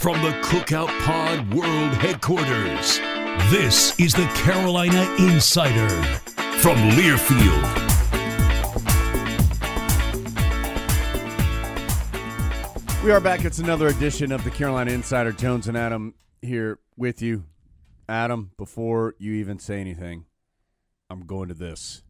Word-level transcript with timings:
From 0.00 0.22
the 0.22 0.30
Cookout 0.40 0.88
Pod 1.02 1.52
World 1.52 1.92
Headquarters, 1.92 2.98
this 3.50 4.00
is 4.00 4.14
the 4.14 4.24
Carolina 4.34 5.02
Insider 5.18 5.90
from 6.60 6.78
Learfield. 6.92 7.62
We 13.04 13.10
are 13.10 13.20
back. 13.20 13.44
It's 13.44 13.58
another 13.58 13.88
edition 13.88 14.32
of 14.32 14.42
the 14.42 14.50
Carolina 14.50 14.90
Insider. 14.90 15.32
Jones 15.32 15.68
and 15.68 15.76
Adam 15.76 16.14
here 16.40 16.78
with 16.96 17.20
you. 17.20 17.44
Adam, 18.08 18.52
before 18.56 19.16
you 19.18 19.34
even 19.34 19.58
say 19.58 19.82
anything, 19.82 20.24
I'm 21.10 21.26
going 21.26 21.48
to 21.48 21.54
this. 21.54 22.02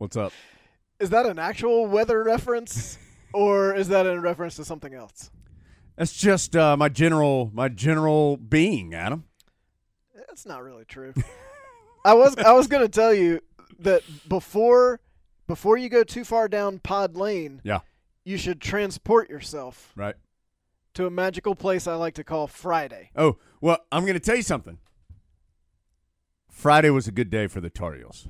What's 0.00 0.16
up? 0.16 0.32
Is 0.98 1.10
that 1.10 1.26
an 1.26 1.38
actual 1.38 1.84
weather 1.84 2.24
reference, 2.24 2.96
or 3.34 3.74
is 3.74 3.88
that 3.88 4.06
in 4.06 4.22
reference 4.22 4.56
to 4.56 4.64
something 4.64 4.94
else? 4.94 5.30
That's 5.94 6.14
just 6.16 6.56
uh, 6.56 6.74
my 6.74 6.88
general 6.88 7.50
my 7.52 7.68
general 7.68 8.38
being, 8.38 8.94
Adam. 8.94 9.24
That's 10.14 10.46
not 10.46 10.62
really 10.64 10.86
true. 10.86 11.12
I 12.06 12.14
was 12.14 12.34
I 12.38 12.52
was 12.54 12.66
gonna 12.66 12.88
tell 12.88 13.12
you 13.12 13.40
that 13.78 14.02
before 14.26 15.00
before 15.46 15.76
you 15.76 15.90
go 15.90 16.02
too 16.02 16.24
far 16.24 16.48
down 16.48 16.78
Pod 16.78 17.14
Lane, 17.14 17.60
Yeah, 17.62 17.80
you 18.24 18.38
should 18.38 18.58
transport 18.58 19.28
yourself 19.28 19.92
right. 19.96 20.14
to 20.94 21.04
a 21.04 21.10
magical 21.10 21.54
place 21.54 21.86
I 21.86 21.96
like 21.96 22.14
to 22.14 22.24
call 22.24 22.46
Friday. 22.46 23.10
Oh, 23.14 23.36
well, 23.60 23.80
I'm 23.92 24.04
going 24.04 24.14
to 24.14 24.20
tell 24.20 24.36
you 24.36 24.42
something. 24.42 24.78
Friday 26.50 26.88
was 26.88 27.06
a 27.06 27.12
good 27.12 27.28
day 27.28 27.48
for 27.48 27.60
the 27.60 27.68
Tar 27.68 27.96
Heels. 27.96 28.28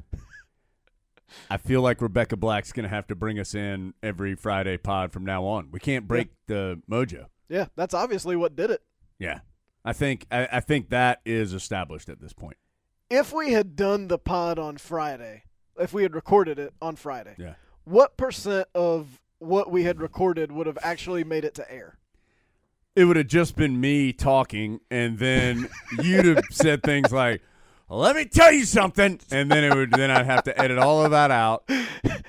I 1.51 1.57
feel 1.57 1.83
like 1.83 2.01
Rebecca 2.01 2.37
Black's 2.37 2.73
going 2.73 2.85
to 2.85 2.89
have 2.95 3.07
to 3.09 3.15
bring 3.15 3.39
us 3.39 3.55
in 3.55 3.95
every 4.03 4.35
Friday 4.35 4.77
pod 4.77 5.13
from 5.13 5.25
now 5.25 5.45
on. 5.45 5.69
We 5.71 5.81
can't 5.81 6.07
break 6.09 6.29
the 6.47 6.81
mojo. 6.91 7.27
Yeah, 7.49 7.67
that's 7.77 7.95
obviously 7.95 8.37
what 8.37 8.55
did 8.57 8.71
it. 8.71 8.83
Yeah. 9.19 9.41
I 9.85 9.93
think 9.93 10.27
I, 10.31 10.47
I 10.53 10.61
think 10.61 10.91
that 10.91 11.21
is 11.25 11.53
established 11.53 12.09
at 12.09 12.21
this 12.21 12.33
point. 12.33 12.57
If 13.09 13.33
we 13.33 13.53
had 13.53 13.75
done 13.77 14.09
the 14.09 14.19
pod 14.19 14.59
on 14.59 14.77
Friday, 14.77 15.45
if 15.79 15.93
we 15.93 16.03
had 16.03 16.15
recorded 16.15 16.59
it 16.59 16.75
on 16.83 16.97
Friday, 16.97 17.35
Yeah. 17.39 17.55
what 17.85 18.17
percent 18.17 18.69
of 18.75 19.21
what 19.39 19.71
we 19.71 19.85
had 19.85 20.01
recorded 20.01 20.53
would 20.53 20.67
have 20.67 20.79
actually 20.83 21.25
made 21.25 21.45
it 21.45 21.55
to 21.55 21.73
air? 21.73 21.97
It 22.95 23.05
would 23.07 23.17
have 23.17 23.29
just 23.29 23.57
been 23.57 23.81
me 23.81 24.13
talking, 24.13 24.81
and 24.91 25.19
then 25.19 25.69
you'd 26.03 26.27
have 26.27 26.45
said 26.51 26.83
things 26.83 27.11
like, 27.13 27.41
"Let 27.91 28.17
me 28.17 28.25
tell 28.25 28.53
you 28.53 28.65
something," 28.65 29.21
and 29.31 29.51
then 29.51 29.65
it 29.65 29.75
would 29.75 29.91
then 29.91 30.11
I'd 30.11 30.27
have 30.27 30.45
to 30.45 30.61
edit 30.61 30.79
all 30.79 31.05
of 31.05 31.11
that 31.11 31.31
out, 31.31 31.69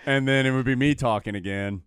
and 0.06 0.28
then 0.28 0.46
it 0.46 0.52
would 0.52 0.66
be 0.66 0.76
me 0.76 0.96
talking 0.96 1.36
again, 1.36 1.84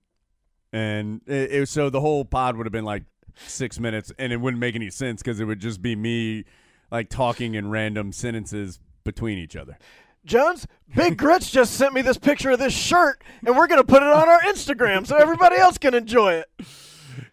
and 0.72 1.20
it, 1.26 1.52
it 1.52 1.68
so 1.68 1.90
the 1.90 2.00
whole 2.00 2.24
pod 2.24 2.56
would 2.56 2.66
have 2.66 2.72
been 2.72 2.84
like 2.84 3.02
six 3.46 3.78
minutes, 3.78 4.12
and 4.18 4.32
it 4.32 4.36
wouldn't 4.36 4.60
make 4.60 4.74
any 4.74 4.90
sense 4.90 5.22
because 5.22 5.40
it 5.40 5.44
would 5.44 5.60
just 5.60 5.82
be 5.82 5.96
me 5.96 6.44
like 6.90 7.08
talking 7.08 7.54
in 7.54 7.68
random 7.70 8.12
sentences 8.12 8.78
between 9.02 9.38
each 9.38 9.56
other. 9.56 9.76
Jones, 10.24 10.66
Big 10.94 11.18
Grits 11.18 11.50
just 11.50 11.74
sent 11.74 11.92
me 11.92 12.00
this 12.00 12.16
picture 12.16 12.52
of 12.52 12.58
this 12.58 12.72
shirt, 12.72 13.22
and 13.44 13.56
we're 13.56 13.66
going 13.66 13.80
to 13.80 13.86
put 13.86 14.02
it 14.02 14.08
on 14.08 14.28
our 14.28 14.40
Instagram 14.40 15.06
so 15.06 15.16
everybody 15.16 15.56
else 15.56 15.76
can 15.76 15.94
enjoy 15.94 16.34
it. 16.34 16.50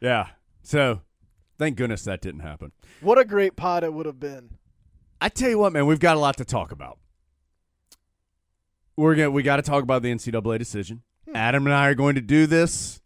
Yeah. 0.01 0.27
So, 0.63 1.01
thank 1.57 1.77
goodness 1.77 2.03
that 2.03 2.21
didn't 2.21 2.41
happen. 2.41 2.71
What 2.99 3.17
a 3.17 3.25
great 3.25 3.55
pod 3.55 3.83
it 3.83 3.93
would 3.93 4.05
have 4.05 4.19
been. 4.19 4.57
I 5.21 5.29
tell 5.29 5.49
you 5.51 5.59
what, 5.59 5.71
man, 5.71 5.85
we've 5.85 5.99
got 5.99 6.17
a 6.17 6.19
lot 6.19 6.37
to 6.37 6.45
talk 6.45 6.71
about. 6.71 6.97
We're 8.97 9.13
gonna 9.15 9.31
we 9.31 9.43
got 9.43 9.57
to 9.57 9.61
talk 9.61 9.83
about 9.83 10.01
the 10.01 10.11
NCAA 10.11 10.57
decision. 10.57 11.03
Adam 11.33 11.67
and 11.67 11.73
I 11.73 11.87
are 11.89 11.95
going 11.95 12.15
to 12.15 12.21
do 12.21 12.47
this 12.47 13.01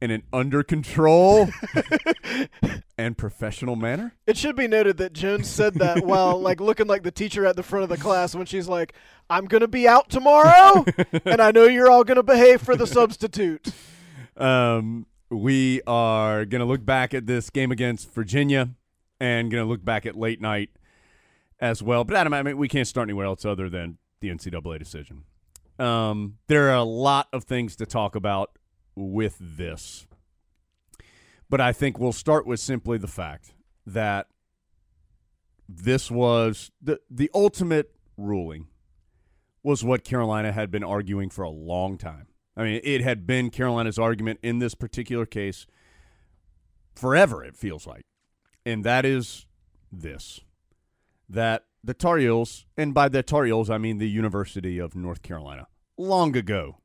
in 0.00 0.10
an 0.10 0.22
under 0.32 0.62
control 0.62 1.48
and 2.98 3.18
professional 3.18 3.76
manner. 3.76 4.14
It 4.26 4.36
should 4.36 4.54
be 4.54 4.68
noted 4.68 4.98
that 4.98 5.12
Jones 5.12 5.50
said 5.50 5.74
that 5.74 6.04
while 6.06 6.40
like 6.40 6.60
looking 6.60 6.86
like 6.86 7.02
the 7.02 7.10
teacher 7.10 7.44
at 7.44 7.56
the 7.56 7.62
front 7.62 7.82
of 7.82 7.88
the 7.88 7.96
class 7.96 8.34
when 8.34 8.46
she's 8.46 8.68
like, 8.68 8.94
"I'm 9.28 9.46
going 9.46 9.62
to 9.62 9.68
be 9.68 9.88
out 9.88 10.08
tomorrow, 10.08 10.84
and 11.24 11.42
I 11.42 11.50
know 11.50 11.64
you're 11.64 11.90
all 11.90 12.04
going 12.04 12.16
to 12.16 12.22
behave 12.22 12.62
for 12.62 12.76
the 12.76 12.86
substitute." 12.86 13.68
Um, 14.36 15.06
we 15.28 15.82
are 15.88 16.44
going 16.44 16.60
to 16.60 16.66
look 16.66 16.84
back 16.84 17.14
at 17.14 17.26
this 17.26 17.50
game 17.50 17.72
against 17.72 18.14
Virginia 18.14 18.70
and 19.18 19.50
going 19.50 19.64
to 19.64 19.68
look 19.68 19.84
back 19.84 20.06
at 20.06 20.14
late 20.16 20.40
night 20.40 20.70
as 21.60 21.82
well. 21.82 22.04
But 22.04 22.16
Adam, 22.16 22.34
I 22.34 22.42
mean, 22.42 22.56
we 22.56 22.68
can't 22.68 22.86
start 22.86 23.06
anywhere 23.06 23.26
else 23.26 23.44
other 23.44 23.68
than 23.68 23.98
the 24.20 24.28
NCAA 24.28 24.78
decision. 24.78 25.24
Um, 25.78 26.38
there 26.46 26.70
are 26.70 26.76
a 26.76 26.84
lot 26.84 27.28
of 27.32 27.44
things 27.44 27.76
to 27.76 27.86
talk 27.86 28.14
about 28.14 28.58
with 28.94 29.36
this, 29.38 30.06
but 31.50 31.60
I 31.60 31.72
think 31.72 31.98
we'll 31.98 32.12
start 32.12 32.46
with 32.46 32.60
simply 32.60 32.96
the 32.96 33.08
fact 33.08 33.52
that 33.84 34.28
this 35.68 36.10
was 36.10 36.70
the 36.80 37.00
the 37.10 37.30
ultimate 37.34 37.92
ruling 38.16 38.68
was 39.62 39.84
what 39.84 40.04
Carolina 40.04 40.52
had 40.52 40.70
been 40.70 40.84
arguing 40.84 41.28
for 41.28 41.42
a 41.42 41.50
long 41.50 41.98
time. 41.98 42.28
I 42.56 42.62
mean, 42.62 42.80
it 42.84 43.02
had 43.02 43.26
been 43.26 43.50
Carolina's 43.50 43.98
argument 43.98 44.38
in 44.42 44.60
this 44.60 44.74
particular 44.74 45.26
case 45.26 45.66
forever, 46.94 47.44
it 47.44 47.56
feels 47.56 47.86
like. 47.86 48.06
And 48.64 48.82
that 48.84 49.04
is 49.04 49.46
this 49.92 50.40
that 51.28 51.64
the 51.82 51.94
Tar 51.94 52.18
Heels, 52.18 52.66
and 52.76 52.92
by 52.92 53.08
the 53.08 53.22
Tar 53.22 53.44
Heels, 53.44 53.70
I 53.70 53.78
mean 53.78 53.98
the 53.98 54.08
University 54.08 54.78
of 54.78 54.96
North 54.96 55.22
Carolina, 55.22 55.68
long 55.96 56.36
ago 56.36 56.78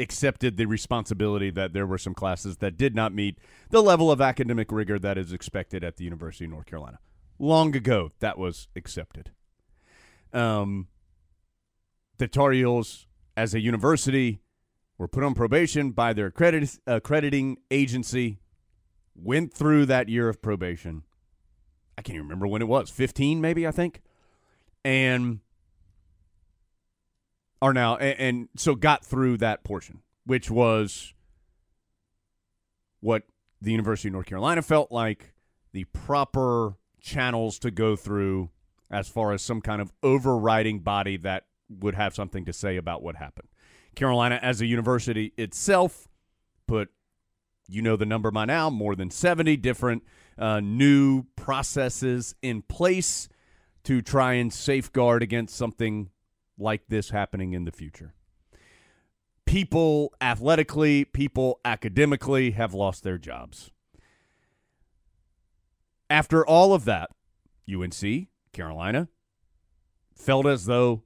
accepted 0.00 0.56
the 0.56 0.64
responsibility 0.64 1.50
that 1.50 1.72
there 1.72 1.86
were 1.86 1.98
some 1.98 2.14
classes 2.14 2.56
that 2.58 2.76
did 2.76 2.94
not 2.94 3.12
meet 3.12 3.38
the 3.68 3.82
level 3.82 4.10
of 4.10 4.20
academic 4.20 4.72
rigor 4.72 4.98
that 4.98 5.18
is 5.18 5.32
expected 5.32 5.84
at 5.84 5.96
the 5.96 6.04
University 6.04 6.46
of 6.46 6.50
North 6.50 6.66
Carolina. 6.66 6.98
Long 7.38 7.76
ago, 7.76 8.10
that 8.20 8.38
was 8.38 8.68
accepted. 8.74 9.30
Um, 10.32 10.88
the 12.18 12.28
Tar 12.28 12.52
Heels, 12.52 13.06
as 13.36 13.54
a 13.54 13.60
university, 13.60 14.40
were 14.98 15.08
put 15.08 15.24
on 15.24 15.34
probation 15.34 15.90
by 15.90 16.12
their 16.12 16.26
accredit- 16.26 16.78
accrediting 16.86 17.58
agency, 17.70 18.40
went 19.14 19.52
through 19.52 19.86
that 19.86 20.08
year 20.08 20.28
of 20.28 20.42
probation. 20.42 21.04
I 22.00 22.02
can't 22.02 22.14
even 22.14 22.28
remember 22.28 22.46
when 22.46 22.62
it 22.62 22.68
was, 22.68 22.88
15 22.88 23.42
maybe, 23.42 23.66
I 23.66 23.72
think. 23.72 24.00
And 24.86 25.40
are 27.60 27.74
now 27.74 27.96
and, 27.96 28.18
and 28.18 28.48
so 28.56 28.74
got 28.74 29.04
through 29.04 29.36
that 29.36 29.64
portion, 29.64 30.00
which 30.24 30.50
was 30.50 31.12
what 33.00 33.24
the 33.60 33.70
University 33.70 34.08
of 34.08 34.14
North 34.14 34.24
Carolina 34.24 34.62
felt 34.62 34.90
like 34.90 35.34
the 35.72 35.84
proper 35.84 36.72
channels 37.02 37.58
to 37.58 37.70
go 37.70 37.96
through 37.96 38.48
as 38.90 39.06
far 39.06 39.34
as 39.34 39.42
some 39.42 39.60
kind 39.60 39.82
of 39.82 39.92
overriding 40.02 40.80
body 40.80 41.18
that 41.18 41.44
would 41.68 41.96
have 41.96 42.14
something 42.14 42.46
to 42.46 42.52
say 42.54 42.78
about 42.78 43.02
what 43.02 43.16
happened. 43.16 43.48
Carolina, 43.94 44.40
as 44.40 44.62
a 44.62 44.66
university 44.66 45.34
itself, 45.36 46.08
put, 46.66 46.88
you 47.68 47.82
know, 47.82 47.96
the 47.96 48.06
number 48.06 48.30
by 48.30 48.46
now, 48.46 48.70
more 48.70 48.96
than 48.96 49.10
70 49.10 49.58
different 49.58 50.02
uh, 50.40 50.58
new 50.60 51.24
processes 51.36 52.34
in 52.42 52.62
place 52.62 53.28
to 53.84 54.00
try 54.00 54.34
and 54.34 54.52
safeguard 54.52 55.22
against 55.22 55.54
something 55.54 56.08
like 56.58 56.82
this 56.88 57.10
happening 57.10 57.52
in 57.52 57.64
the 57.64 57.70
future. 57.70 58.14
People 59.44 60.14
athletically, 60.20 61.04
people 61.04 61.60
academically 61.64 62.52
have 62.52 62.72
lost 62.72 63.02
their 63.02 63.18
jobs. 63.18 63.70
After 66.08 66.44
all 66.46 66.72
of 66.72 66.84
that, 66.86 67.10
UNC, 67.72 68.28
Carolina, 68.52 69.08
felt 70.14 70.46
as 70.46 70.66
though 70.66 71.02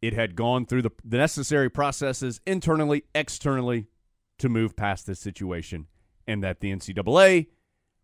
it 0.00 0.12
had 0.12 0.36
gone 0.36 0.64
through 0.66 0.82
the, 0.82 0.90
the 1.04 1.18
necessary 1.18 1.68
processes 1.68 2.40
internally, 2.46 3.04
externally 3.14 3.86
to 4.38 4.48
move 4.48 4.76
past 4.76 5.06
this 5.06 5.18
situation, 5.18 5.86
and 6.26 6.42
that 6.42 6.60
the 6.60 6.72
NCAA 6.72 7.48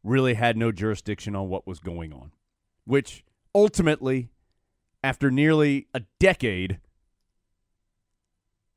really 0.04 0.34
had 0.34 0.56
no 0.56 0.70
jurisdiction 0.70 1.34
on 1.34 1.48
what 1.48 1.66
was 1.66 1.80
going 1.80 2.12
on, 2.12 2.30
which 2.84 3.24
ultimately 3.54 4.28
after 5.02 5.30
nearly 5.30 5.86
a 5.94 6.00
decade, 6.20 6.78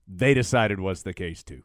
they 0.08 0.34
decided 0.34 0.80
was 0.80 1.04
the 1.04 1.14
case 1.14 1.44
too. 1.44 1.64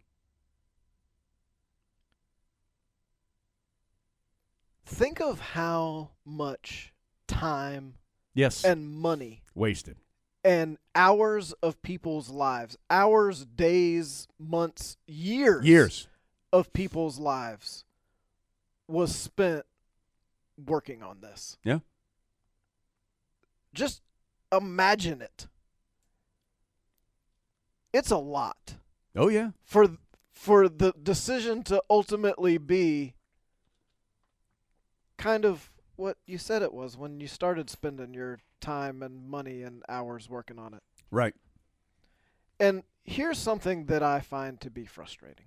Think 4.84 5.20
of 5.20 5.40
how 5.40 6.10
much 6.24 6.92
time 7.26 7.94
Yes. 8.34 8.64
and 8.64 8.90
money 8.90 9.42
wasted. 9.54 9.96
and 10.44 10.76
hours 10.94 11.52
of 11.62 11.80
people's 11.82 12.28
lives, 12.28 12.76
hours, 12.90 13.46
days, 13.46 14.26
months, 14.40 14.96
years, 15.06 15.64
Years. 15.64 16.08
of 16.52 16.72
people's 16.72 17.18
lives 17.18 17.84
was 18.88 19.14
spent 19.14 19.64
working 20.66 21.02
on 21.02 21.20
this. 21.20 21.58
Yeah. 21.64 21.78
Just 23.74 24.02
imagine 24.50 25.22
it. 25.22 25.46
It's 27.92 28.10
a 28.10 28.16
lot 28.18 28.74
Oh 29.14 29.28
yeah. 29.28 29.50
for 29.64 29.88
for 30.32 30.68
the 30.68 30.92
decision 31.02 31.62
to 31.64 31.82
ultimately 31.88 32.58
be 32.58 33.14
kind 35.16 35.44
of 35.44 35.70
what 35.96 36.16
you 36.26 36.36
said 36.38 36.62
it 36.62 36.72
was 36.72 36.96
when 36.96 37.20
you 37.20 37.28
started 37.28 37.70
spending 37.70 38.12
your 38.14 38.40
time 38.60 39.02
and 39.02 39.28
money 39.28 39.62
and 39.62 39.82
hours 39.88 40.28
working 40.28 40.58
on 40.58 40.74
it. 40.74 40.82
Right. 41.10 41.34
And 42.58 42.82
here's 43.04 43.38
something 43.38 43.86
that 43.86 44.02
I 44.02 44.20
find 44.20 44.60
to 44.62 44.70
be 44.70 44.84
frustrating. 44.86 45.44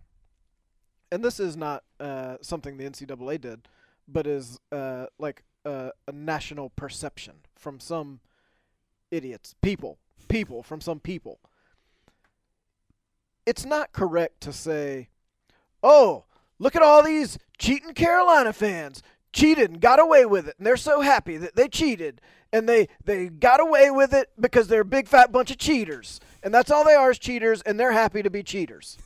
And 1.16 1.24
this 1.24 1.40
is 1.40 1.56
not 1.56 1.86
uh, 1.98 2.36
something 2.42 2.76
the 2.76 2.84
NCAA 2.84 3.40
did, 3.40 3.70
but 4.06 4.28
is 4.28 4.60
uh, 4.70 5.06
like 5.18 5.44
uh, 5.64 5.92
a 6.10 6.12
national 6.12 6.72
perception 6.72 7.36
from 7.56 7.80
some 7.80 8.20
idiots, 9.12 9.56
people, 9.62 9.98
people, 10.28 10.62
from 10.62 10.82
some 10.82 11.00
people. 11.00 11.40
It's 13.46 13.64
not 13.66 13.94
correct 13.94 14.42
to 14.42 14.52
say, 14.52 15.08
oh, 15.82 16.26
look 16.60 16.76
at 16.76 16.82
all 16.82 17.02
these 17.02 17.40
cheating 17.58 17.94
Carolina 17.94 18.52
fans. 18.52 19.02
Cheated 19.32 19.72
and 19.72 19.80
got 19.80 20.02
away 20.02 20.26
with 20.26 20.50
it, 20.50 20.56
and 20.58 20.68
they're 20.68 20.76
so 20.76 21.00
happy 21.00 21.38
that 21.38 21.56
they 21.56 21.70
cheated, 21.70 22.20
and 22.52 22.68
they 22.68 22.90
they 23.06 23.30
got 23.30 23.62
away 23.62 23.90
with 23.90 24.14
it 24.14 24.32
because 24.38 24.68
they're 24.68 24.82
a 24.82 24.86
big 24.86 25.08
fat 25.08 25.32
bunch 25.32 25.50
of 25.50 25.58
cheaters, 25.58 26.20
and 26.44 26.54
that's 26.54 26.72
all 26.72 26.84
they 26.84 26.94
are 26.94 27.12
is 27.12 27.20
cheaters, 27.20 27.62
and 27.62 27.80
they're 27.80 27.94
happy 27.94 28.22
to 28.22 28.30
be 28.30 28.44
cheaters. 28.44 28.98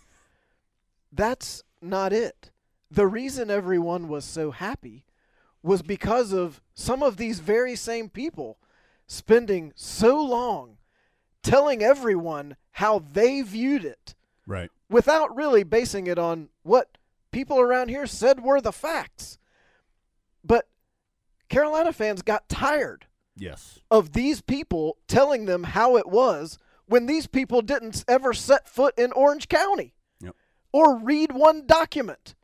That's 1.12 1.64
not 1.82 2.14
it. 2.14 2.52
The 2.92 3.08
reason 3.08 3.50
everyone 3.52 4.08
was 4.08 4.26
so 4.26 4.52
happy 4.52 5.06
was 5.62 5.82
because 5.82 6.32
of 6.34 6.62
some 6.74 7.04
of 7.04 7.18
these 7.18 7.40
very 7.40 7.76
same 7.76 8.10
people 8.10 8.58
spending 9.08 9.74
so 9.76 10.22
long 10.24 10.78
telling 11.44 11.82
everyone 11.84 12.56
how 12.74 13.00
they 13.00 13.42
viewed 13.42 13.84
it 13.86 14.16
Right. 14.48 14.72
without 14.90 15.36
really 15.36 15.64
basing 15.64 16.08
it 16.08 16.18
on 16.18 16.50
what 16.64 16.98
people 17.32 17.60
around 17.60 17.90
here 17.90 18.08
said 18.08 18.42
were 18.42 18.62
the 18.62 18.72
facts. 18.72 19.38
But 20.44 20.68
Carolina 21.50 21.94
fans 21.94 22.22
got 22.22 22.50
tired 22.50 23.06
Yes. 23.36 23.80
of 23.92 24.14
these 24.14 24.42
people 24.42 24.98
telling 25.08 25.46
them 25.46 25.64
how 25.64 25.98
it 25.98 26.08
was 26.08 26.58
when 26.86 27.06
these 27.06 27.28
people 27.28 27.62
didn't 27.62 28.04
ever 28.08 28.34
set 28.34 28.68
foot 28.68 28.98
in 28.98 29.12
Orange 29.12 29.48
County. 29.48 29.94
Or 30.72 30.98
read 30.98 31.32
one 31.32 31.66
document. 31.66 32.36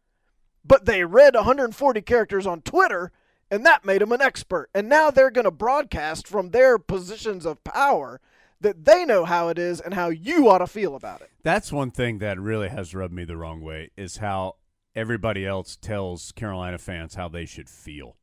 But 0.63 0.85
they 0.85 1.03
read 1.03 1.35
140 1.35 2.01
characters 2.01 2.47
on 2.47 2.61
Twitter, 2.61 3.11
and 3.51 3.65
that 3.65 3.85
made 3.85 4.01
them 4.01 4.11
an 4.11 4.21
expert. 4.21 4.69
And 4.73 4.89
now 4.89 5.11
they're 5.11 5.29
going 5.31 5.45
to 5.45 5.51
broadcast 5.51 6.27
from 6.27 6.49
their 6.49 6.77
positions 6.77 7.45
of 7.45 7.63
power 7.63 8.19
that 8.61 8.85
they 8.85 9.05
know 9.05 9.25
how 9.25 9.49
it 9.49 9.59
is 9.59 9.79
and 9.79 9.93
how 9.93 10.09
you 10.09 10.49
ought 10.49 10.57
to 10.59 10.67
feel 10.67 10.95
about 10.95 11.21
it. 11.21 11.29
That's 11.43 11.71
one 11.71 11.91
thing 11.91 12.17
that 12.19 12.39
really 12.39 12.69
has 12.69 12.95
rubbed 12.95 13.13
me 13.13 13.25
the 13.25 13.37
wrong 13.37 13.61
way 13.61 13.91
is 13.95 14.17
how 14.17 14.55
everybody 14.95 15.45
else 15.45 15.75
tells 15.75 16.31
Carolina 16.31 16.77
fans 16.79 17.13
how 17.15 17.27
they 17.27 17.45
should 17.45 17.69
feel. 17.69 18.15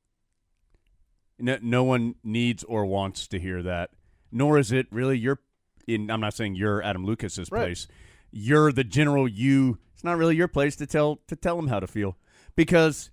No, 1.38 1.58
no 1.62 1.84
one 1.84 2.16
needs 2.24 2.64
or 2.64 2.86
wants 2.86 3.26
to 3.28 3.38
hear 3.38 3.62
that, 3.62 3.90
nor 4.30 4.58
is 4.58 4.72
it 4.72 4.86
really 4.90 5.18
your. 5.18 5.38
In, 5.86 6.10
I'm 6.10 6.20
not 6.20 6.34
saying 6.34 6.54
you're 6.54 6.82
Adam 6.82 7.04
Lucas's 7.04 7.50
Right. 7.50 7.62
place. 7.66 7.88
You're 8.30 8.72
the 8.72 8.84
general. 8.84 9.28
You. 9.28 9.78
It's 10.02 10.04
not 10.04 10.18
really 10.18 10.34
your 10.34 10.48
place 10.48 10.74
to 10.76 10.86
tell 10.86 11.20
to 11.28 11.36
tell 11.36 11.54
them 11.54 11.68
how 11.68 11.78
to 11.78 11.86
feel 11.86 12.16
because 12.56 13.12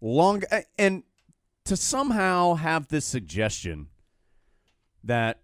long 0.00 0.42
and 0.78 1.02
to 1.66 1.76
somehow 1.76 2.54
have 2.54 2.88
this 2.88 3.04
suggestion 3.04 3.88
that 5.04 5.42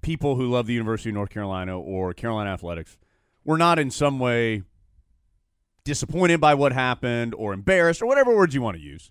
people 0.00 0.36
who 0.36 0.48
love 0.48 0.68
the 0.68 0.74
University 0.74 1.10
of 1.10 1.14
North 1.14 1.30
Carolina 1.30 1.76
or 1.76 2.14
Carolina 2.14 2.50
athletics 2.50 2.98
were 3.44 3.58
not 3.58 3.80
in 3.80 3.90
some 3.90 4.20
way 4.20 4.62
disappointed 5.82 6.40
by 6.40 6.54
what 6.54 6.72
happened 6.72 7.34
or 7.34 7.52
embarrassed 7.52 8.00
or 8.00 8.06
whatever 8.06 8.32
words 8.32 8.54
you 8.54 8.62
want 8.62 8.76
to 8.76 8.82
use. 8.82 9.10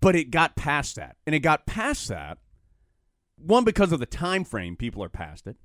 But 0.00 0.16
it 0.16 0.30
got 0.30 0.56
past 0.56 0.96
that. 0.96 1.16
And 1.26 1.34
it 1.34 1.40
got 1.40 1.66
past 1.66 2.08
that 2.08 2.38
one 3.36 3.64
because 3.64 3.92
of 3.92 4.00
the 4.00 4.06
time 4.06 4.44
frame 4.44 4.76
people 4.76 5.04
are 5.04 5.10
past 5.10 5.46
it. 5.46 5.56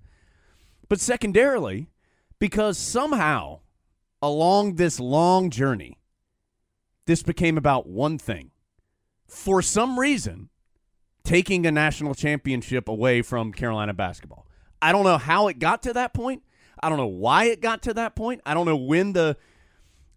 But 0.89 0.99
secondarily 0.99 1.87
because 2.45 2.77
somehow 2.77 3.59
along 4.21 4.75
this 4.75 4.99
long 4.99 5.49
journey 5.49 5.97
this 7.07 7.23
became 7.23 7.57
about 7.57 7.87
one 7.87 8.19
thing. 8.19 8.51
For 9.25 9.63
some 9.63 9.99
reason, 9.99 10.49
taking 11.23 11.65
a 11.65 11.71
national 11.71 12.13
championship 12.13 12.87
away 12.87 13.23
from 13.23 13.51
Carolina 13.51 13.95
basketball. 13.95 14.45
I 14.79 14.91
don't 14.91 15.05
know 15.05 15.17
how 15.17 15.47
it 15.47 15.57
got 15.57 15.81
to 15.83 15.93
that 15.93 16.13
point. 16.13 16.43
I 16.83 16.89
don't 16.89 16.99
know 16.99 17.07
why 17.07 17.45
it 17.45 17.61
got 17.61 17.81
to 17.83 17.95
that 17.95 18.15
point. 18.15 18.41
I 18.45 18.53
don't 18.53 18.67
know 18.67 18.77
when 18.77 19.13
the 19.13 19.37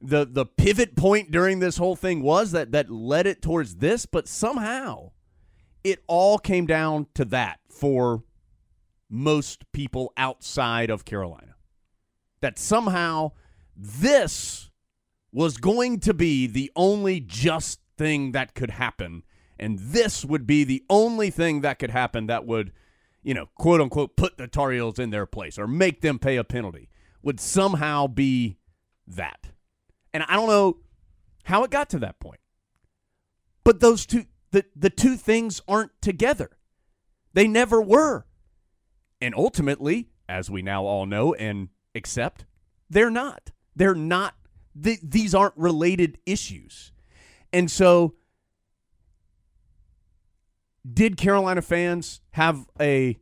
the 0.03 0.27
the 0.27 0.45
pivot 0.45 0.97
point 0.97 1.31
during 1.31 1.61
this 1.61 1.79
whole 1.79 1.97
thing 1.97 2.21
was 2.23 2.53
that 2.53 2.73
that 2.73 2.91
led 2.91 3.27
it 3.27 3.41
towards 3.41 3.77
this, 3.77 4.05
but 4.05 4.29
somehow 4.29 5.13
it 5.83 6.05
all 6.07 6.37
came 6.37 6.67
down 6.67 7.07
to 7.15 7.25
that 7.25 7.61
for 7.71 8.23
most 9.09 9.65
people 9.73 10.13
outside 10.19 10.91
of 10.91 11.07
Carolina. 11.07 11.55
That 12.41 12.59
somehow 12.59 13.33
this 13.77 14.71
was 15.33 15.57
going 15.57 16.01
to 16.01 16.15
be 16.15 16.47
the 16.47 16.71
only 16.75 17.21
just 17.21 17.81
thing 17.97 18.33
that 18.33 18.55
could 18.55 18.71
happen. 18.71 19.23
And 19.59 19.79
this 19.79 20.25
would 20.25 20.47
be 20.47 20.65
the 20.65 20.85
only 20.89 21.31
thing 21.31 21.61
that 21.63 21.79
could 21.79 21.91
happen 21.91 22.27
that 22.27 22.47
would, 22.47 22.73
you 23.23 23.35
know, 23.35 23.47
quote 23.57 23.81
unquote, 23.81 24.17
put 24.17 24.39
the 24.39 24.47
Tar 24.47 24.71
Heels 24.71 24.99
in 24.99 25.11
their 25.11 25.27
place 25.27 25.59
or 25.59 25.67
make 25.67 26.01
them 26.01 26.19
pay 26.19 26.37
a 26.37 26.45
penalty, 26.45 26.89
would 27.23 27.41
somehow 27.41 28.07
be 28.07 28.57
that. 29.07 29.51
And 30.15 30.23
I 30.29 30.37
don't 30.37 30.49
know 30.49 30.79
how 31.45 31.65
it 31.65 31.71
got 31.71 31.91
to 31.91 31.99
that 32.01 32.21
point. 32.21 32.41
But 33.65 33.81
those 33.81 34.07
two 34.07 34.25
the, 34.51 34.65
the 34.75 34.91
two 34.91 35.17
things 35.17 35.61
aren't 35.69 35.93
together. 36.01 36.57
They 37.35 37.47
never 37.47 37.83
were. 37.83 38.27
And 39.21 39.35
ultimately, 39.35 40.09
as 40.29 40.51
we 40.51 40.63
now 40.63 40.85
all 40.85 41.07
know 41.07 41.35
and 41.35 41.69
accept, 41.95 42.45
they're 42.91 43.11
not. 43.11 43.51
They're 43.77 43.95
not 43.95 44.35
th- 44.81 45.01
these 45.03 45.35
aren't 45.35 45.57
related 45.57 46.19
issues. 46.27 46.93
And 47.53 47.71
so 47.71 48.15
did 50.91 51.17
Carolina 51.17 51.63
fans 51.63 52.21
have 52.33 52.67
a 52.81 53.19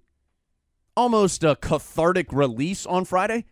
almost 0.97 1.45
a 1.45 1.57
cathartic 1.57 2.33
release 2.33 2.87
on 2.87 3.05
Friday? 3.05 3.45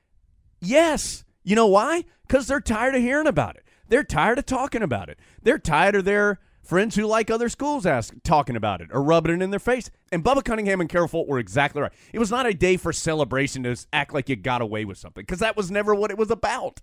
Yes. 0.61 1.25
You 1.43 1.57
know 1.57 1.67
why? 1.67 2.05
Cuz 2.29 2.47
they're 2.47 2.61
tired 2.61 2.95
of 2.95 3.03
hearing 3.03 3.27
about 3.27 3.57
it. 3.57 3.65
They're 3.89 4.05
tired 4.05 4.39
of 4.39 4.47
talking 4.47 4.83
about 4.83 5.09
it. 5.09 5.19
They're 5.43 5.59
tired 5.59 5.95
of 5.95 6.05
their 6.05 6.41
friends 6.65 6.97
who 6.97 7.07
like 7.07 7.31
other 7.31 7.49
schools 7.49 7.87
ask 7.87 8.15
talking 8.25 8.57
about 8.57 8.81
it 8.81 8.89
or 8.93 9.03
rubbing 9.03 9.35
it 9.35 9.43
in 9.43 9.51
their 9.51 9.61
face. 9.61 9.91
And 10.11 10.25
Bubba 10.25 10.45
Cunningham 10.45 10.81
and 10.81 10.89
Carol 10.89 11.09
Folt 11.09 11.27
were 11.27 11.39
exactly 11.39 11.83
right. 11.83 11.93
It 12.13 12.19
was 12.19 12.31
not 12.31 12.47
a 12.47 12.55
day 12.55 12.77
for 12.77 12.93
celebration 12.93 13.63
to 13.65 13.77
act 13.93 14.15
like 14.15 14.29
you 14.29 14.37
got 14.37 14.63
away 14.63 14.85
with 14.85 14.99
something 14.99 15.23
because 15.23 15.41
that 15.41 15.57
was 15.57 15.71
never 15.71 15.95
what 15.95 16.11
it 16.11 16.19
was 16.19 16.31
about. 16.31 16.81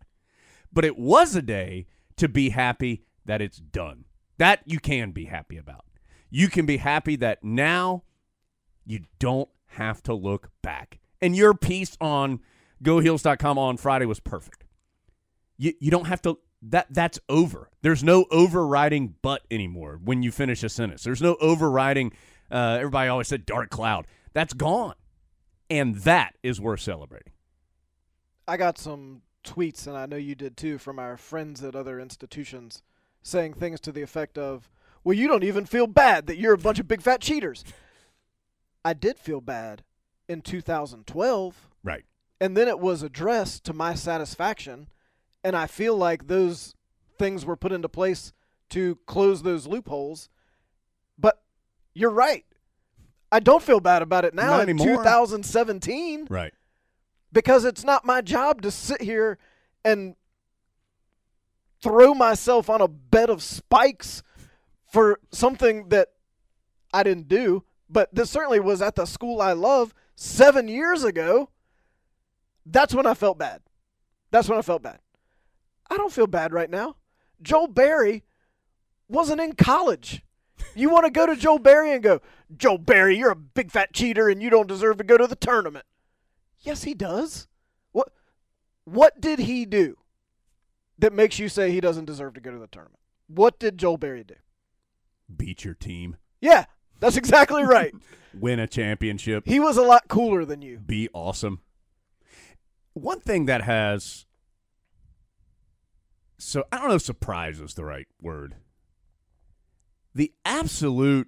But 0.72 0.86
it 0.86 0.98
was 0.98 1.36
a 1.36 1.42
day 1.42 1.88
to 2.18 2.30
be 2.30 2.50
happy 2.50 3.04
that 3.26 3.42
it's 3.42 3.58
done. 3.58 4.06
That 4.38 4.62
you 4.66 4.80
can 4.80 5.12
be 5.12 5.26
happy 5.26 5.58
about. 5.58 5.86
You 6.30 6.48
can 6.48 6.66
be 6.66 6.78
happy 6.78 7.16
that 7.18 7.44
now 7.44 8.04
you 8.86 9.02
don't 9.20 9.50
have 9.68 10.02
to 10.04 10.14
look 10.14 10.50
back. 10.62 11.00
And 11.22 11.36
your 11.36 11.54
piece 11.54 11.98
on 12.02 12.40
goheels.com 12.84 13.58
on 13.58 13.78
Friday 13.78 14.06
was 14.06 14.20
perfect. 14.20 14.66
You, 15.58 15.74
you 15.80 15.92
don't 15.92 16.08
have 16.08 16.22
to 16.24 16.40
that 16.62 16.88
that's 16.90 17.20
over. 17.28 17.70
There's 17.82 18.04
no 18.04 18.26
overriding 18.32 19.16
but 19.22 19.42
anymore 19.50 20.00
when 20.04 20.24
you 20.24 20.32
finish 20.32 20.64
a 20.64 20.70
sentence. 20.70 21.04
There's 21.04 21.22
no 21.22 21.36
overriding 21.42 22.14
uh, 22.52 22.78
everybody 22.80 23.10
always 23.10 23.30
said 23.30 23.46
dark 23.46 23.70
cloud. 23.70 24.06
That's 24.34 24.54
gone. 24.54 24.96
And 25.70 25.96
that 25.96 26.36
is 26.44 26.60
worth 26.60 26.82
celebrating. 26.82 27.32
I 28.48 28.58
got 28.58 28.78
some 28.78 29.22
tweets, 29.44 29.88
and 29.88 29.96
I 29.96 30.06
know 30.06 30.18
you 30.18 30.36
did 30.36 30.58
too, 30.58 30.78
from 30.78 31.00
our 31.00 31.16
friends 31.16 31.64
at 31.64 31.76
other 31.76 32.00
institutions 32.00 32.84
saying 33.24 33.54
things 33.54 33.80
to 33.82 33.92
the 33.92 34.02
effect 34.02 34.38
of, 34.38 34.70
Well, 35.04 35.16
you 35.16 35.28
don't 35.28 35.44
even 35.44 35.66
feel 35.66 35.88
bad 35.88 36.28
that 36.28 36.38
you're 36.38 36.54
a 36.54 36.58
bunch 36.58 36.80
of 36.80 36.88
big 36.88 37.02
fat 37.02 37.22
cheaters. 37.22 37.64
I 38.84 38.94
did 38.94 39.18
feel 39.18 39.42
bad 39.42 39.84
in 40.28 40.42
2012. 40.42 41.70
Right. 41.84 42.04
And 42.42 42.58
then 42.58 42.68
it 42.68 42.80
was 42.80 43.04
addressed 43.04 43.64
to 43.66 43.74
my 43.74 43.94
satisfaction. 43.94 44.88
And 45.44 45.56
I 45.56 45.68
feel 45.68 45.96
like 45.96 46.28
those 46.28 46.76
things 47.18 47.46
were 47.46 47.56
put 47.56 47.72
into 47.72 47.90
place 47.90 48.34
to 48.70 48.98
close 49.06 49.44
those 49.44 49.68
loopholes. 49.68 50.30
But 51.18 51.42
you're 51.94 52.12
right. 52.12 52.46
I 53.32 53.40
don't 53.40 53.64
feel 53.64 53.80
bad 53.80 54.02
about 54.02 54.26
it 54.26 54.34
now 54.34 54.48
Not 54.58 54.64
in 54.64 54.70
anymore. 54.80 54.98
2017 54.98 56.28
Right. 56.30 56.54
because 57.32 57.64
it's 57.66 57.84
not 57.84 58.06
my 58.06 58.22
job 58.22 58.62
to 58.64 58.72
sit 58.72 59.02
here 59.02 59.38
and 59.86 60.16
throw 61.82 62.14
myself 62.14 62.70
on 62.70 62.82
a 62.82 62.88
bed 62.88 63.30
of 63.30 63.42
spikes 63.42 64.22
for 64.92 65.20
something 65.32 65.90
that 65.90 66.10
I 66.94 67.04
didn't 67.04 67.28
do. 67.30 67.64
But 67.90 68.14
this 68.14 68.30
certainly 68.30 68.60
was 68.60 68.82
at 68.82 68.96
the 68.96 69.06
school 69.06 69.42
I 69.42 69.54
love 69.54 69.94
seven 70.16 70.68
years 70.68 71.04
ago. 71.04 71.50
That's 72.66 72.94
when 72.94 73.06
I 73.06 73.14
felt 73.14 73.38
bad. 73.38 73.62
That's 74.30 74.48
when 74.48 74.60
I 74.60 74.62
felt 74.62 74.82
bad. 74.84 75.00
I 75.92 75.98
don't 75.98 76.14
feel 76.14 76.26
bad 76.26 76.54
right 76.54 76.70
now. 76.70 76.96
Joel 77.42 77.68
Berry 77.68 78.24
wasn't 79.10 79.42
in 79.42 79.54
college. 79.54 80.24
You 80.74 80.90
want 80.90 81.04
to 81.06 81.12
go 81.12 81.26
to 81.26 81.36
Joel 81.36 81.60
Berry 81.60 81.92
and 81.92 82.02
go, 82.02 82.22
Joel 82.56 82.78
Berry, 82.78 83.18
you're 83.18 83.32
a 83.32 83.36
big 83.36 83.72
fat 83.72 83.94
cheater 83.94 84.30
and 84.30 84.42
you 84.42 84.50
don't 84.50 84.68
deserve 84.68 84.98
to 85.00 85.04
go 85.04 85.18
to 85.18 85.28
the 85.28 85.36
tournament. 85.36 85.86
Yes, 86.62 86.84
he 86.84 86.94
does. 86.94 87.48
What 87.92 88.14
what 88.86 89.20
did 89.20 89.40
he 89.40 89.66
do 89.66 89.98
that 90.98 91.12
makes 91.12 91.40
you 91.40 91.50
say 91.50 91.72
he 91.72 91.82
doesn't 91.82 92.06
deserve 92.06 92.36
to 92.36 92.40
go 92.40 92.52
to 92.52 92.60
the 92.60 92.68
tournament? 92.68 93.00
What 93.28 93.60
did 93.60 93.78
Joel 93.78 93.98
Berry 93.98 94.24
do? 94.24 94.36
Beat 95.36 95.66
your 95.66 95.74
team. 95.74 96.16
Yeah, 96.40 96.66
that's 97.02 97.18
exactly 97.18 97.64
right. 97.64 97.94
Win 98.34 98.60
a 98.60 98.68
championship. 98.68 99.46
he 99.46 99.60
was 99.60 99.76
a 99.76 99.82
lot 99.82 100.08
cooler 100.08 100.46
than 100.46 100.62
you. 100.62 100.78
be 100.78 101.10
awesome. 101.14 101.60
One 102.94 103.20
thing 103.20 103.46
that 103.48 103.64
has 103.64 104.26
so 106.42 106.64
I 106.72 106.78
don't 106.78 106.90
know 106.90 106.96
if 106.96 107.02
surprise 107.02 107.60
is 107.60 107.76
the 107.76 107.86
right 107.86 108.08
word. 108.20 108.56
The 110.14 110.34
absolute 110.44 111.28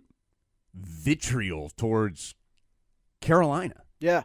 vitriol 0.74 1.70
towards 1.78 2.36
Carolina. 3.22 3.84
Yeah. 4.00 4.24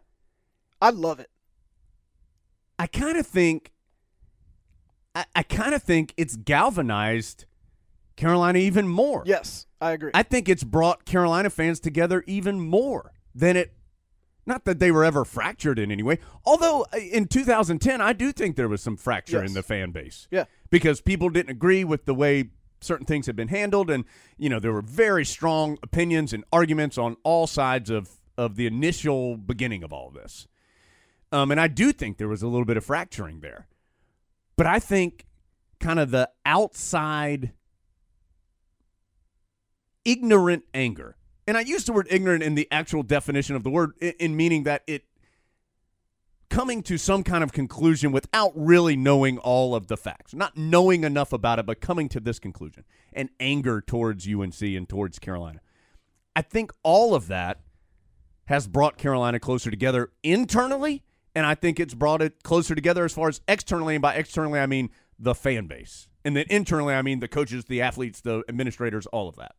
I 0.80 0.90
love 0.90 1.20
it. 1.20 1.30
I 2.78 2.86
kind 2.86 3.18
of 3.18 3.26
think 3.26 3.72
I, 5.14 5.24
I 5.34 5.42
kind 5.42 5.74
of 5.74 5.82
think 5.82 6.14
it's 6.16 6.36
galvanized 6.36 7.44
Carolina 8.16 8.58
even 8.58 8.88
more. 8.88 9.22
Yes, 9.26 9.66
I 9.80 9.92
agree. 9.92 10.12
I 10.14 10.22
think 10.22 10.48
it's 10.48 10.64
brought 10.64 11.04
Carolina 11.04 11.50
fans 11.50 11.80
together 11.80 12.24
even 12.26 12.60
more 12.60 13.12
than 13.34 13.56
it. 13.56 13.74
Not 14.48 14.64
that 14.64 14.78
they 14.78 14.90
were 14.90 15.04
ever 15.04 15.26
fractured 15.26 15.78
in 15.78 15.92
any 15.92 16.02
way. 16.02 16.18
Although 16.46 16.86
uh, 16.92 16.96
in 16.96 17.26
2010, 17.28 18.00
I 18.00 18.14
do 18.14 18.32
think 18.32 18.56
there 18.56 18.66
was 18.66 18.80
some 18.82 18.96
fracture 18.96 19.40
Yes. 19.42 19.50
in 19.50 19.54
the 19.54 19.62
fan 19.62 19.90
base. 19.90 20.26
Yeah. 20.30 20.44
Because 20.70 21.02
people 21.02 21.28
didn't 21.28 21.50
agree 21.50 21.84
with 21.84 22.06
the 22.06 22.14
way 22.14 22.48
certain 22.80 23.04
things 23.04 23.26
had 23.26 23.36
been 23.36 23.48
handled, 23.48 23.90
and 23.90 24.04
you 24.38 24.48
know 24.48 24.58
there 24.58 24.72
were 24.72 24.80
very 24.80 25.24
strong 25.24 25.76
opinions 25.82 26.32
and 26.32 26.44
arguments 26.50 26.96
on 26.96 27.16
all 27.24 27.46
sides 27.46 27.90
of 27.90 28.08
of 28.38 28.56
the 28.56 28.66
initial 28.66 29.36
beginning 29.36 29.82
of 29.84 29.92
all 29.92 30.10
this. 30.10 30.48
Um, 31.30 31.50
and 31.50 31.60
I 31.60 31.68
do 31.68 31.92
think 31.92 32.16
there 32.16 32.28
was 32.28 32.40
a 32.42 32.48
little 32.48 32.64
bit 32.64 32.78
of 32.78 32.84
fracturing 32.86 33.40
there, 33.40 33.68
but 34.56 34.66
I 34.66 34.78
think 34.78 35.26
kind 35.78 35.98
of 36.00 36.10
the 36.10 36.30
outside 36.46 37.52
ignorant 40.06 40.64
anger. 40.72 41.16
And 41.48 41.56
I 41.56 41.62
use 41.62 41.84
the 41.84 41.94
word 41.94 42.08
ignorant 42.10 42.42
in 42.42 42.56
the 42.56 42.68
actual 42.70 43.02
definition 43.02 43.56
of 43.56 43.64
the 43.64 43.70
word 43.70 43.92
in, 44.02 44.12
in 44.20 44.36
meaning 44.36 44.64
that 44.64 44.82
it 44.86 45.04
coming 46.50 46.82
to 46.82 46.98
some 46.98 47.24
kind 47.24 47.42
of 47.42 47.52
conclusion 47.52 48.12
without 48.12 48.52
really 48.54 48.96
knowing 48.96 49.38
all 49.38 49.74
of 49.74 49.86
the 49.86 49.96
facts, 49.96 50.34
not 50.34 50.58
knowing 50.58 51.04
enough 51.04 51.32
about 51.32 51.58
it, 51.58 51.64
but 51.64 51.80
coming 51.80 52.06
to 52.10 52.20
this 52.20 52.38
conclusion 52.38 52.84
and 53.14 53.30
anger 53.40 53.80
towards 53.80 54.28
UNC 54.28 54.60
and 54.60 54.86
towards 54.90 55.18
Carolina. 55.18 55.60
I 56.36 56.42
think 56.42 56.70
all 56.82 57.14
of 57.14 57.28
that 57.28 57.60
has 58.44 58.66
brought 58.66 58.98
Carolina 58.98 59.40
closer 59.40 59.70
together 59.70 60.10
internally, 60.22 61.02
and 61.34 61.46
I 61.46 61.54
think 61.54 61.80
it's 61.80 61.94
brought 61.94 62.20
it 62.20 62.42
closer 62.42 62.74
together 62.74 63.06
as 63.06 63.14
far 63.14 63.30
as 63.30 63.40
externally. 63.48 63.94
And 63.94 64.02
by 64.02 64.16
externally, 64.16 64.60
I 64.60 64.66
mean 64.66 64.90
the 65.18 65.34
fan 65.34 65.66
base. 65.66 66.08
And 66.26 66.36
then 66.36 66.44
internally, 66.50 66.92
I 66.92 67.00
mean 67.00 67.20
the 67.20 67.28
coaches, 67.28 67.64
the 67.64 67.80
athletes, 67.80 68.20
the 68.20 68.44
administrators, 68.50 69.06
all 69.06 69.30
of 69.30 69.36
that. 69.36 69.54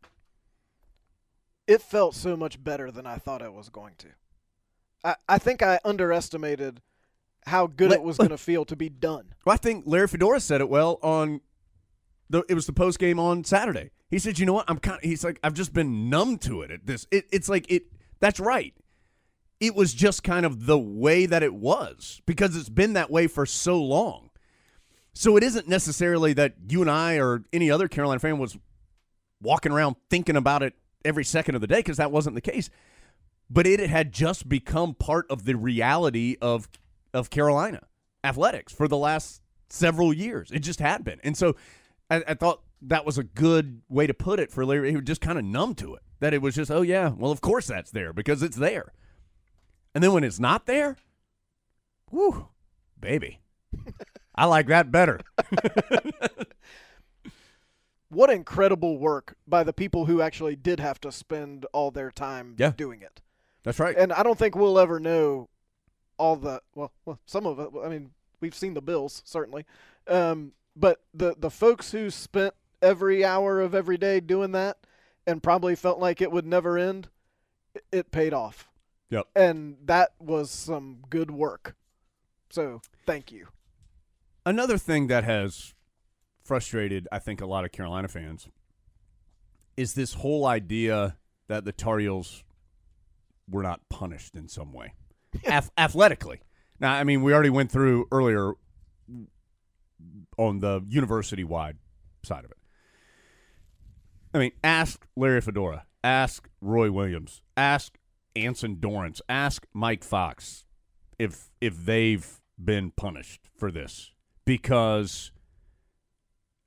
It 1.70 1.80
felt 1.80 2.16
so 2.16 2.36
much 2.36 2.62
better 2.62 2.90
than 2.90 3.06
I 3.06 3.16
thought 3.16 3.42
it 3.42 3.54
was 3.54 3.68
going 3.68 3.94
to. 3.98 4.08
I, 5.04 5.14
I 5.28 5.38
think 5.38 5.62
I 5.62 5.78
underestimated 5.84 6.82
how 7.46 7.68
good 7.68 7.90
Let- 7.90 8.00
it 8.00 8.04
was 8.04 8.16
going 8.16 8.30
to 8.30 8.38
feel 8.38 8.64
to 8.64 8.74
be 8.74 8.88
done. 8.88 9.32
Well, 9.44 9.54
I 9.54 9.56
think 9.56 9.84
Larry 9.86 10.08
Fedora 10.08 10.40
said 10.40 10.60
it 10.60 10.68
well 10.68 10.98
on 11.00 11.40
the. 12.28 12.42
It 12.48 12.54
was 12.54 12.66
the 12.66 12.72
post 12.72 12.98
game 12.98 13.20
on 13.20 13.44
Saturday. 13.44 13.92
He 14.10 14.18
said, 14.18 14.40
"You 14.40 14.46
know 14.46 14.52
what? 14.52 14.64
I'm 14.68 14.78
kind. 14.78 14.98
of 14.98 15.04
He's 15.04 15.22
like, 15.22 15.38
I've 15.44 15.54
just 15.54 15.72
been 15.72 16.10
numb 16.10 16.38
to 16.38 16.62
it. 16.62 16.72
At 16.72 16.86
this, 16.86 17.06
it, 17.12 17.26
it's 17.30 17.48
like 17.48 17.70
it. 17.70 17.84
That's 18.18 18.40
right. 18.40 18.74
It 19.60 19.76
was 19.76 19.94
just 19.94 20.24
kind 20.24 20.44
of 20.44 20.66
the 20.66 20.78
way 20.78 21.26
that 21.26 21.44
it 21.44 21.54
was 21.54 22.20
because 22.26 22.56
it's 22.56 22.68
been 22.68 22.94
that 22.94 23.10
way 23.10 23.28
for 23.28 23.46
so 23.46 23.80
long. 23.80 24.30
So 25.12 25.36
it 25.36 25.44
isn't 25.44 25.68
necessarily 25.68 26.32
that 26.32 26.54
you 26.68 26.80
and 26.80 26.90
I 26.90 27.18
or 27.18 27.44
any 27.52 27.70
other 27.70 27.86
Carolina 27.86 28.18
fan 28.18 28.38
was 28.38 28.58
walking 29.40 29.70
around 29.70 29.96
thinking 30.08 30.36
about 30.36 30.62
it 30.62 30.74
every 31.04 31.24
second 31.24 31.54
of 31.54 31.60
the 31.60 31.66
day 31.66 31.78
because 31.78 31.96
that 31.96 32.12
wasn't 32.12 32.34
the 32.34 32.40
case. 32.40 32.70
But 33.48 33.66
it 33.66 33.80
had 33.80 34.12
just 34.12 34.48
become 34.48 34.94
part 34.94 35.26
of 35.30 35.44
the 35.44 35.56
reality 35.56 36.36
of 36.40 36.68
of 37.12 37.30
Carolina 37.30 37.82
athletics 38.22 38.72
for 38.72 38.86
the 38.86 38.96
last 38.96 39.42
several 39.68 40.12
years. 40.12 40.50
It 40.50 40.60
just 40.60 40.80
had 40.80 41.04
been, 41.04 41.20
and 41.24 41.36
so 41.36 41.56
I, 42.10 42.22
I 42.28 42.34
thought 42.34 42.62
that 42.82 43.04
was 43.04 43.18
a 43.18 43.24
good 43.24 43.82
way 43.88 44.06
to 44.06 44.14
put 44.14 44.40
it 44.40 44.50
for 44.50 44.64
Larry. 44.64 44.90
He 44.90 44.96
was 44.96 45.04
just 45.04 45.20
kind 45.20 45.38
of 45.38 45.44
numb 45.44 45.74
to 45.76 45.94
it. 45.94 46.02
That 46.20 46.34
it 46.34 46.42
was 46.42 46.54
just, 46.54 46.70
oh 46.70 46.82
yeah, 46.82 47.10
well 47.16 47.32
of 47.32 47.40
course 47.40 47.66
that's 47.66 47.90
there 47.90 48.12
because 48.12 48.42
it's 48.42 48.56
there. 48.56 48.92
And 49.94 50.04
then 50.04 50.12
when 50.12 50.24
it's 50.24 50.38
not 50.38 50.66
there, 50.66 50.96
whoo, 52.10 52.48
baby, 53.00 53.40
I 54.34 54.44
like 54.44 54.66
that 54.68 54.92
better. 54.92 55.20
What 58.10 58.28
incredible 58.28 58.98
work 58.98 59.36
by 59.46 59.64
the 59.64 59.72
people 59.72 60.06
who 60.06 60.20
actually 60.20 60.56
did 60.56 60.78
have 60.80 61.00
to 61.00 61.10
spend 61.12 61.64
all 61.72 61.90
their 61.90 62.10
time 62.10 62.54
Yeah. 62.58 62.72
doing 62.76 63.02
it. 63.02 63.22
That's 63.62 63.78
right. 63.78 63.96
And 63.96 64.12
I 64.12 64.22
don't 64.22 64.38
think 64.38 64.54
we'll 64.54 64.78
ever 64.78 65.00
know 65.00 65.48
all 66.18 66.36
the 66.36 66.60
well, 66.74 66.92
well 67.04 67.18
some 67.24 67.46
of 67.46 67.58
it. 67.58 67.70
I 67.82 67.88
mean, 67.88 68.10
we've 68.40 68.54
seen 68.54 68.74
the 68.74 68.82
bills 68.82 69.22
certainly, 69.24 69.64
um, 70.06 70.52
but 70.76 71.00
the 71.14 71.34
the 71.38 71.50
folks 71.50 71.92
who 71.92 72.10
spent 72.10 72.54
every 72.82 73.24
hour 73.24 73.60
of 73.60 73.74
every 73.74 73.96
day 73.96 74.20
doing 74.20 74.52
that 74.52 74.78
and 75.26 75.42
probably 75.42 75.76
felt 75.76 75.98
like 75.98 76.20
it 76.20 76.32
would 76.32 76.46
never 76.46 76.76
end, 76.78 77.08
it, 77.74 77.84
it 77.92 78.10
paid 78.10 78.32
off. 78.34 78.68
Yep. 79.10 79.26
And 79.36 79.76
that 79.84 80.12
was 80.18 80.50
some 80.50 80.98
good 81.10 81.30
work. 81.30 81.74
So 82.50 82.80
thank 83.06 83.30
you. 83.30 83.48
Another 84.46 84.78
thing 84.78 85.06
that 85.08 85.24
has 85.24 85.74
frustrated, 86.50 87.06
I 87.12 87.20
think, 87.20 87.40
a 87.40 87.46
lot 87.46 87.64
of 87.64 87.70
Carolina 87.70 88.08
fans 88.08 88.48
is 89.76 89.94
this 89.94 90.14
whole 90.14 90.46
idea 90.46 91.16
that 91.46 91.64
the 91.64 91.70
Tar 91.70 92.00
Heels 92.00 92.42
were 93.48 93.62
not 93.62 93.88
punished 93.88 94.34
in 94.34 94.48
some 94.48 94.72
way, 94.72 94.94
Ath- 95.46 95.70
athletically. 95.78 96.40
Now, 96.80 96.94
I 96.94 97.04
mean, 97.04 97.22
we 97.22 97.32
already 97.32 97.50
went 97.50 97.70
through 97.70 98.08
earlier 98.10 98.54
on 100.36 100.58
the 100.58 100.84
university 100.88 101.44
wide 101.44 101.76
side 102.24 102.44
of 102.44 102.50
it. 102.50 102.56
I 104.34 104.38
mean, 104.38 104.50
ask 104.64 105.06
Larry 105.14 105.42
Fedora, 105.42 105.86
ask 106.02 106.48
Roy 106.60 106.90
Williams, 106.90 107.42
ask 107.56 107.96
Anson 108.34 108.80
Dorrance, 108.80 109.22
ask 109.28 109.68
Mike 109.72 110.02
Fox 110.02 110.64
if 111.16 111.48
if 111.60 111.76
they've 111.84 112.40
been 112.58 112.90
punished 112.90 113.42
for 113.56 113.70
this 113.70 114.10
because 114.44 115.30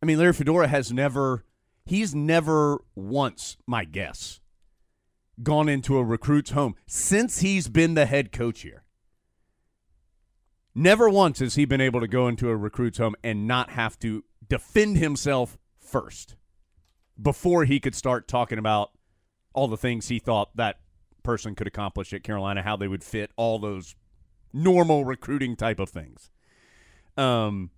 I 0.03 0.05
mean 0.05 0.19
Larry 0.19 0.33
Fedora 0.33 0.67
has 0.67 0.91
never 0.91 1.45
he's 1.85 2.13
never 2.13 2.83
once 2.93 3.55
my 3.65 3.85
guess 3.85 4.41
gone 5.41 5.69
into 5.69 5.97
a 5.97 6.03
recruit's 6.03 6.51
home 6.51 6.75
since 6.85 7.39
he's 7.39 7.69
been 7.69 7.93
the 7.93 8.05
head 8.05 8.33
coach 8.33 8.63
here. 8.63 8.83
Never 10.75 11.09
once 11.09 11.39
has 11.39 11.55
he 11.55 11.63
been 11.63 11.79
able 11.79 12.01
to 12.01 12.09
go 12.09 12.27
into 12.27 12.49
a 12.49 12.57
recruit's 12.57 12.97
home 12.97 13.15
and 13.23 13.47
not 13.47 13.69
have 13.69 13.97
to 13.99 14.25
defend 14.45 14.97
himself 14.97 15.57
first 15.79 16.35
before 17.21 17.63
he 17.63 17.79
could 17.79 17.95
start 17.95 18.27
talking 18.27 18.59
about 18.59 18.91
all 19.53 19.69
the 19.69 19.77
things 19.77 20.09
he 20.09 20.19
thought 20.19 20.53
that 20.57 20.81
person 21.23 21.55
could 21.55 21.67
accomplish 21.67 22.11
at 22.11 22.25
Carolina, 22.25 22.61
how 22.61 22.75
they 22.75 22.89
would 22.89 23.05
fit 23.05 23.31
all 23.37 23.57
those 23.57 23.95
normal 24.51 25.05
recruiting 25.05 25.55
type 25.55 25.79
of 25.79 25.87
things. 25.87 26.29
Um, 27.15 27.71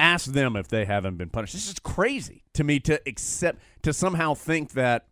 ask 0.00 0.32
them 0.32 0.56
if 0.56 0.68
they 0.68 0.84
haven't 0.84 1.16
been 1.16 1.28
punished. 1.28 1.52
This 1.52 1.68
is 1.68 1.78
crazy 1.78 2.44
to 2.54 2.64
me 2.64 2.80
to 2.80 3.00
accept 3.06 3.60
to 3.82 3.92
somehow 3.92 4.34
think 4.34 4.72
that 4.72 5.06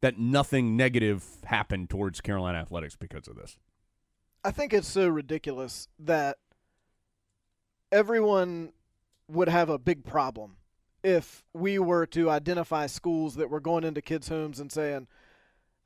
that 0.00 0.18
nothing 0.18 0.76
negative 0.76 1.24
happened 1.44 1.90
towards 1.90 2.20
Carolina 2.20 2.58
athletics 2.58 2.96
because 2.96 3.28
of 3.28 3.36
this. 3.36 3.58
I 4.42 4.50
think 4.50 4.72
it's 4.72 4.88
so 4.88 5.08
ridiculous 5.08 5.88
that 5.98 6.38
everyone 7.92 8.72
would 9.28 9.48
have 9.48 9.68
a 9.68 9.78
big 9.78 10.04
problem 10.04 10.56
if 11.02 11.44
we 11.52 11.78
were 11.78 12.06
to 12.06 12.30
identify 12.30 12.86
schools 12.86 13.34
that 13.34 13.50
were 13.50 13.60
going 13.60 13.84
into 13.84 14.00
kids' 14.00 14.28
homes 14.28 14.58
and 14.58 14.72
saying, 14.72 15.06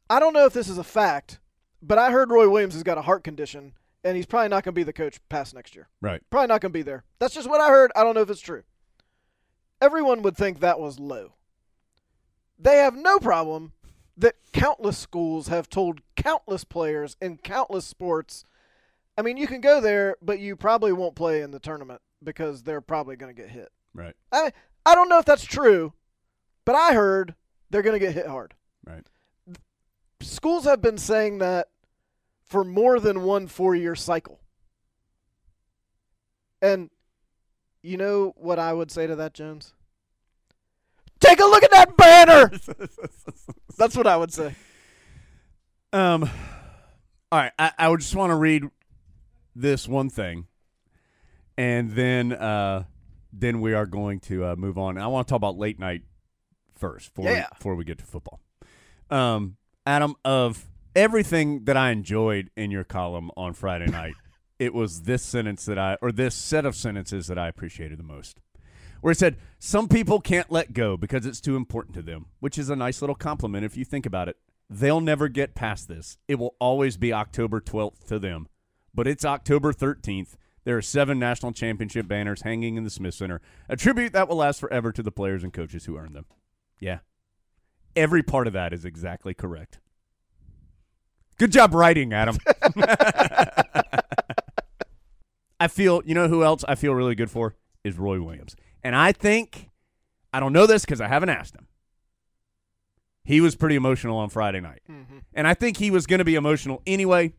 I 0.09 0.21
don't 0.21 0.33
know 0.33 0.47
if 0.47 0.53
this 0.53 0.69
is 0.69 0.79
a 0.79 0.85
fact, 0.85 1.41
but 1.83 1.99
I 1.99 2.13
heard 2.13 2.31
Roy 2.31 2.49
Williams 2.49 2.75
has 2.75 2.83
got 2.83 2.99
a 2.99 3.03
heart 3.03 3.25
condition 3.25 3.73
and 4.05 4.17
he's 4.17 4.27
probably 4.27 4.49
not 4.49 4.63
going 4.63 4.75
to 4.75 4.79
be 4.79 4.83
the 4.83 4.93
coach 4.93 5.19
past 5.29 5.55
next 5.55 5.75
year. 5.75 5.89
Right. 6.01 6.23
Probably 6.31 6.49
not 6.49 6.61
going 6.61 6.73
to 6.73 6.79
be 6.79 6.83
there. 6.83 7.05
That's 7.19 7.35
just 7.35 7.49
what 7.49 7.61
I 7.61 7.69
heard. 7.69 7.91
I 7.97 8.05
don't 8.05 8.15
know 8.15 8.21
if 8.21 8.31
it's 8.31 8.41
true. 8.41 8.63
Everyone 9.81 10.23
would 10.23 10.37
think 10.37 10.61
that 10.61 10.79
was 10.79 11.01
low. 11.01 11.33
They 12.59 12.77
have 12.77 12.95
no 12.95 13.19
problem 13.19 13.73
that 14.17 14.37
countless 14.53 14.97
schools 14.97 15.49
have 15.49 15.69
told 15.69 16.01
countless 16.17 16.65
players 16.65 17.17
in 17.21 17.39
countless 17.39 17.85
sports. 17.85 18.45
I 19.19 19.23
mean, 19.23 19.37
you 19.37 19.47
can 19.47 19.61
go 19.61 19.81
there, 19.81 20.17
but 20.23 20.39
you 20.39 20.55
probably 20.55 20.93
won't 20.93 21.17
play 21.17 21.41
in 21.41 21.51
the 21.51 21.59
tournament 21.59 22.01
because 22.23 22.63
they're 22.63 22.81
probably 22.81 23.17
going 23.17 23.35
to 23.35 23.41
get 23.41 23.51
hit. 23.51 23.71
Right. 23.93 24.15
I 24.31 24.53
I 24.87 24.95
don't 24.95 25.09
know 25.09 25.19
if 25.19 25.25
that's 25.25 25.45
true, 25.45 25.93
but 26.65 26.75
I 26.75 26.95
heard 26.95 27.35
they're 27.71 27.83
going 27.83 27.99
to 27.99 28.05
get 28.05 28.15
hit 28.15 28.27
hard. 28.27 28.55
Right. 28.87 29.07
Schools 30.21 30.65
have 30.65 30.81
been 30.81 30.99
saying 30.99 31.39
that 31.39 31.69
for 32.45 32.65
more 32.65 33.01
than 33.01 33.23
one 33.23 33.47
four-year 33.47 33.95
cycle. 33.95 34.41
And 36.63 36.91
you 37.83 37.97
know 37.97 38.33
what 38.37 38.59
I 38.59 38.73
would 38.73 38.91
say 38.91 39.07
to 39.07 39.17
that, 39.17 39.35
Jones? 39.35 39.75
Take 41.21 41.41
a 41.41 41.45
look 41.45 41.63
at 41.63 41.71
that 41.71 41.97
banner. 41.97 42.51
That's 43.79 43.97
what 43.97 44.07
I 44.07 44.17
would 44.17 44.33
say. 44.33 44.55
Um, 45.93 46.29
all 47.31 47.39
right, 47.39 47.53
I, 47.59 47.73
I 47.79 47.89
would 47.89 48.01
just 48.01 48.15
want 48.15 48.31
to 48.31 48.35
read 48.37 48.65
this 49.55 49.87
one 49.87 50.11
thing, 50.11 50.47
and 51.57 51.93
then 51.93 52.33
uh, 52.33 52.85
then 53.33 53.61
we 53.61 53.75
are 53.75 53.87
going 53.87 54.21
to 54.21 54.45
uh, 54.45 54.57
move 54.57 54.77
on. 54.77 54.99
I 54.99 55.07
want 55.07 55.27
to 55.29 55.31
talk 55.33 55.37
about 55.37 55.57
late 55.57 55.79
night 55.79 56.03
first 56.75 57.15
before, 57.15 57.31
Yeah. 57.31 57.47
we, 57.53 57.57
before 57.59 57.75
we 57.77 57.85
get 57.85 57.99
to 57.99 58.05
football. 58.05 58.41
Um, 59.11 59.57
Adam, 59.87 60.15
of 60.25 60.67
everything 60.95 61.65
that 61.65 61.77
I 61.77 61.91
enjoyed 61.91 62.51
in 62.57 62.71
your 62.71 62.85
column 62.85 63.31
on 63.37 63.53
Friday 63.53 63.87
night, 63.87 64.15
it 64.59 64.75
was 64.75 65.03
this 65.03 65.23
sentence 65.23 65.65
that 65.67 65.79
I, 65.79 65.97
or 66.01 66.13
this 66.13 66.35
set 66.35 66.65
of 66.65 66.77
sentences 66.77 67.27
that 67.27 67.39
I 67.39 67.49
appreciated 67.49 67.99
the 67.99 68.05
most. 68.05 68.41
Where 69.01 69.13
it 69.13 69.19
said, 69.19 69.37
Some 69.59 69.89
people 69.89 70.21
can't 70.21 70.51
let 70.51 70.73
go 70.73 70.97
because 70.97 71.27
it's 71.27 71.41
too 71.41 71.57
important 71.57 71.95
to 71.97 72.03
them, 72.03 72.27
which 72.41 72.59
is 72.59 72.71
a 72.71 72.77
nice 72.77 73.03
little 73.03 73.17
compliment 73.17 73.65
if 73.65 73.77
you 73.77 73.85
think 73.85 74.07
about 74.07 74.29
it. 74.29 74.37
They'll 74.71 75.01
never 75.01 75.29
get 75.29 75.55
past 75.55 75.89
this. 75.89 76.17
It 76.27 76.37
will 76.37 76.55
always 76.59 76.97
be 76.97 77.13
October 77.13 77.61
12th 77.61 78.07
to 78.09 78.19
them. 78.19 78.49
But 78.95 79.07
it's 79.07 79.25
October 79.25 79.73
13th. 79.73 80.37
There 80.65 80.79
are 80.79 80.83
seven 80.83 81.19
national 81.19 81.53
championship 81.53 82.09
banners 82.09 82.43
hanging 82.43 82.77
in 82.77 82.85
the 82.85 82.91
Smith 82.91 83.15
Center, 83.15 83.43
a 83.69 83.77
tribute 83.77 84.15
that 84.15 84.29
will 84.29 84.37
last 84.37 84.61
forever 84.61 84.91
to 84.93 85.03
the 85.03 85.13
players 85.13 85.45
and 85.45 85.53
coaches 85.53 85.85
who 85.85 85.99
earned 85.99 86.15
them. 86.15 86.25
Yeah. 86.81 87.01
Every 87.95 88.23
part 88.23 88.47
of 88.47 88.55
that 88.55 88.73
is 88.73 88.87
exactly 88.87 89.35
correct. 89.35 89.81
Good 91.39 91.53
job 91.53 91.75
writing, 91.75 92.13
Adam. 92.13 92.39
I 95.61 95.69
feel, 95.69 96.03
you 96.05 96.15
know 96.15 96.29
who 96.29 96.45
else 96.45 96.65
I 96.69 96.75
feel 96.75 96.95
really 96.95 97.15
good 97.15 97.31
for 97.31 97.55
is 97.85 97.99
Roy 97.99 98.21
Williams. 98.21 98.57
And 98.83 98.95
I 98.95 99.13
think, 99.13 99.71
I 100.33 100.41
don't 100.41 100.53
know 100.53 100.67
this 100.67 100.85
because 100.85 101.01
I 101.01 101.09
haven't 101.09 101.31
asked 101.31 101.55
him. 101.55 101.67
He 103.25 103.41
was 103.41 103.57
pretty 103.57 103.77
emotional 103.77 104.19
on 104.19 104.29
Friday 104.29 104.61
night. 104.61 104.83
Mm-hmm. 104.91 105.19
And 105.33 105.47
I 105.47 105.55
think 105.55 105.79
he 105.79 105.91
was 105.91 106.07
going 106.07 106.19
to 106.19 106.25
be 106.25 106.35
emotional 106.35 106.83
anyway 106.87 107.33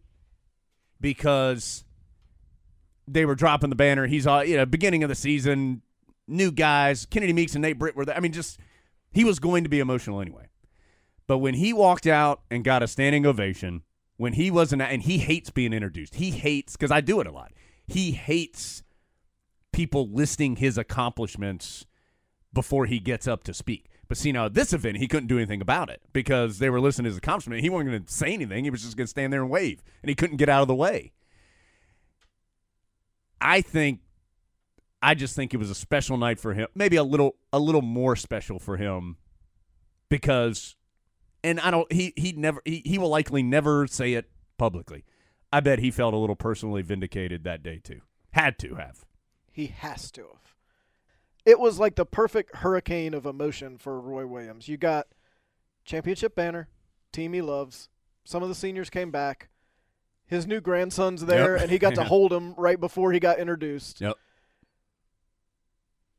because 0.99 1.83
they 3.07 3.25
were 3.25 3.35
dropping 3.35 3.69
the 3.69 3.75
banner. 3.75 4.07
He's, 4.07 4.25
all 4.25 4.43
you 4.43 4.57
know, 4.57 4.65
beginning 4.65 5.03
of 5.03 5.09
the 5.09 5.15
season, 5.15 5.83
new 6.27 6.51
guys, 6.51 7.05
Kennedy 7.05 7.33
Meeks 7.33 7.53
and 7.53 7.61
Nate 7.61 7.77
Britt 7.77 7.95
were 7.95 8.05
there. 8.05 8.17
I 8.17 8.19
mean, 8.19 8.31
just, 8.31 8.59
he 9.11 9.23
was 9.23 9.39
going 9.39 9.63
to 9.63 9.69
be 9.69 9.79
emotional 9.79 10.21
anyway. 10.21 10.47
But 11.27 11.39
when 11.39 11.55
he 11.55 11.73
walked 11.73 12.05
out 12.07 12.41
and 12.51 12.63
got 12.63 12.83
a 12.83 12.87
standing 12.87 13.25
ovation, 13.25 13.83
when 14.17 14.33
he 14.33 14.51
wasn't, 14.51 14.81
and 14.81 15.01
he 15.01 15.17
hates 15.17 15.49
being 15.49 15.73
introduced, 15.73 16.15
he 16.15 16.31
hates, 16.31 16.73
because 16.73 16.91
I 16.91 17.01
do 17.01 17.19
it 17.19 17.27
a 17.27 17.31
lot, 17.31 17.51
he 17.87 18.11
hates 18.11 18.83
people 19.71 20.07
listing 20.09 20.55
his 20.55 20.77
accomplishments 20.77 21.85
before 22.53 22.85
he 22.85 22.99
gets 22.99 23.27
up 23.27 23.43
to 23.43 23.53
speak. 23.53 23.89
But 24.07 24.17
see, 24.17 24.31
now 24.31 24.45
at 24.45 24.53
this 24.53 24.71
event, 24.71 24.97
he 24.97 25.07
couldn't 25.07 25.27
do 25.27 25.37
anything 25.37 25.61
about 25.61 25.89
it 25.89 26.01
because 26.13 26.59
they 26.59 26.69
were 26.69 26.79
listing 26.79 27.05
his 27.05 27.17
accomplishment. 27.17 27.61
He 27.61 27.69
wasn't 27.69 27.89
going 27.89 28.03
to 28.03 28.13
say 28.13 28.33
anything. 28.33 28.63
He 28.63 28.69
was 28.69 28.83
just 28.83 28.95
going 28.95 29.05
to 29.05 29.09
stand 29.09 29.33
there 29.33 29.41
and 29.41 29.49
wave, 29.49 29.83
and 30.01 30.09
he 30.09 30.15
couldn't 30.15 30.37
get 30.37 30.47
out 30.47 30.61
of 30.61 30.67
the 30.67 30.75
way. 30.75 31.11
I 33.41 33.61
think, 33.61 34.01
I 35.01 35.15
just 35.15 35.35
think 35.35 35.53
it 35.53 35.57
was 35.57 35.69
a 35.69 35.75
special 35.75 36.17
night 36.17 36.39
for 36.39 36.53
him. 36.53 36.67
Maybe 36.75 36.95
a 36.95 37.03
little, 37.03 37.35
a 37.51 37.59
little 37.59 37.81
more 37.81 38.15
special 38.15 38.59
for 38.59 38.77
him 38.77 39.17
because, 40.09 40.75
and 41.45 41.59
I 41.59 41.71
don't. 41.71 41.89
He 41.91 42.13
he 42.15 42.33
never. 42.33 42.61
He 42.65 42.81
he 42.85 42.97
will 42.97 43.09
likely 43.09 43.43
never 43.43 43.87
say 43.87 44.13
it 44.13 44.29
publicly. 44.57 45.03
I 45.53 45.59
bet 45.61 45.79
he 45.79 45.91
felt 45.91 46.13
a 46.13 46.17
little 46.17 46.35
personally 46.35 46.81
vindicated 46.81 47.43
that 47.43 47.63
day 47.63 47.79
too. 47.83 48.01
Had 48.31 48.57
to 48.59 48.75
have. 48.75 49.05
He 49.51 49.67
has 49.67 50.11
to 50.11 50.21
have. 50.23 50.55
It 51.45 51.59
was 51.59 51.79
like 51.79 51.95
the 51.95 52.05
perfect 52.05 52.57
hurricane 52.57 53.13
of 53.13 53.25
emotion 53.25 53.77
for 53.77 54.01
Roy 54.01 54.25
Williams. 54.25 54.67
You 54.67 54.77
got 54.77 55.07
championship 55.85 56.35
banner, 56.35 56.67
team 57.13 57.33
he 57.33 57.41
loves. 57.41 57.87
Some 58.23 58.41
of 58.43 58.49
the 58.49 58.55
seniors 58.55 58.89
came 58.89 59.11
back. 59.11 59.49
His 60.25 60.47
new 60.47 60.59
grandson's 60.59 61.25
there, 61.27 61.53
Yep. 61.53 61.61
and 61.61 61.71
he 61.71 61.77
got 61.77 61.93
to 61.95 62.03
hold 62.05 62.33
him 62.33 62.55
right 62.55 62.79
before 62.79 63.11
he 63.11 63.19
got 63.19 63.37
introduced. 63.37 64.01
Yep. 64.01 64.15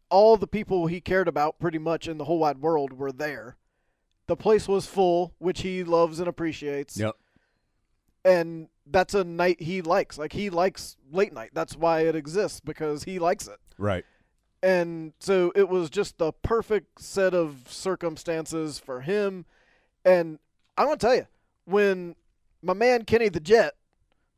All 0.09 0.37
the 0.37 0.47
people 0.47 0.87
he 0.87 1.01
cared 1.01 1.27
about, 1.27 1.59
pretty 1.59 1.79
much 1.79 2.07
in 2.07 2.17
the 2.19 2.25
whole 2.27 2.39
wide 2.39 2.59
world, 2.59 2.93
were 2.93 3.11
there. 3.11 3.57
The 4.27 4.37
place 4.37 4.67
was 4.67 4.87
full, 4.87 5.35
which 5.39 5.62
he 5.62 5.85
loves 5.85 6.19
and 6.19 6.29
appreciates. 6.29 6.99
Yep. 6.99 7.17
And 8.25 8.69
that's 8.87 9.15
a 9.15 9.25
night 9.25 9.61
he 9.61 9.83
likes. 9.83 10.19
Like 10.19 10.33
he 10.33 10.51
likes 10.51 10.97
late 11.12 11.33
night. 11.33 11.51
That's 11.53 11.77
why 11.77 12.01
it 12.01 12.17
exists 12.17 12.61
because 12.61 13.05
he 13.05 13.19
likes 13.19 13.47
it. 13.47 13.59
Right. 13.79 14.05
And 14.62 15.12
so 15.21 15.53
it 15.55 15.69
was 15.69 15.91
just 15.91 16.19
the 16.19 16.33
perfect 16.33 17.01
set 17.01 17.35
of 17.35 17.67
circumstances 17.69 18.79
for 18.79 19.03
him. 19.03 19.45
And 20.05 20.39
I'm 20.77 20.87
going 20.87 20.99
to 20.99 21.07
tell 21.07 21.15
you, 21.15 21.27
when 21.65 22.17
my 22.62 22.73
man 22.73 23.05
Kenny 23.05 23.29
the 23.29 23.41
Jet 23.41 23.75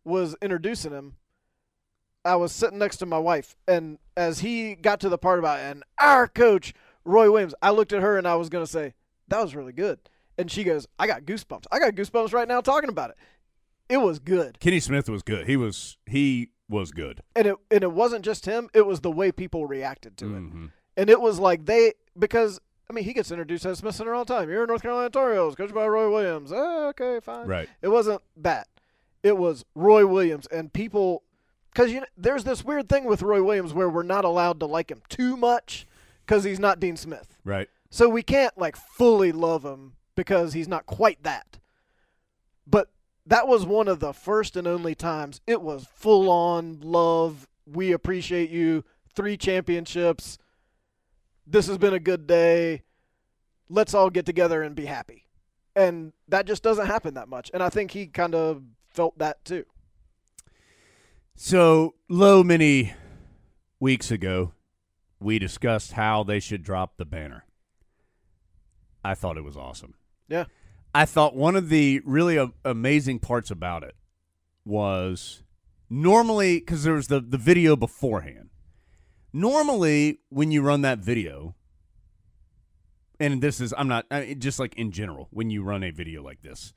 was 0.05 0.37
introducing 0.42 0.92
him, 0.92 1.14
I 2.24 2.37
was 2.37 2.53
sitting 2.53 2.79
next 2.79 2.98
to 2.98 3.07
my 3.07 3.18
wife. 3.18 3.57
And 3.66 3.98
as 4.16 4.40
he 4.40 4.74
got 4.74 5.01
to 5.01 5.09
the 5.09 5.18
part 5.18 5.38
about, 5.38 5.61
and 5.61 5.83
our 5.98 6.29
coach, 6.29 6.74
Roy 7.05 7.31
Williams, 7.31 7.55
I 7.62 7.70
looked 7.70 7.92
at 7.92 8.03
her 8.03 8.18
and 8.18 8.29
I 8.29 8.35
was 8.35 8.48
going 8.51 8.64
to 8.64 8.70
say, 8.70 8.94
that 9.28 9.42
was 9.42 9.54
really 9.54 9.72
good. 9.72 9.98
And 10.36 10.50
she 10.50 10.62
goes, 10.64 10.86
I 10.98 11.06
got 11.06 11.22
goosebumps. 11.22 11.64
I 11.72 11.78
got 11.78 11.94
goosebumps 11.94 12.32
right 12.32 12.46
now 12.48 12.60
talking 12.60 12.88
about 12.90 13.10
it. 13.10 13.16
It 13.88 13.98
was 13.98 14.18
good. 14.18 14.60
Kenny 14.60 14.80
Smith 14.80 15.08
was 15.08 15.22
good. 15.22 15.46
He 15.46 15.56
was 15.56 15.96
he 16.06 16.50
was 16.68 16.90
good. 16.90 17.22
and 17.34 17.46
it 17.46 17.56
and 17.70 17.82
it 17.82 17.92
wasn't 17.92 18.24
just 18.24 18.44
him; 18.44 18.68
it 18.74 18.86
was 18.86 19.00
the 19.00 19.10
way 19.10 19.32
people 19.32 19.66
reacted 19.66 20.16
to 20.18 20.26
it. 20.26 20.40
Mhm. 20.42 20.70
And 20.96 21.08
it 21.10 21.20
was 21.20 21.38
like 21.38 21.64
they 21.64 21.94
because 22.18 22.60
I 22.90 22.92
mean 22.92 23.04
he 23.04 23.14
gets 23.14 23.30
introduced 23.30 23.64
as 23.64 23.78
Smith 23.78 23.94
Center 23.94 24.14
all 24.14 24.24
the 24.26 24.34
time. 24.34 24.50
You're 24.50 24.62
in 24.64 24.68
North 24.68 24.82
Carolina 24.82 25.08
Tar 25.10 25.32
Heels, 25.32 25.54
coached 25.54 25.74
by 25.74 25.86
Roy 25.86 26.10
Williams. 26.10 26.52
Oh, 26.54 26.88
okay, 26.88 27.18
fine. 27.20 27.46
Right. 27.46 27.68
It 27.80 27.88
wasn't 27.88 28.20
that. 28.36 28.68
It 29.22 29.36
was 29.38 29.64
Roy 29.74 30.06
Williams, 30.06 30.46
and 30.48 30.70
people 30.72 31.22
because 31.72 31.90
you 31.90 32.00
know, 32.00 32.06
there's 32.16 32.44
this 32.44 32.62
weird 32.64 32.88
thing 32.90 33.04
with 33.04 33.22
Roy 33.22 33.42
Williams 33.42 33.72
where 33.72 33.88
we're 33.88 34.02
not 34.02 34.24
allowed 34.26 34.60
to 34.60 34.66
like 34.66 34.90
him 34.90 35.00
too 35.08 35.36
much 35.36 35.86
because 36.26 36.44
he's 36.44 36.60
not 36.60 36.78
Dean 36.78 36.96
Smith. 36.98 37.36
Right. 37.44 37.68
So 37.90 38.09
we 38.09 38.22
can't 38.22 38.57
like 38.59 38.77
fully 38.77 39.33
love 39.33 39.64
him 39.64 39.94
because 40.14 40.53
he's 40.53 40.68
not 40.68 40.87
quite 40.87 41.22
that. 41.22 41.59
But 42.66 42.90
that 43.27 43.48
was 43.48 43.64
one 43.64 43.88
of 43.88 44.01
the 44.01 44.12
first 44.12 44.57
and 44.57 44.66
only 44.66 44.94
times 44.94 45.40
it 45.46 45.62
was 45.62 45.87
full 45.94 46.31
on 46.31 46.81
love. 46.83 47.48
We 47.66 47.92
appreciate 47.92 48.51
you. 48.51 48.85
Three 49.14 49.37
championships. 49.37 50.38
This 51.46 51.66
has 51.66 51.79
been 51.79 51.94
a 51.94 52.01
good 52.01 52.27
day. 52.27 52.83
Let's 53.68 53.94
all 53.94 54.11
get 54.11 54.27
together 54.27 54.62
and 54.62 54.74
be 54.74 54.87
happy. 54.87 55.27
And 55.74 56.12
that 56.29 56.46
just 56.46 56.62
doesn't 56.62 56.87
happen 56.87 57.14
that 57.14 57.29
much. 57.29 57.51
And 57.55 57.62
I 57.62 57.68
think 57.68 57.92
he 57.92 58.07
kind 58.07 58.35
of 58.35 58.62
felt 58.90 59.18
that 59.18 59.44
too. 59.44 59.64
So, 61.37 61.94
low 62.09 62.42
many 62.42 62.94
weeks 63.79 64.11
ago, 64.11 64.53
we 65.20 65.38
discussed 65.38 65.92
how 65.92 66.24
they 66.24 66.40
should 66.40 66.64
drop 66.64 66.96
the 66.96 67.05
banner. 67.05 67.44
I 69.04 69.14
thought 69.14 69.37
it 69.37 69.44
was 69.44 69.56
awesome. 69.56 69.94
Yeah. 70.28 70.44
I 70.94 71.04
thought 71.04 71.37
one 71.37 71.56
of 71.56 71.68
the 71.68 72.00
really 72.04 72.37
a- 72.37 72.52
amazing 72.64 73.18
parts 73.20 73.50
about 73.50 73.82
it 73.82 73.94
was 74.64 75.42
normally 75.88 76.58
because 76.58 76.84
there 76.84 76.94
was 76.94 77.08
the, 77.08 77.20
the 77.20 77.38
video 77.38 77.76
beforehand. 77.76 78.50
Normally, 79.32 80.20
when 80.30 80.50
you 80.50 80.62
run 80.62 80.82
that 80.82 80.98
video, 80.98 81.54
and 83.20 83.42
this 83.42 83.61
is, 83.61 83.74
I'm 83.76 83.88
not, 83.88 84.06
I 84.11 84.20
mean, 84.20 84.40
just 84.40 84.58
like 84.58 84.74
in 84.76 84.90
general, 84.90 85.28
when 85.30 85.50
you 85.50 85.62
run 85.62 85.82
a 85.82 85.90
video 85.90 86.22
like 86.22 86.42
this, 86.42 86.72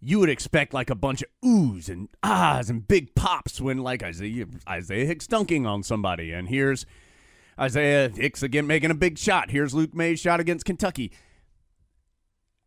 you 0.00 0.18
would 0.18 0.28
expect 0.28 0.74
like 0.74 0.90
a 0.90 0.94
bunch 0.94 1.22
of 1.22 1.28
oohs 1.44 1.88
and 1.88 2.08
ahs 2.22 2.68
and 2.68 2.86
big 2.86 3.14
pops 3.14 3.60
when 3.60 3.78
like 3.78 4.02
Isaiah, 4.02 4.46
Isaiah 4.68 5.06
Hicks 5.06 5.26
dunking 5.26 5.66
on 5.66 5.82
somebody. 5.82 6.32
And 6.32 6.48
here's 6.48 6.86
Isaiah 7.58 8.08
Hicks 8.08 8.42
again 8.42 8.66
making 8.66 8.90
a 8.90 8.94
big 8.94 9.18
shot. 9.18 9.50
Here's 9.50 9.74
Luke 9.74 9.94
Maye's 9.94 10.20
shot 10.20 10.40
against 10.40 10.64
Kentucky. 10.64 11.12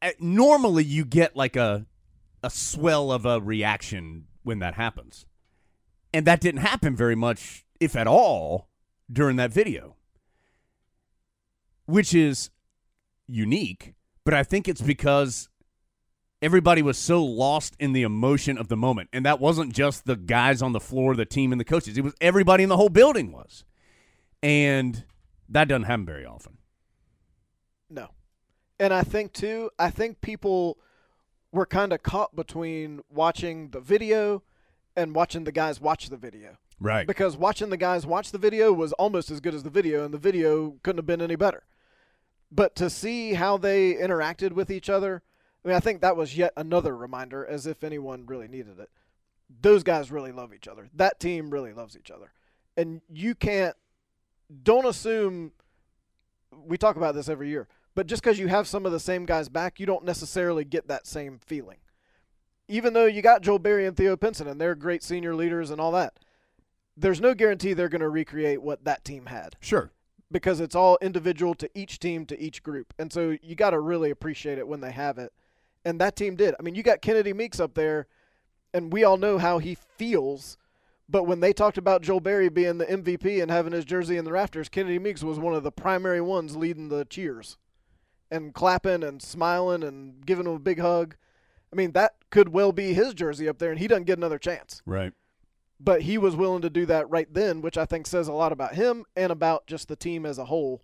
Uh, 0.01 0.11
Normally, 0.19 0.83
you 0.83 1.05
get 1.05 1.35
like 1.35 1.55
a 1.55 1.85
a 2.43 2.49
swell 2.49 3.11
of 3.11 3.25
a 3.25 3.41
reaction 3.41 4.25
when 4.43 4.59
that 4.59 4.75
happens, 4.75 5.25
and 6.13 6.25
that 6.25 6.39
didn't 6.39 6.61
happen 6.61 6.95
very 6.95 7.15
much, 7.15 7.65
if 7.79 7.95
at 7.95 8.07
all, 8.07 8.69
during 9.11 9.35
that 9.37 9.51
video, 9.51 9.95
which 11.85 12.13
is 12.13 12.49
unique. 13.27 13.93
But 14.23 14.33
I 14.33 14.43
think 14.43 14.67
it's 14.67 14.81
because 14.81 15.49
everybody 16.41 16.81
was 16.81 16.97
so 16.97 17.23
lost 17.23 17.75
in 17.79 17.93
the 17.93 18.03
emotion 18.03 18.57
of 18.57 18.67
the 18.67 18.77
moment, 18.77 19.09
and 19.11 19.25
that 19.25 19.39
wasn't 19.39 19.73
just 19.73 20.05
the 20.05 20.15
guys 20.15 20.61
on 20.61 20.73
the 20.73 20.79
floor, 20.79 21.15
the 21.15 21.25
team, 21.25 21.51
and 21.51 21.59
the 21.59 21.65
coaches. 21.65 21.97
It 21.97 22.03
was 22.03 22.13
everybody 22.21 22.63
in 22.63 22.69
the 22.69 22.77
whole 22.77 22.89
building 22.89 23.31
was, 23.31 23.63
and 24.47 25.03
that 25.49 25.67
doesn't 25.67 25.83
happen 25.83 26.05
very 26.05 26.25
often. 26.25 26.57
No. 27.89 28.07
And 28.79 28.93
I 28.93 29.03
think 29.03 29.33
too, 29.33 29.71
I 29.77 29.89
think 29.89 30.21
people 30.21 30.77
were 31.51 31.65
kind 31.65 31.91
of 31.91 32.01
caught 32.01 32.33
between 32.33 33.01
watching 33.09 33.71
the 33.71 33.81
video 33.81 34.43
and 34.95 35.13
watching 35.13 35.43
the 35.43 35.51
guys 35.51 35.81
watch 35.81 36.07
the 36.09 36.15
video. 36.15 36.57
Right. 36.79 37.05
Because 37.05 37.35
watching 37.35 37.71
the 37.71 37.77
guys 37.77 38.05
watch 38.05 38.31
the 38.31 38.37
video 38.37 38.71
was 38.71 38.93
almost 38.93 39.31
as 39.31 39.41
good 39.41 39.53
as 39.53 39.63
the 39.63 39.69
video, 39.69 40.05
and 40.05 40.13
the 40.13 40.17
video 40.17 40.77
couldn't 40.81 40.99
have 40.99 41.05
been 41.05 41.21
any 41.21 41.35
better. 41.35 41.63
But 42.49 42.73
to 42.75 42.89
see 42.89 43.33
how 43.33 43.57
they 43.57 43.95
interacted 43.95 44.53
with 44.53 44.71
each 44.71 44.89
other, 44.89 45.23
I 45.65 45.67
mean, 45.67 45.75
I 45.75 45.81
think 45.81 45.99
that 45.99 46.15
was 46.15 46.37
yet 46.37 46.53
another 46.55 46.95
reminder, 46.95 47.45
as 47.45 47.67
if 47.67 47.83
anyone 47.83 48.25
really 48.25 48.47
needed 48.47 48.79
it. 48.79 48.89
Those 49.61 49.83
guys 49.83 50.11
really 50.11 50.31
love 50.31 50.53
each 50.53 50.67
other. 50.67 50.87
That 50.93 51.19
team 51.19 51.49
really 51.49 51.73
loves 51.73 51.97
each 51.97 52.11
other. 52.11 52.31
And 52.77 53.01
you 53.11 53.35
can't, 53.35 53.75
don't 54.63 54.85
assume, 54.85 55.51
we 56.65 56.77
talk 56.77 56.95
about 56.95 57.15
this 57.15 57.29
every 57.29 57.49
year, 57.49 57.67
but 57.95 58.07
just 58.07 58.21
because 58.21 58.39
you 58.39 58.47
have 58.47 58.67
some 58.67 58.85
of 58.85 58.91
the 58.91 58.99
same 58.99 59.25
guys 59.25 59.49
back, 59.49 59.79
you 59.79 59.85
don't 59.85 60.05
necessarily 60.05 60.63
get 60.63 60.87
that 60.87 61.07
same 61.07 61.39
feeling. 61.39 61.77
Even 62.67 62.93
though 62.93 63.05
you 63.05 63.21
got 63.21 63.41
Joel 63.41 63.59
Berry 63.59 63.85
and 63.85 63.95
Theo 63.95 64.15
Pinson, 64.17 64.47
and 64.47 64.59
they're 64.59 64.75
great 64.75 65.03
senior 65.03 65.33
leaders 65.35 65.71
and 65.71 65.79
all 65.79 65.91
that, 65.93 66.19
there's 66.95 67.21
no 67.21 67.33
guarantee 67.33 67.73
they're 67.73 67.89
going 67.89 68.01
to 68.01 68.09
recreate 68.09 68.61
what 68.61 68.83
that 68.83 69.05
team 69.05 69.27
had 69.27 69.55
Sure. 69.61 69.91
because 70.31 70.59
it's 70.59 70.75
all 70.75 70.97
individual 71.01 71.55
to 71.55 71.69
each 71.73 71.99
team 71.99 72.25
to 72.25 72.39
each 72.39 72.63
group. 72.63 72.93
And 72.99 73.11
so 73.13 73.37
you 73.41 73.55
got 73.55 73.69
to 73.69 73.79
really 73.79 74.09
appreciate 74.09 74.57
it 74.57 74.67
when 74.67 74.81
they 74.81 74.91
have 74.91 75.17
it. 75.17 75.31
And 75.85 76.01
that 76.01 76.15
team 76.15 76.35
did. 76.35 76.55
I 76.59 76.63
mean, 76.63 76.75
you 76.75 76.83
got 76.83 77.01
Kennedy 77.01 77.31
Meeks 77.33 77.59
up 77.59 77.73
there, 77.75 78.07
and 78.73 78.91
we 78.91 79.03
all 79.03 79.17
know 79.17 79.37
how 79.37 79.59
he 79.59 79.75
feels. 79.75 80.57
But 81.09 81.23
when 81.23 81.39
they 81.39 81.53
talked 81.53 81.77
about 81.77 82.01
Joel 82.01 82.19
Berry 82.19 82.49
being 82.49 82.77
the 82.79 82.85
MVP 82.85 83.41
and 83.41 83.49
having 83.49 83.71
his 83.73 83.85
jersey 83.85 84.17
in 84.17 84.25
the 84.25 84.31
rafters, 84.31 84.67
Kennedy 84.69 84.99
Meeks 84.99 85.23
was 85.23 85.39
one 85.39 85.53
of 85.53 85.63
the 85.63 85.71
primary 85.71 86.19
ones 86.21 86.57
leading 86.57 86.89
the 86.89 87.05
cheers 87.05 87.57
and 88.29 88.53
clapping 88.53 89.03
and 89.03 89.21
smiling 89.21 89.83
and 89.83 90.25
giving 90.25 90.45
him 90.45 90.51
a 90.53 90.59
big 90.59 90.79
hug. 90.79 91.15
I 91.71 91.75
mean, 91.77 91.93
that 91.93 92.15
could 92.29 92.49
well 92.49 92.73
be 92.73 92.93
his 92.93 93.13
jersey 93.13 93.47
up 93.47 93.57
there, 93.57 93.69
and 93.71 93.79
he 93.79 93.87
doesn't 93.87 94.03
get 94.05 94.17
another 94.17 94.37
chance 94.39 94.81
Right. 94.85 95.13
but 95.79 96.01
he 96.01 96.17
was 96.17 96.35
willing 96.35 96.61
to 96.61 96.69
do 96.69 96.85
that 96.87 97.09
right 97.09 97.33
then, 97.33 97.61
which 97.61 97.77
I 97.77 97.85
think 97.85 98.05
says 98.05 98.27
a 98.27 98.33
lot 98.33 98.51
about 98.51 98.75
him 98.75 99.05
and 99.15 99.31
about 99.31 99.65
just 99.67 99.87
the 99.87 99.95
team 99.95 100.25
as 100.25 100.37
a 100.37 100.45
whole. 100.45 100.83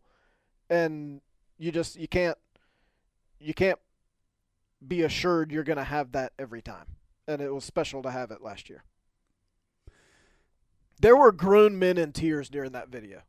And 0.69 1.19
you 1.57 1.71
just 1.71 1.97
you 1.97 2.07
can't 2.07 2.38
you 3.39 3.53
can't 3.53 3.79
be 4.86 5.01
assured 5.01 5.51
you're 5.51 5.63
going 5.63 5.77
to 5.77 5.83
have 5.83 6.13
that 6.13 6.31
every 6.39 6.62
time. 6.62 6.86
And 7.27 7.41
it 7.41 7.53
was 7.53 7.63
special 7.65 8.01
to 8.03 8.12
have 8.12 8.31
it 8.31 8.41
last 8.41 8.69
year. 8.69 8.83
There 10.99 11.15
were 11.15 11.32
grown 11.32 11.77
men 11.79 11.97
in 11.97 12.12
tears 12.12 12.49
during 12.49 12.71
that 12.71 12.89
video. 12.89 13.21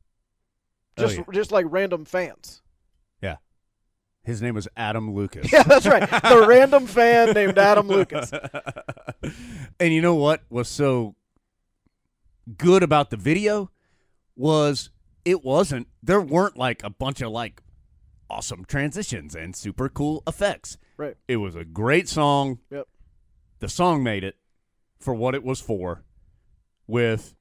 Oh, 0.96 1.02
Just 1.02 1.18
yeah. 1.18 1.24
just 1.32 1.52
like 1.52 1.66
random 1.68 2.04
fans. 2.04 2.62
Yeah. 3.20 3.36
His 4.22 4.40
name 4.40 4.54
was 4.54 4.68
Adam 4.76 5.12
Lucas. 5.14 5.52
Yeah, 5.52 5.64
that's 5.64 5.86
right. 5.86 6.08
The 6.08 6.44
random 6.48 6.86
fan 6.86 7.32
named 7.32 7.58
Adam 7.58 7.88
Lucas. 7.88 8.32
and 9.80 9.92
you 9.92 10.00
know 10.00 10.14
what 10.14 10.42
was 10.48 10.68
so 10.68 11.16
good 12.56 12.82
about 12.82 13.10
the 13.10 13.16
video 13.16 13.70
was 14.36 14.90
it 15.24 15.42
wasn't 15.44 15.88
there 16.02 16.20
weren't 16.20 16.56
like 16.56 16.82
a 16.84 16.90
bunch 16.90 17.20
of 17.20 17.30
like 17.30 17.62
awesome 18.30 18.64
transitions 18.64 19.34
and 19.34 19.54
super 19.56 19.88
cool 19.88 20.22
effects. 20.26 20.78
Right. 20.96 21.16
It 21.26 21.36
was 21.38 21.54
a 21.56 21.64
great 21.64 22.08
song. 22.08 22.60
Yep. 22.70 22.86
The 23.58 23.68
song 23.68 24.02
made 24.02 24.24
it 24.24 24.36
for 24.98 25.14
what 25.14 25.34
it 25.34 25.42
was 25.42 25.60
for 25.60 26.04
with 26.86 27.34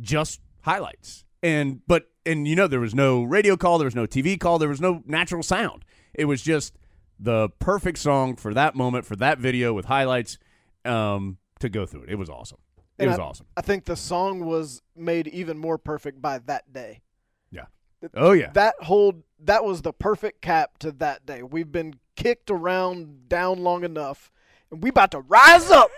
just 0.00 0.40
highlights. 0.62 1.24
And 1.42 1.80
but 1.86 2.04
and 2.26 2.48
you 2.48 2.56
know 2.56 2.66
there 2.66 2.80
was 2.80 2.94
no 2.94 3.22
radio 3.22 3.56
call, 3.56 3.78
there 3.78 3.86
was 3.86 3.94
no 3.94 4.06
TV 4.06 4.38
call, 4.38 4.58
there 4.58 4.68
was 4.68 4.80
no 4.80 5.02
natural 5.06 5.42
sound. 5.42 5.84
It 6.14 6.24
was 6.24 6.40
just 6.42 6.76
the 7.20 7.48
perfect 7.58 7.98
song 7.98 8.36
for 8.36 8.54
that 8.54 8.74
moment 8.74 9.04
for 9.04 9.14
that 9.16 9.38
video 9.38 9.72
with 9.72 9.84
highlights 9.86 10.38
um 10.84 11.38
to 11.60 11.68
go 11.68 11.86
through 11.86 12.02
it. 12.04 12.10
It 12.10 12.16
was 12.16 12.28
awesome. 12.30 12.58
It 12.98 13.04
And 13.04 13.10
was 13.10 13.18
I- 13.18 13.22
awesome. 13.22 13.46
I 13.56 13.60
think 13.60 13.84
the 13.84 13.96
song 13.96 14.44
was 14.44 14.80
made 14.96 15.28
even 15.28 15.58
more 15.58 15.78
perfect 15.78 16.20
by 16.22 16.38
that 16.38 16.72
day. 16.72 17.02
Yeah. 17.50 17.66
Oh 18.14 18.32
yeah. 18.32 18.50
that 18.52 18.74
whole 18.80 19.24
that 19.40 19.64
was 19.64 19.82
the 19.82 19.92
perfect 19.92 20.40
cap 20.40 20.78
to 20.78 20.92
that 20.92 21.26
day. 21.26 21.42
We've 21.42 21.70
been 21.70 21.94
kicked 22.16 22.50
around 22.50 23.28
down 23.28 23.58
long 23.62 23.84
enough, 23.84 24.30
and 24.70 24.82
we 24.82 24.88
about 24.90 25.10
to 25.10 25.20
rise 25.20 25.70
up. 25.70 25.90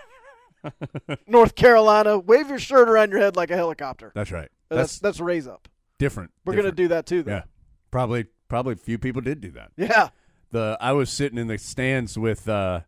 North 1.27 1.55
Carolina, 1.55 2.19
wave 2.19 2.49
your 2.49 2.59
shirt 2.59 2.89
around 2.89 3.11
your 3.11 3.19
head 3.19 3.35
like 3.35 3.51
a 3.51 3.55
helicopter. 3.55 4.11
That's 4.15 4.31
right. 4.31 4.49
That's 4.69 4.79
That's, 4.79 4.99
that's, 4.99 5.19
raise 5.19 5.47
up. 5.47 5.67
different. 5.97 6.31
We're 6.45 6.55
gonna 6.55 6.71
do 6.71 6.89
that 6.89 7.05
too, 7.05 7.23
though. 7.23 7.31
Yeah. 7.31 7.43
Probably 7.91 8.25
probably 8.47 8.73
a 8.73 8.77
few 8.77 8.97
people 8.97 9.21
did 9.21 9.41
do 9.41 9.51
that. 9.51 9.71
Yeah. 9.77 10.09
the 10.51 10.77
I 10.79 10.93
was 10.93 11.09
sitting 11.09 11.37
in 11.37 11.47
the 11.47 11.57
stands 11.57 12.17
with 12.17 12.47
uh 12.47 12.81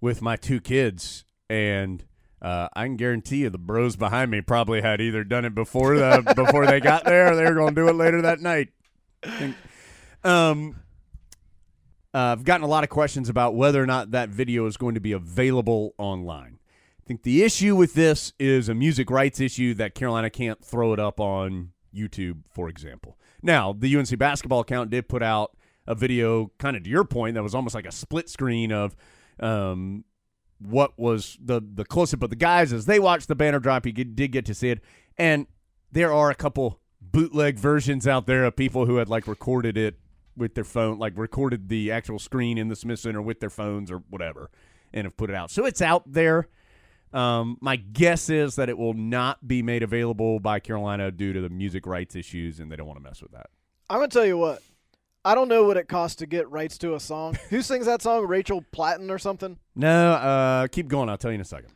with 0.00 0.22
my 0.22 0.36
two 0.36 0.60
kids 0.60 1.24
and 1.48 2.04
uh, 2.40 2.68
I 2.74 2.84
can 2.84 2.96
guarantee 2.96 3.38
you 3.38 3.50
the 3.50 3.58
bros 3.58 3.96
behind 3.96 4.30
me 4.30 4.40
probably 4.40 4.80
had 4.80 5.00
either 5.00 5.24
done 5.24 5.44
it 5.44 5.54
before 5.54 5.96
the 5.96 6.22
before 6.36 6.66
they 6.66 6.80
got 6.80 7.04
there, 7.04 7.32
or 7.32 7.36
they 7.36 7.44
were 7.44 7.54
going 7.54 7.74
to 7.74 7.80
do 7.80 7.88
it 7.88 7.96
later 7.96 8.22
that 8.22 8.40
night. 8.40 8.68
Um, 10.22 10.76
uh, 12.14 12.18
I've 12.18 12.44
gotten 12.44 12.64
a 12.64 12.68
lot 12.68 12.84
of 12.84 12.90
questions 12.90 13.28
about 13.28 13.54
whether 13.54 13.82
or 13.82 13.86
not 13.86 14.12
that 14.12 14.28
video 14.28 14.66
is 14.66 14.76
going 14.76 14.94
to 14.94 15.00
be 15.00 15.12
available 15.12 15.94
online. 15.98 16.58
Think 17.08 17.22
the 17.22 17.42
issue 17.42 17.74
with 17.74 17.94
this 17.94 18.34
is 18.38 18.68
a 18.68 18.74
music 18.74 19.10
rights 19.10 19.40
issue 19.40 19.72
that 19.74 19.94
Carolina 19.94 20.28
can't 20.28 20.62
throw 20.62 20.92
it 20.92 21.00
up 21.00 21.20
on 21.20 21.70
YouTube, 21.94 22.42
for 22.50 22.68
example. 22.68 23.16
Now, 23.42 23.72
the 23.72 23.96
UNC 23.96 24.18
basketball 24.18 24.60
account 24.60 24.90
did 24.90 25.08
put 25.08 25.22
out 25.22 25.56
a 25.86 25.94
video, 25.94 26.52
kind 26.58 26.76
of 26.76 26.84
to 26.84 26.90
your 26.90 27.04
point, 27.04 27.36
that 27.36 27.42
was 27.42 27.54
almost 27.54 27.74
like 27.74 27.86
a 27.86 27.92
split 27.92 28.28
screen 28.28 28.72
of 28.72 28.94
um, 29.40 30.04
what 30.58 30.98
was 30.98 31.38
the 31.42 31.62
the 31.62 31.86
close 31.86 32.12
up 32.12 32.22
of 32.22 32.28
the 32.28 32.36
guys 32.36 32.74
as 32.74 32.84
they 32.84 33.00
watched 33.00 33.28
the 33.28 33.34
banner 33.34 33.58
drop. 33.58 33.86
You 33.86 33.92
did 33.92 34.30
get 34.30 34.44
to 34.44 34.54
see 34.54 34.68
it, 34.68 34.82
and 35.16 35.46
there 35.90 36.12
are 36.12 36.30
a 36.30 36.34
couple 36.34 36.78
bootleg 37.00 37.58
versions 37.58 38.06
out 38.06 38.26
there 38.26 38.44
of 38.44 38.54
people 38.54 38.84
who 38.84 38.96
had 38.96 39.08
like 39.08 39.26
recorded 39.26 39.78
it 39.78 39.98
with 40.36 40.54
their 40.54 40.62
phone, 40.62 40.98
like 40.98 41.16
recorded 41.16 41.70
the 41.70 41.90
actual 41.90 42.18
screen 42.18 42.58
in 42.58 42.68
the 42.68 42.76
Smith 42.76 43.00
Center 43.00 43.22
with 43.22 43.40
their 43.40 43.48
phones 43.48 43.90
or 43.90 44.02
whatever, 44.10 44.50
and 44.92 45.06
have 45.06 45.16
put 45.16 45.30
it 45.30 45.36
out. 45.36 45.50
So 45.50 45.64
it's 45.64 45.80
out 45.80 46.02
there. 46.12 46.48
Um, 47.12 47.56
my 47.60 47.76
guess 47.76 48.28
is 48.28 48.56
that 48.56 48.68
it 48.68 48.76
will 48.76 48.94
not 48.94 49.46
be 49.46 49.62
made 49.62 49.82
available 49.82 50.40
by 50.40 50.60
Carolina 50.60 51.10
due 51.10 51.32
to 51.32 51.40
the 51.40 51.48
music 51.48 51.86
rights 51.86 52.14
issues, 52.14 52.60
and 52.60 52.70
they 52.70 52.76
don't 52.76 52.86
want 52.86 52.98
to 52.98 53.02
mess 53.02 53.22
with 53.22 53.32
that. 53.32 53.46
I'm 53.88 53.98
gonna 53.98 54.08
tell 54.08 54.26
you 54.26 54.36
what. 54.36 54.62
I 55.24 55.34
don't 55.34 55.48
know 55.48 55.64
what 55.64 55.76
it 55.76 55.88
costs 55.88 56.16
to 56.16 56.26
get 56.26 56.50
rights 56.50 56.78
to 56.78 56.94
a 56.94 57.00
song. 57.00 57.36
Who 57.50 57.62
sings 57.62 57.86
that 57.86 58.02
song? 58.02 58.26
Rachel 58.26 58.64
Platten 58.72 59.10
or 59.10 59.18
something? 59.18 59.58
No, 59.74 60.12
uh, 60.12 60.66
keep 60.68 60.88
going. 60.88 61.08
I'll 61.08 61.18
tell 61.18 61.30
you 61.30 61.36
in 61.36 61.40
a 61.40 61.44
second. 61.44 61.70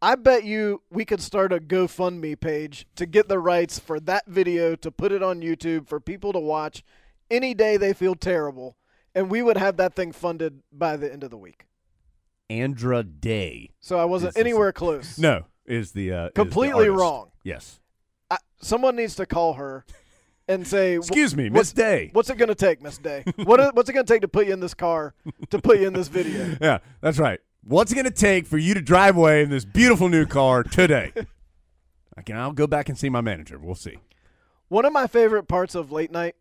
I 0.00 0.16
bet 0.16 0.42
you 0.42 0.82
we 0.90 1.04
could 1.04 1.20
start 1.20 1.52
a 1.52 1.58
GoFundMe 1.60 2.38
page 2.38 2.86
to 2.96 3.06
get 3.06 3.28
the 3.28 3.38
rights 3.38 3.78
for 3.78 4.00
that 4.00 4.26
video 4.26 4.74
to 4.74 4.90
put 4.90 5.12
it 5.12 5.22
on 5.22 5.42
YouTube 5.42 5.86
for 5.88 6.00
people 6.00 6.32
to 6.32 6.40
watch 6.40 6.82
any 7.30 7.54
day 7.54 7.76
they 7.76 7.92
feel 7.92 8.14
terrible, 8.14 8.76
and 9.14 9.30
we 9.30 9.42
would 9.42 9.56
have 9.56 9.76
that 9.76 9.94
thing 9.94 10.12
funded 10.12 10.60
by 10.72 10.96
the 10.96 11.10
end 11.10 11.22
of 11.22 11.30
the 11.30 11.36
week. 11.36 11.66
Andra 12.60 13.02
Day. 13.02 13.70
So 13.80 13.98
I 13.98 14.04
wasn't 14.04 14.36
anywhere 14.36 14.72
close. 14.72 15.18
No, 15.18 15.44
is 15.66 15.92
the 15.92 16.12
uh, 16.12 16.24
is 16.26 16.28
the 16.28 16.32
completely 16.34 16.88
wrong. 16.88 17.30
Yes. 17.42 17.80
I, 18.30 18.38
someone 18.60 18.96
needs 18.96 19.14
to 19.16 19.26
call 19.26 19.54
her 19.54 19.84
and 20.48 20.66
say, 20.66 20.96
Excuse 20.96 21.34
me, 21.36 21.48
Miss 21.48 21.72
Day. 21.72 22.10
What's 22.12 22.30
it 22.30 22.36
going 22.36 22.48
to 22.48 22.54
take, 22.54 22.82
Miss 22.82 22.98
Day? 22.98 23.24
What 23.36 23.60
is, 23.60 23.70
what's 23.74 23.88
it 23.88 23.92
going 23.94 24.06
to 24.06 24.12
take 24.12 24.22
to 24.22 24.28
put 24.28 24.46
you 24.46 24.52
in 24.52 24.60
this 24.60 24.74
car 24.74 25.14
to 25.50 25.58
put 25.58 25.80
you 25.80 25.86
in 25.86 25.92
this 25.94 26.08
video? 26.08 26.56
Yeah, 26.60 26.78
that's 27.00 27.18
right. 27.18 27.40
What's 27.64 27.92
it 27.92 27.94
going 27.94 28.04
to 28.06 28.10
take 28.10 28.46
for 28.46 28.58
you 28.58 28.74
to 28.74 28.80
drive 28.80 29.16
away 29.16 29.42
in 29.42 29.50
this 29.50 29.64
beautiful 29.64 30.08
new 30.08 30.26
car 30.26 30.62
today? 30.62 31.12
I 32.16 32.22
can. 32.22 32.36
I'll 32.36 32.52
go 32.52 32.66
back 32.66 32.88
and 32.88 32.98
see 32.98 33.08
my 33.08 33.20
manager. 33.20 33.58
We'll 33.58 33.74
see. 33.74 33.98
One 34.68 34.84
of 34.84 34.92
my 34.92 35.06
favorite 35.06 35.48
parts 35.48 35.74
of 35.74 35.90
late 35.92 36.10
night 36.10 36.34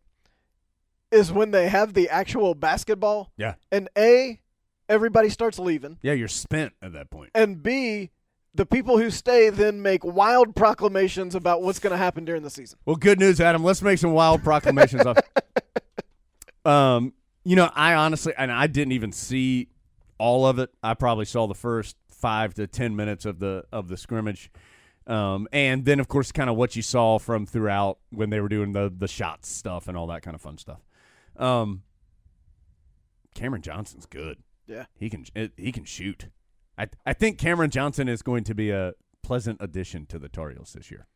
is 1.12 1.32
when 1.32 1.52
they 1.52 1.67
have 1.69 1.93
the 1.93 2.10
actual 2.10 2.56
basketball, 2.56 3.32
Yeah. 3.38 3.56
and 3.71 3.89
A, 3.97 4.39
everybody 4.91 5.30
starts 5.30 5.58
leaving, 5.58 5.97
Yeah, 6.01 6.13
you're 6.13 6.27
spent 6.27 6.73
at 6.82 6.93
that 6.93 7.10
point. 7.10 7.32
and 7.34 7.63
B, 7.63 8.12
the 8.54 8.65
people 8.65 8.97
who 8.97 9.10
stay 9.10 9.49
then 9.49 9.82
make 9.82 10.04
wild 10.04 10.56
proclamations 10.56 11.34
about 11.36 11.62
what's 11.62 11.80
going 11.80 11.91
to 11.91 11.97
happen 11.97 12.25
during 12.25 12.43
the 12.43 12.49
season. 12.49 12.77
Well, 12.86 12.97
good 12.97 13.17
news, 13.19 13.39
Adam. 13.39 13.63
Let's 13.63 13.82
make 13.82 13.97
some 13.97 14.12
wild 14.12 14.43
proclamations. 14.43 15.04
of, 15.06 15.17
um, 16.65 17.13
you 17.43 17.56
know, 17.56 17.69
I 17.73 17.93
honestly, 17.93 18.34
and 18.38 18.51
I 18.51 18.67
didn't 18.67 18.91
even 18.91 19.12
see 19.13 19.69
all 20.17 20.45
of 20.45 20.60
it. 20.60 20.69
I 20.84 20.93
probably 20.93 21.25
saw 21.25 21.47
the 21.47 21.56
first 21.56 21.95
five 22.10 22.54
to 22.56 22.67
ten 22.67 22.95
minutes 22.95 23.25
of 23.25 23.39
the 23.39 23.63
of 23.71 23.88
the 23.88 23.97
scrimmage, 23.97 24.51
um, 25.08 25.47
and 25.54 25.86
then 25.86 25.99
of 25.99 26.08
course, 26.08 26.32
kind 26.32 26.49
of 26.49 26.56
what 26.58 26.75
you 26.75 26.82
saw 26.82 27.17
from 27.19 27.45
throughout 27.45 27.97
when 28.12 28.30
they 28.30 28.39
were 28.41 28.49
doing 28.49 28.73
the 28.73 28.93
the 28.95 29.08
shots 29.08 29.49
stuff 29.49 29.88
and 29.88 29.97
all 29.97 30.08
that 30.08 30.21
kind 30.21 30.36
of 30.36 30.41
fun 30.41 30.58
stuff. 30.58 30.82
Um, 31.38 31.82
Cameron 33.34 33.62
Johnson's 33.62 34.06
good. 34.06 34.38
Yeah. 34.72 34.86
he 34.96 35.10
can 35.10 35.26
he 35.58 35.72
can 35.72 35.84
shoot. 35.86 36.30
I 36.78 36.88
I 37.06 37.14
think 37.14 37.38
Cameron 37.38 37.70
Johnson 37.70 38.08
is 38.08 38.22
going 38.22 38.44
to 38.46 38.56
be 38.56 38.72
a 38.72 38.94
pleasant 39.22 39.58
addition 39.62 40.06
to 40.08 40.18
the 40.18 40.30
Tar 40.30 40.50
Heels 40.52 40.74
this 40.74 40.90
year. 40.90 41.08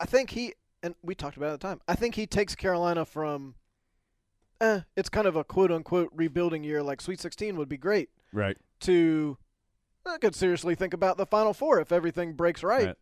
I 0.00 0.04
think 0.06 0.30
he, 0.30 0.54
and 0.82 0.94
we 1.02 1.14
talked 1.14 1.36
about 1.36 1.50
it 1.50 1.52
at 1.54 1.60
the 1.60 1.68
time, 1.68 1.80
I 1.86 1.94
think 1.94 2.16
he 2.16 2.26
takes 2.26 2.56
Carolina 2.56 3.04
from, 3.04 3.54
eh, 4.60 4.80
it's 4.96 5.08
kind 5.08 5.28
of 5.28 5.36
a 5.36 5.44
quote 5.44 5.70
unquote 5.70 6.10
rebuilding 6.12 6.64
year, 6.64 6.82
like 6.82 7.00
Sweet 7.00 7.20
16 7.20 7.56
would 7.56 7.68
be 7.68 7.76
great, 7.76 8.08
Right. 8.32 8.56
to, 8.80 9.38
I 10.04 10.18
could 10.18 10.34
seriously 10.34 10.74
think 10.74 10.92
about 10.92 11.18
the 11.18 11.26
Final 11.26 11.54
Four 11.54 11.80
if 11.80 11.92
everything 11.92 12.32
breaks 12.32 12.64
right. 12.64 12.96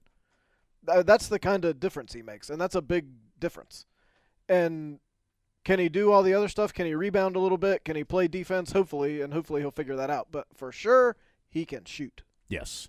Right. 0.86 1.06
That's 1.06 1.28
the 1.28 1.38
kind 1.38 1.64
of 1.64 1.80
difference 1.80 2.12
he 2.12 2.20
makes, 2.22 2.50
and 2.50 2.60
that's 2.60 2.74
a 2.74 2.82
big 2.82 3.06
difference. 3.38 3.86
And 4.48 4.98
can 5.64 5.78
he 5.78 5.88
do 5.88 6.10
all 6.12 6.22
the 6.22 6.34
other 6.34 6.48
stuff? 6.48 6.72
Can 6.72 6.86
he 6.86 6.94
rebound 6.94 7.36
a 7.36 7.40
little 7.40 7.58
bit? 7.58 7.84
Can 7.84 7.96
he 7.96 8.04
play 8.04 8.28
defense? 8.28 8.72
Hopefully, 8.72 9.20
and 9.20 9.32
hopefully 9.32 9.60
he'll 9.60 9.70
figure 9.70 9.96
that 9.96 10.10
out. 10.10 10.28
But 10.30 10.46
for 10.54 10.72
sure, 10.72 11.16
he 11.48 11.64
can 11.64 11.84
shoot. 11.84 12.22
Yes. 12.48 12.88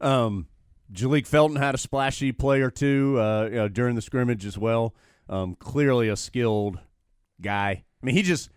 Um, 0.00 0.46
Jalek 0.92 1.26
Felton 1.26 1.56
had 1.56 1.74
a 1.74 1.78
splashy 1.78 2.32
play 2.32 2.60
or 2.60 2.70
two 2.70 3.18
uh, 3.18 3.44
you 3.44 3.56
know, 3.56 3.68
during 3.68 3.96
the 3.96 4.02
scrimmage 4.02 4.46
as 4.46 4.56
well. 4.56 4.94
Um, 5.28 5.54
clearly 5.54 6.08
a 6.08 6.16
skilled 6.16 6.78
guy. 7.40 7.84
I 8.02 8.06
mean, 8.06 8.14
he 8.14 8.22
just 8.22 8.50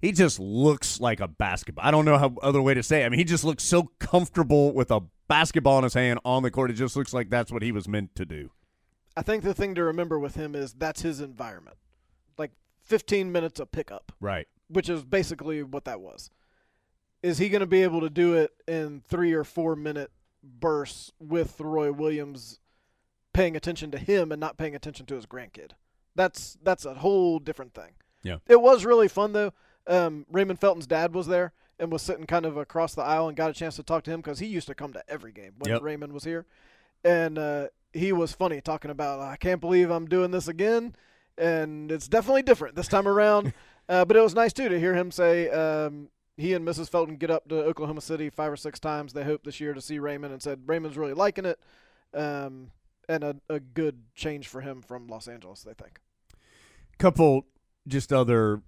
he 0.00 0.12
just 0.12 0.38
looks 0.38 1.00
like 1.00 1.20
a 1.20 1.28
basketball. 1.28 1.84
I 1.84 1.90
don't 1.90 2.04
know 2.04 2.18
how 2.18 2.34
other 2.42 2.62
way 2.62 2.74
to 2.74 2.82
say. 2.82 3.02
It. 3.02 3.06
I 3.06 3.08
mean, 3.08 3.18
he 3.18 3.24
just 3.24 3.44
looks 3.44 3.64
so 3.64 3.90
comfortable 3.98 4.72
with 4.72 4.90
a 4.90 5.00
basketball 5.28 5.78
in 5.78 5.84
his 5.84 5.94
hand 5.94 6.20
on 6.24 6.42
the 6.42 6.50
court. 6.50 6.70
It 6.70 6.74
just 6.74 6.96
looks 6.96 7.12
like 7.12 7.30
that's 7.30 7.50
what 7.50 7.62
he 7.62 7.72
was 7.72 7.88
meant 7.88 8.14
to 8.16 8.24
do. 8.24 8.50
I 9.16 9.22
think 9.22 9.44
the 9.44 9.54
thing 9.54 9.74
to 9.76 9.84
remember 9.84 10.18
with 10.18 10.34
him 10.34 10.54
is 10.54 10.72
that's 10.72 11.02
his 11.02 11.20
environment. 11.20 11.76
Like 12.84 12.88
15 13.00 13.32
minutes 13.32 13.60
of 13.60 13.70
pickup, 13.72 14.12
Right. 14.20 14.46
which 14.68 14.88
is 14.88 15.04
basically 15.04 15.62
what 15.62 15.84
that 15.84 16.00
was. 16.00 16.30
Is 17.22 17.38
he 17.38 17.48
going 17.48 17.60
to 17.60 17.66
be 17.66 17.82
able 17.82 18.00
to 18.02 18.10
do 18.10 18.34
it 18.34 18.52
in 18.68 19.02
three 19.08 19.32
or 19.32 19.44
four 19.44 19.74
minute 19.76 20.10
bursts 20.42 21.10
with 21.18 21.58
Roy 21.60 21.90
Williams 21.90 22.60
paying 23.32 23.56
attention 23.56 23.90
to 23.92 23.98
him 23.98 24.30
and 24.30 24.38
not 24.40 24.58
paying 24.58 24.74
attention 24.74 25.06
to 25.06 25.14
his 25.14 25.24
grandkid? 25.26 25.70
That's 26.14 26.58
that's 26.62 26.84
a 26.84 26.94
whole 26.94 27.38
different 27.38 27.72
thing. 27.74 27.92
Yeah. 28.22 28.36
It 28.46 28.60
was 28.60 28.84
really 28.84 29.08
fun 29.08 29.32
though. 29.32 29.52
Um, 29.86 30.26
Raymond 30.30 30.60
Felton's 30.60 30.86
dad 30.86 31.14
was 31.14 31.26
there 31.26 31.52
and 31.78 31.90
was 31.90 32.02
sitting 32.02 32.26
kind 32.26 32.44
of 32.46 32.56
across 32.56 32.94
the 32.94 33.02
aisle 33.02 33.28
and 33.28 33.36
got 33.36 33.50
a 33.50 33.54
chance 33.54 33.76
to 33.76 33.82
talk 33.82 34.04
to 34.04 34.10
him 34.10 34.20
because 34.20 34.38
he 34.38 34.46
used 34.46 34.66
to 34.68 34.74
come 34.74 34.92
to 34.92 35.02
every 35.08 35.32
game 35.32 35.54
when 35.58 35.72
Yep. 35.72 35.82
Raymond 35.82 36.12
was 36.12 36.24
here, 36.24 36.46
and 37.02 37.38
uh, 37.38 37.66
he 37.92 38.12
was 38.12 38.32
funny 38.32 38.60
talking 38.60 38.90
about 38.90 39.20
I 39.20 39.36
can't 39.36 39.60
believe 39.60 39.90
I'm 39.90 40.06
doing 40.06 40.30
this 40.30 40.46
again, 40.46 40.94
and 41.38 41.90
it's 41.90 42.08
definitely 42.08 42.42
different 42.42 42.74
this 42.74 42.88
time 42.88 43.08
around. 43.08 43.52
uh, 43.88 44.04
but 44.04 44.16
it 44.16 44.20
was 44.20 44.34
nice 44.34 44.52
too 44.52 44.68
to 44.68 44.78
hear 44.78 44.94
him 44.94 45.10
say 45.10 45.48
um, 45.50 46.08
he 46.36 46.52
and 46.54 46.66
Mrs. 46.66 46.88
Felton 46.88 47.16
get 47.16 47.30
up 47.30 47.48
to 47.48 47.56
Oklahoma 47.56 48.00
City 48.00 48.30
five 48.30 48.52
or 48.52 48.56
six 48.56 48.80
times. 48.80 49.12
They 49.12 49.24
hope 49.24 49.44
this 49.44 49.60
year 49.60 49.74
to 49.74 49.80
see 49.80 49.98
Raymond 49.98 50.32
and 50.32 50.42
said 50.42 50.62
Raymond's 50.66 50.96
really 50.96 51.14
liking 51.14 51.44
it, 51.44 51.58
um, 52.12 52.70
and 53.08 53.24
a, 53.24 53.36
a 53.48 53.60
good 53.60 54.02
change 54.14 54.48
for 54.48 54.60
him 54.60 54.82
from 54.82 55.08
Los 55.08 55.28
Angeles. 55.28 55.62
They 55.62 55.74
think. 55.74 56.00
couple 56.98 57.46
just 57.86 58.12
other 58.12 58.62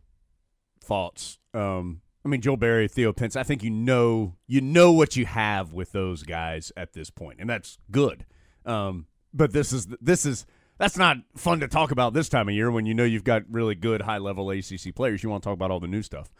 thoughts. 0.80 1.38
Um, 1.54 2.02
I 2.24 2.28
mean, 2.28 2.40
Joel 2.40 2.56
Berry, 2.56 2.88
Theo 2.88 3.12
Pence. 3.12 3.36
I 3.36 3.44
think 3.44 3.62
you 3.62 3.70
know 3.70 4.34
you 4.46 4.60
know 4.60 4.92
what 4.92 5.16
you 5.16 5.26
have 5.26 5.72
with 5.72 5.92
those 5.92 6.22
guys 6.22 6.72
at 6.76 6.92
this 6.92 7.10
point, 7.10 7.38
and 7.40 7.48
that's 7.48 7.78
good. 7.90 8.26
Um, 8.64 9.06
but 9.32 9.52
this 9.52 9.72
is 9.72 9.86
this 10.00 10.26
is 10.26 10.46
that's 10.78 10.96
not 10.96 11.18
fun 11.36 11.60
to 11.60 11.68
talk 11.68 11.90
about 11.90 12.14
this 12.14 12.28
time 12.28 12.48
of 12.48 12.54
year 12.54 12.70
when 12.70 12.86
you 12.86 12.94
know 12.94 13.04
you've 13.04 13.24
got 13.24 13.42
really 13.50 13.74
good 13.74 14.02
high 14.02 14.18
level 14.18 14.50
ACC 14.50 14.94
players. 14.94 15.22
You 15.22 15.30
want 15.30 15.42
to 15.42 15.46
talk 15.48 15.54
about 15.54 15.70
all 15.70 15.80
the 15.80 15.88
new 15.88 16.02
stuff. 16.02 16.30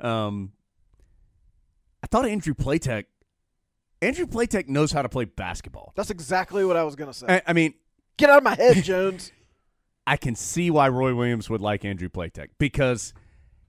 Um, 0.00 0.52
I 2.02 2.06
thought 2.06 2.26
Andrew 2.26 2.54
Platek. 2.54 3.04
Andrew 4.00 4.26
Platek 4.26 4.68
knows 4.68 4.90
how 4.90 5.02
to 5.02 5.08
play 5.08 5.24
basketball. 5.24 5.92
That's 5.94 6.10
exactly 6.10 6.64
what 6.64 6.76
I 6.76 6.82
was 6.82 6.96
gonna 6.96 7.14
say. 7.14 7.26
I, 7.28 7.42
I 7.48 7.52
mean, 7.52 7.74
Get 8.16 8.30
out 8.30 8.38
of 8.38 8.44
my 8.44 8.54
head, 8.54 8.84
Jones. 8.84 9.32
I 10.06 10.16
can 10.16 10.34
see 10.34 10.70
why 10.70 10.88
Roy 10.88 11.14
Williams 11.14 11.48
would 11.48 11.60
like 11.60 11.84
Andrew 11.84 12.08
Platek 12.08 12.48
because 12.58 13.14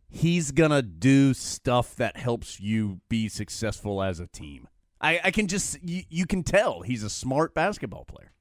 he's 0.09 0.51
gonna 0.51 0.81
do 0.81 1.33
stuff 1.33 1.95
that 1.95 2.17
helps 2.17 2.59
you 2.59 3.01
be 3.09 3.29
successful 3.29 4.01
as 4.01 4.19
a 4.19 4.27
team. 4.27 4.67
I, 4.99 5.19
I 5.23 5.31
can 5.31 5.47
just 5.47 5.81
you, 5.83 6.03
you 6.09 6.25
can 6.25 6.43
tell 6.43 6.81
he's 6.81 7.03
a 7.03 7.09
smart 7.09 7.53
basketball 7.53 8.05
player, 8.05 8.31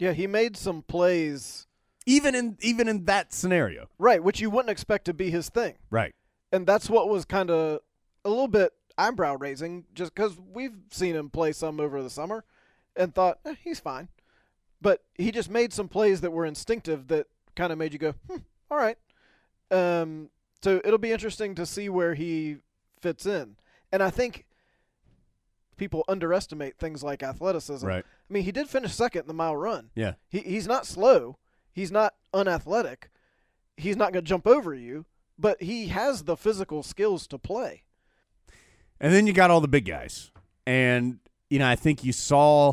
Yeah, 0.00 0.12
he 0.12 0.26
made 0.26 0.56
some 0.56 0.82
plays 0.82 1.66
even 2.06 2.34
in 2.34 2.56
even 2.60 2.88
in 2.88 3.04
that 3.04 3.32
scenario. 3.32 3.88
right, 3.98 4.22
which 4.24 4.40
you 4.40 4.50
wouldn't 4.50 4.70
expect 4.70 5.04
to 5.04 5.14
be 5.14 5.30
his 5.30 5.48
thing. 5.50 5.74
Right. 5.90 6.14
and 6.50 6.66
that's 6.66 6.90
what 6.90 7.08
was 7.08 7.24
kind 7.24 7.50
of 7.50 7.80
a 8.24 8.28
little 8.28 8.48
bit 8.48 8.72
eyebrow 8.98 9.36
raising 9.36 9.84
just 9.94 10.14
because 10.14 10.36
we've 10.52 10.76
seen 10.90 11.14
him 11.14 11.30
play 11.30 11.52
some 11.52 11.78
over 11.80 12.02
the 12.02 12.10
summer 12.10 12.44
and 12.96 13.14
thought 13.14 13.38
eh, 13.46 13.54
he's 13.62 13.80
fine 13.80 14.08
but 14.82 15.02
he 15.14 15.30
just 15.30 15.48
made 15.50 15.72
some 15.72 15.88
plays 15.88 16.20
that 16.22 16.32
were 16.32 16.44
instinctive 16.44 17.08
that 17.08 17.26
kind 17.54 17.72
of 17.72 17.78
made 17.78 17.92
you 17.94 17.98
go 17.98 18.14
hmm, 18.28 18.38
all 18.70 18.76
right 18.76 18.98
um, 19.70 20.28
so 20.62 20.80
it'll 20.84 20.98
be 20.98 21.12
interesting 21.12 21.54
to 21.54 21.64
see 21.64 21.88
where 21.88 22.14
he 22.14 22.56
fits 23.00 23.24
in 23.24 23.56
and 23.92 24.02
i 24.02 24.10
think 24.10 24.44
people 25.80 26.04
underestimate 26.08 26.76
things 26.76 27.02
like 27.02 27.22
athleticism. 27.22 27.86
Right. 27.86 28.04
I 28.04 28.32
mean, 28.32 28.44
he 28.44 28.52
did 28.52 28.68
finish 28.68 28.92
second 28.92 29.22
in 29.22 29.26
the 29.28 29.34
mile 29.34 29.56
run. 29.56 29.90
Yeah. 29.94 30.12
He 30.28 30.40
he's 30.40 30.68
not 30.68 30.86
slow. 30.86 31.38
He's 31.72 31.90
not 31.90 32.14
unathletic. 32.34 33.10
He's 33.78 33.96
not 33.96 34.12
going 34.12 34.22
to 34.24 34.28
jump 34.28 34.46
over 34.46 34.74
you, 34.74 35.06
but 35.38 35.62
he 35.62 35.88
has 35.88 36.24
the 36.24 36.36
physical 36.36 36.82
skills 36.82 37.26
to 37.28 37.38
play. 37.38 37.84
And 39.00 39.14
then 39.14 39.26
you 39.26 39.32
got 39.32 39.50
all 39.50 39.62
the 39.62 39.68
big 39.68 39.86
guys. 39.86 40.30
And, 40.66 41.20
you 41.48 41.58
know, 41.58 41.66
I 41.66 41.76
think 41.76 42.04
you 42.04 42.12
saw 42.12 42.72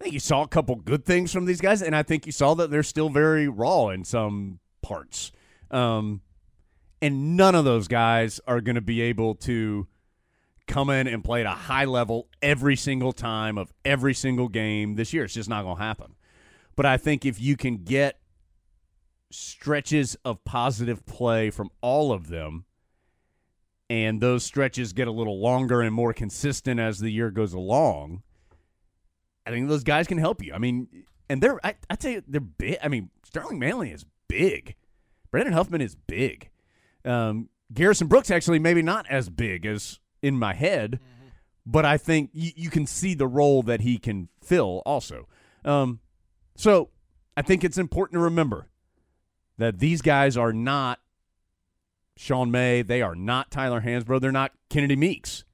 I 0.00 0.04
think 0.04 0.14
you 0.14 0.20
saw 0.20 0.42
a 0.42 0.48
couple 0.48 0.76
good 0.76 1.04
things 1.04 1.30
from 1.30 1.44
these 1.44 1.60
guys, 1.60 1.82
and 1.82 1.94
I 1.94 2.02
think 2.02 2.24
you 2.24 2.32
saw 2.32 2.54
that 2.54 2.70
they're 2.70 2.82
still 2.82 3.10
very 3.10 3.48
raw 3.48 3.88
in 3.88 4.04
some 4.04 4.60
parts. 4.82 5.30
Um, 5.70 6.22
and 7.02 7.36
none 7.36 7.54
of 7.54 7.66
those 7.66 7.86
guys 7.86 8.40
are 8.46 8.62
going 8.62 8.76
to 8.76 8.80
be 8.80 9.02
able 9.02 9.34
to 9.34 9.86
come 10.66 10.90
in 10.90 11.06
and 11.06 11.22
play 11.22 11.40
at 11.40 11.46
a 11.46 11.50
high 11.50 11.84
level 11.84 12.28
every 12.42 12.76
single 12.76 13.12
time 13.12 13.58
of 13.58 13.72
every 13.84 14.14
single 14.14 14.48
game 14.48 14.96
this 14.96 15.12
year. 15.12 15.24
It's 15.24 15.34
just 15.34 15.48
not 15.48 15.62
going 15.62 15.76
to 15.76 15.82
happen. 15.82 16.14
But 16.74 16.86
I 16.86 16.96
think 16.96 17.24
if 17.24 17.40
you 17.40 17.56
can 17.56 17.78
get 17.78 18.20
stretches 19.30 20.16
of 20.24 20.44
positive 20.44 21.04
play 21.06 21.50
from 21.50 21.70
all 21.80 22.12
of 22.12 22.28
them, 22.28 22.64
and 23.88 24.20
those 24.20 24.44
stretches 24.44 24.92
get 24.92 25.08
a 25.08 25.12
little 25.12 25.40
longer 25.40 25.80
and 25.80 25.94
more 25.94 26.12
consistent 26.12 26.80
as 26.80 26.98
the 26.98 27.10
year 27.10 27.30
goes 27.30 27.52
along, 27.52 28.22
I 29.46 29.50
think 29.50 29.68
those 29.68 29.84
guys 29.84 30.06
can 30.06 30.18
help 30.18 30.42
you. 30.42 30.52
I 30.52 30.58
mean, 30.58 30.88
and 31.30 31.42
they're 31.42 31.64
I 31.64 31.76
I 31.88 31.94
tell 31.94 32.10
you 32.10 32.22
they're 32.26 32.40
big. 32.40 32.78
I 32.82 32.88
mean, 32.88 33.10
Sterling 33.24 33.58
Manley 33.58 33.92
is 33.92 34.04
big. 34.28 34.74
Brandon 35.30 35.54
Huffman 35.54 35.80
is 35.80 35.94
big. 35.94 36.50
Um, 37.04 37.48
Garrison 37.72 38.08
Brooks 38.08 38.30
actually 38.30 38.58
maybe 38.58 38.82
not 38.82 39.06
as 39.08 39.28
big 39.28 39.66
as 39.66 40.00
in 40.26 40.38
my 40.38 40.54
head, 40.54 40.98
but 41.64 41.84
I 41.84 41.96
think 41.96 42.30
you, 42.32 42.50
you 42.56 42.70
can 42.70 42.86
see 42.86 43.14
the 43.14 43.28
role 43.28 43.62
that 43.62 43.80
he 43.80 43.98
can 43.98 44.28
fill 44.42 44.82
also. 44.84 45.28
Um, 45.64 46.00
so 46.56 46.90
I 47.36 47.42
think 47.42 47.62
it's 47.62 47.78
important 47.78 48.18
to 48.18 48.24
remember 48.24 48.68
that 49.58 49.78
these 49.78 50.02
guys 50.02 50.36
are 50.36 50.52
not 50.52 51.00
Sean 52.16 52.50
May. 52.50 52.82
They 52.82 53.02
are 53.02 53.14
not 53.14 53.50
Tyler 53.50 53.82
Hansbrough. 53.82 54.20
They're 54.20 54.32
not 54.32 54.52
Kennedy 54.68 54.96
Meeks. 54.96 55.44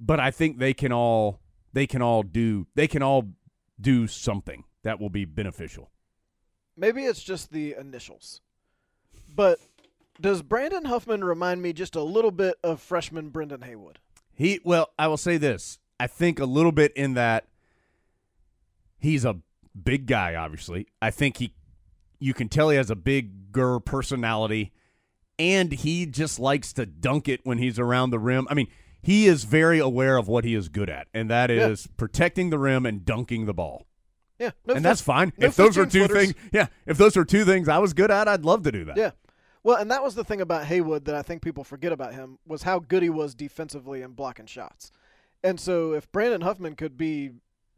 But 0.00 0.18
I 0.18 0.30
think 0.30 0.58
they 0.58 0.74
can 0.74 0.92
all 0.92 1.40
they 1.72 1.86
can 1.86 2.02
all 2.02 2.22
do 2.22 2.66
they 2.74 2.88
can 2.88 3.02
all 3.02 3.28
do 3.80 4.06
something 4.06 4.64
that 4.82 5.00
will 5.00 5.10
be 5.10 5.24
beneficial. 5.24 5.90
Maybe 6.76 7.04
it's 7.04 7.22
just 7.22 7.52
the 7.52 7.76
initials. 7.78 8.40
But 9.34 9.58
does 10.22 10.40
Brandon 10.42 10.86
Huffman 10.86 11.22
remind 11.24 11.60
me 11.60 11.72
just 11.72 11.94
a 11.96 12.02
little 12.02 12.30
bit 12.30 12.54
of 12.64 12.80
freshman 12.80 13.28
Brendan 13.28 13.62
Haywood? 13.62 13.98
He 14.34 14.60
well, 14.64 14.90
I 14.98 15.08
will 15.08 15.16
say 15.18 15.36
this. 15.36 15.78
I 16.00 16.06
think 16.06 16.40
a 16.40 16.46
little 16.46 16.72
bit 16.72 16.92
in 16.94 17.14
that 17.14 17.46
he's 18.98 19.24
a 19.24 19.36
big 19.80 20.06
guy, 20.06 20.34
obviously. 20.34 20.86
I 21.00 21.10
think 21.10 21.36
he 21.38 21.52
you 22.18 22.34
can 22.34 22.48
tell 22.48 22.70
he 22.70 22.76
has 22.76 22.90
a 22.90 22.96
bigger 22.96 23.80
personality 23.80 24.72
and 25.38 25.72
he 25.72 26.06
just 26.06 26.38
likes 26.38 26.72
to 26.74 26.86
dunk 26.86 27.28
it 27.28 27.40
when 27.44 27.58
he's 27.58 27.78
around 27.78 28.10
the 28.10 28.18
rim. 28.18 28.46
I 28.50 28.54
mean, 28.54 28.68
he 29.02 29.26
is 29.26 29.44
very 29.44 29.80
aware 29.80 30.16
of 30.16 30.28
what 30.28 30.44
he 30.44 30.54
is 30.54 30.68
good 30.68 30.88
at, 30.88 31.08
and 31.12 31.28
that 31.30 31.50
is 31.50 31.86
Yeah. 31.86 31.92
protecting 31.96 32.50
the 32.50 32.58
rim 32.58 32.86
and 32.86 33.04
dunking 33.04 33.46
the 33.46 33.54
ball. 33.54 33.86
Yeah, 34.38 34.50
no 34.66 34.74
and 34.74 34.78
fif- 34.78 34.82
that's 34.82 35.00
fine. 35.00 35.32
no 35.38 35.46
if 35.48 35.56
those 35.56 35.76
are 35.78 35.86
two 35.86 36.02
footers. 36.02 36.32
things, 36.32 36.34
yeah, 36.52 36.66
if 36.86 36.96
those 36.98 37.16
are 37.16 37.24
two 37.24 37.44
things 37.44 37.68
I 37.68 37.78
was 37.78 37.92
good 37.92 38.10
at, 38.10 38.28
I'd 38.28 38.44
love 38.44 38.62
to 38.64 38.72
do 38.72 38.84
that. 38.84 38.96
Yeah. 38.96 39.10
Well, 39.64 39.76
and 39.76 39.90
that 39.90 40.02
was 40.02 40.14
the 40.14 40.24
thing 40.24 40.40
about 40.40 40.66
Haywood 40.66 41.04
that 41.04 41.14
I 41.14 41.22
think 41.22 41.42
people 41.42 41.62
forget 41.62 41.92
about 41.92 42.14
him 42.14 42.38
was 42.46 42.64
how 42.64 42.80
good 42.80 43.02
he 43.02 43.10
was 43.10 43.34
defensively 43.34 44.02
and 44.02 44.16
blocking 44.16 44.46
shots. 44.46 44.90
And 45.44 45.60
so 45.60 45.92
if 45.92 46.10
Brandon 46.10 46.40
Huffman 46.40 46.74
could 46.74 46.96
be 46.96 47.30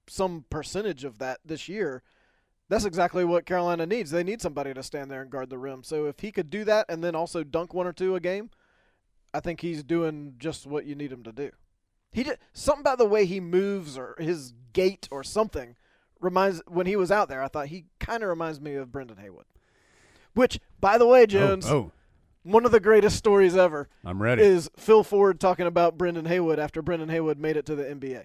some 0.06 0.44
percentage 0.48 1.04
of 1.04 1.18
that 1.18 1.40
this 1.44 1.68
year, 1.68 2.02
that's 2.68 2.86
exactly 2.86 3.24
what 3.24 3.44
Carolina 3.44 3.84
needs. 3.84 4.10
They 4.10 4.24
need 4.24 4.40
somebody 4.40 4.72
to 4.72 4.82
stand 4.82 5.10
there 5.10 5.20
and 5.20 5.30
guard 5.30 5.50
the 5.50 5.58
rim. 5.58 5.82
So 5.82 6.06
if 6.06 6.20
he 6.20 6.32
could 6.32 6.48
do 6.48 6.64
that 6.64 6.86
and 6.88 7.04
then 7.04 7.14
also 7.14 7.44
dunk 7.44 7.74
one 7.74 7.86
or 7.86 7.92
two 7.92 8.16
a 8.16 8.20
game, 8.20 8.50
I 9.34 9.40
think 9.40 9.60
he's 9.60 9.82
doing 9.82 10.34
just 10.38 10.66
what 10.66 10.86
you 10.86 10.94
need 10.94 11.12
him 11.12 11.22
to 11.24 11.32
do. 11.32 11.50
He 12.12 12.22
did 12.22 12.38
something 12.52 12.82
about 12.82 12.98
the 12.98 13.06
way 13.06 13.26
he 13.26 13.40
moves 13.40 13.98
or 13.98 14.14
his 14.18 14.54
gait 14.72 15.08
or 15.10 15.22
something 15.22 15.76
reminds 16.20 16.62
when 16.66 16.86
he 16.86 16.96
was 16.96 17.10
out 17.10 17.28
there. 17.28 17.42
I 17.42 17.48
thought 17.48 17.66
he 17.66 17.86
kind 17.98 18.22
of 18.22 18.28
reminds 18.28 18.60
me 18.60 18.74
of 18.74 18.92
Brendan 18.92 19.18
Haywood. 19.18 19.46
Which, 20.34 20.58
by 20.80 20.98
the 20.98 21.06
way, 21.06 21.22
Oh, 21.22 21.26
Jones, 21.26 21.66
one 22.42 22.64
of 22.66 22.72
the 22.72 22.80
greatest 22.80 23.16
stories 23.16 23.56
ever 23.56 23.88
I'm 24.04 24.20
ready. 24.22 24.42
is 24.42 24.70
Phil 24.76 25.02
Ford 25.02 25.40
talking 25.40 25.66
about 25.66 25.96
Brendan 25.96 26.26
Haywood 26.26 26.58
after 26.58 26.82
Brendan 26.82 27.08
Haywood 27.08 27.38
made 27.38 27.56
it 27.56 27.64
to 27.66 27.74
the 27.74 27.84
NBA. 27.84 28.24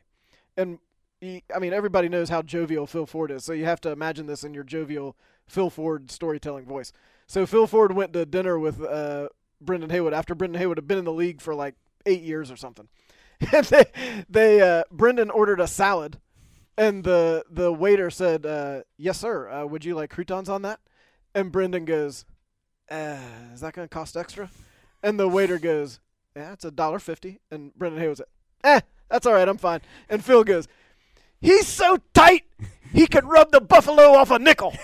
And 0.57 0.79
he, 1.21 1.43
I 1.55 1.59
mean, 1.59 1.73
everybody 1.73 2.09
knows 2.09 2.29
how 2.29 2.41
jovial 2.41 2.85
Phil 2.87 3.05
Ford 3.05 3.31
is, 3.31 3.43
so 3.43 3.53
you 3.53 3.65
have 3.65 3.81
to 3.81 3.91
imagine 3.91 4.25
this 4.25 4.43
in 4.43 4.53
your 4.53 4.63
jovial 4.63 5.15
Phil 5.47 5.69
Ford 5.69 6.11
storytelling 6.11 6.65
voice. 6.65 6.91
So 7.27 7.45
Phil 7.45 7.67
Ford 7.67 7.93
went 7.95 8.13
to 8.13 8.25
dinner 8.25 8.57
with 8.59 8.81
uh, 8.83 9.29
Brendan 9.61 9.89
Haywood 9.91 10.13
after 10.13 10.33
Brendan 10.35 10.59
Haywood 10.59 10.77
had 10.77 10.87
been 10.87 10.97
in 10.97 11.05
the 11.05 11.11
league 11.13 11.41
for 11.41 11.53
like 11.55 11.75
eight 12.05 12.21
years 12.21 12.49
or 12.51 12.55
something. 12.55 12.87
And 13.53 13.65
they, 13.67 13.85
they 14.29 14.61
uh, 14.61 14.83
Brendan 14.91 15.29
ordered 15.29 15.61
a 15.61 15.67
salad, 15.67 16.19
and 16.77 17.05
the 17.05 17.45
the 17.49 17.71
waiter 17.71 18.09
said, 18.09 18.45
uh, 18.45 18.81
"Yes, 18.97 19.17
sir. 19.17 19.49
Uh, 19.49 19.65
would 19.65 19.85
you 19.85 19.95
like 19.95 20.09
croutons 20.09 20.49
on 20.49 20.61
that?" 20.63 20.81
And 21.39 21.51
Brendan 21.53 21.85
goes, 21.85 22.25
uh, 22.91 23.17
"Is 23.53 23.61
that 23.61 23.73
going 23.73 23.87
to 23.87 23.93
cost 23.93 24.17
extra?" 24.17 24.49
And 25.01 25.17
the 25.17 25.29
waiter 25.29 25.57
goes, 25.57 26.01
"Yeah, 26.35 26.51
it's 26.51 26.65
a 26.65 26.71
dollar 26.71 26.99
fifty. 26.99 27.39
And 27.49 27.73
Brendan 27.75 28.01
Haywood 28.01 28.17
said, 28.17 28.25
"Eh, 28.65 28.81
that's 29.09 29.25
all 29.25 29.31
right. 29.31 29.47
I'm 29.47 29.57
fine." 29.57 29.79
And 30.09 30.21
Phil 30.21 30.43
goes, 30.43 30.67
"He's 31.39 31.65
so 31.65 31.99
tight, 32.13 32.43
he 32.91 33.07
could 33.07 33.23
rub 33.23 33.53
the 33.53 33.61
buffalo 33.61 34.15
off 34.15 34.31
a 34.31 34.39
nickel." 34.39 34.73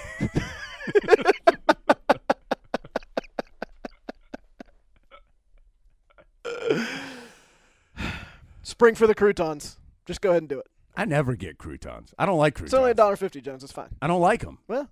Spring 8.63 8.96
for 8.96 9.08
the 9.08 9.15
croutons. 9.15 9.78
Just 10.06 10.22
go 10.22 10.30
ahead 10.30 10.44
and 10.44 10.50
do 10.50 10.60
it. 10.60 10.68
I 10.96 11.04
never 11.04 11.36
get 11.36 11.58
croutons. 11.58 12.13
I 12.18 12.26
don't 12.26 12.38
like 12.38 12.56
croutons. 12.56 12.72
It's 12.72 12.80
only 12.80 12.91
a 12.91 12.94
dollar 12.96 13.18
fifty, 13.18 13.41
Jones. 13.41 13.62
It's 13.62 13.74
fine. 13.74 13.89
I 14.02 14.08
don't 14.08 14.22
like 14.22 14.39
them. 14.39 14.60
Well, 14.70 14.89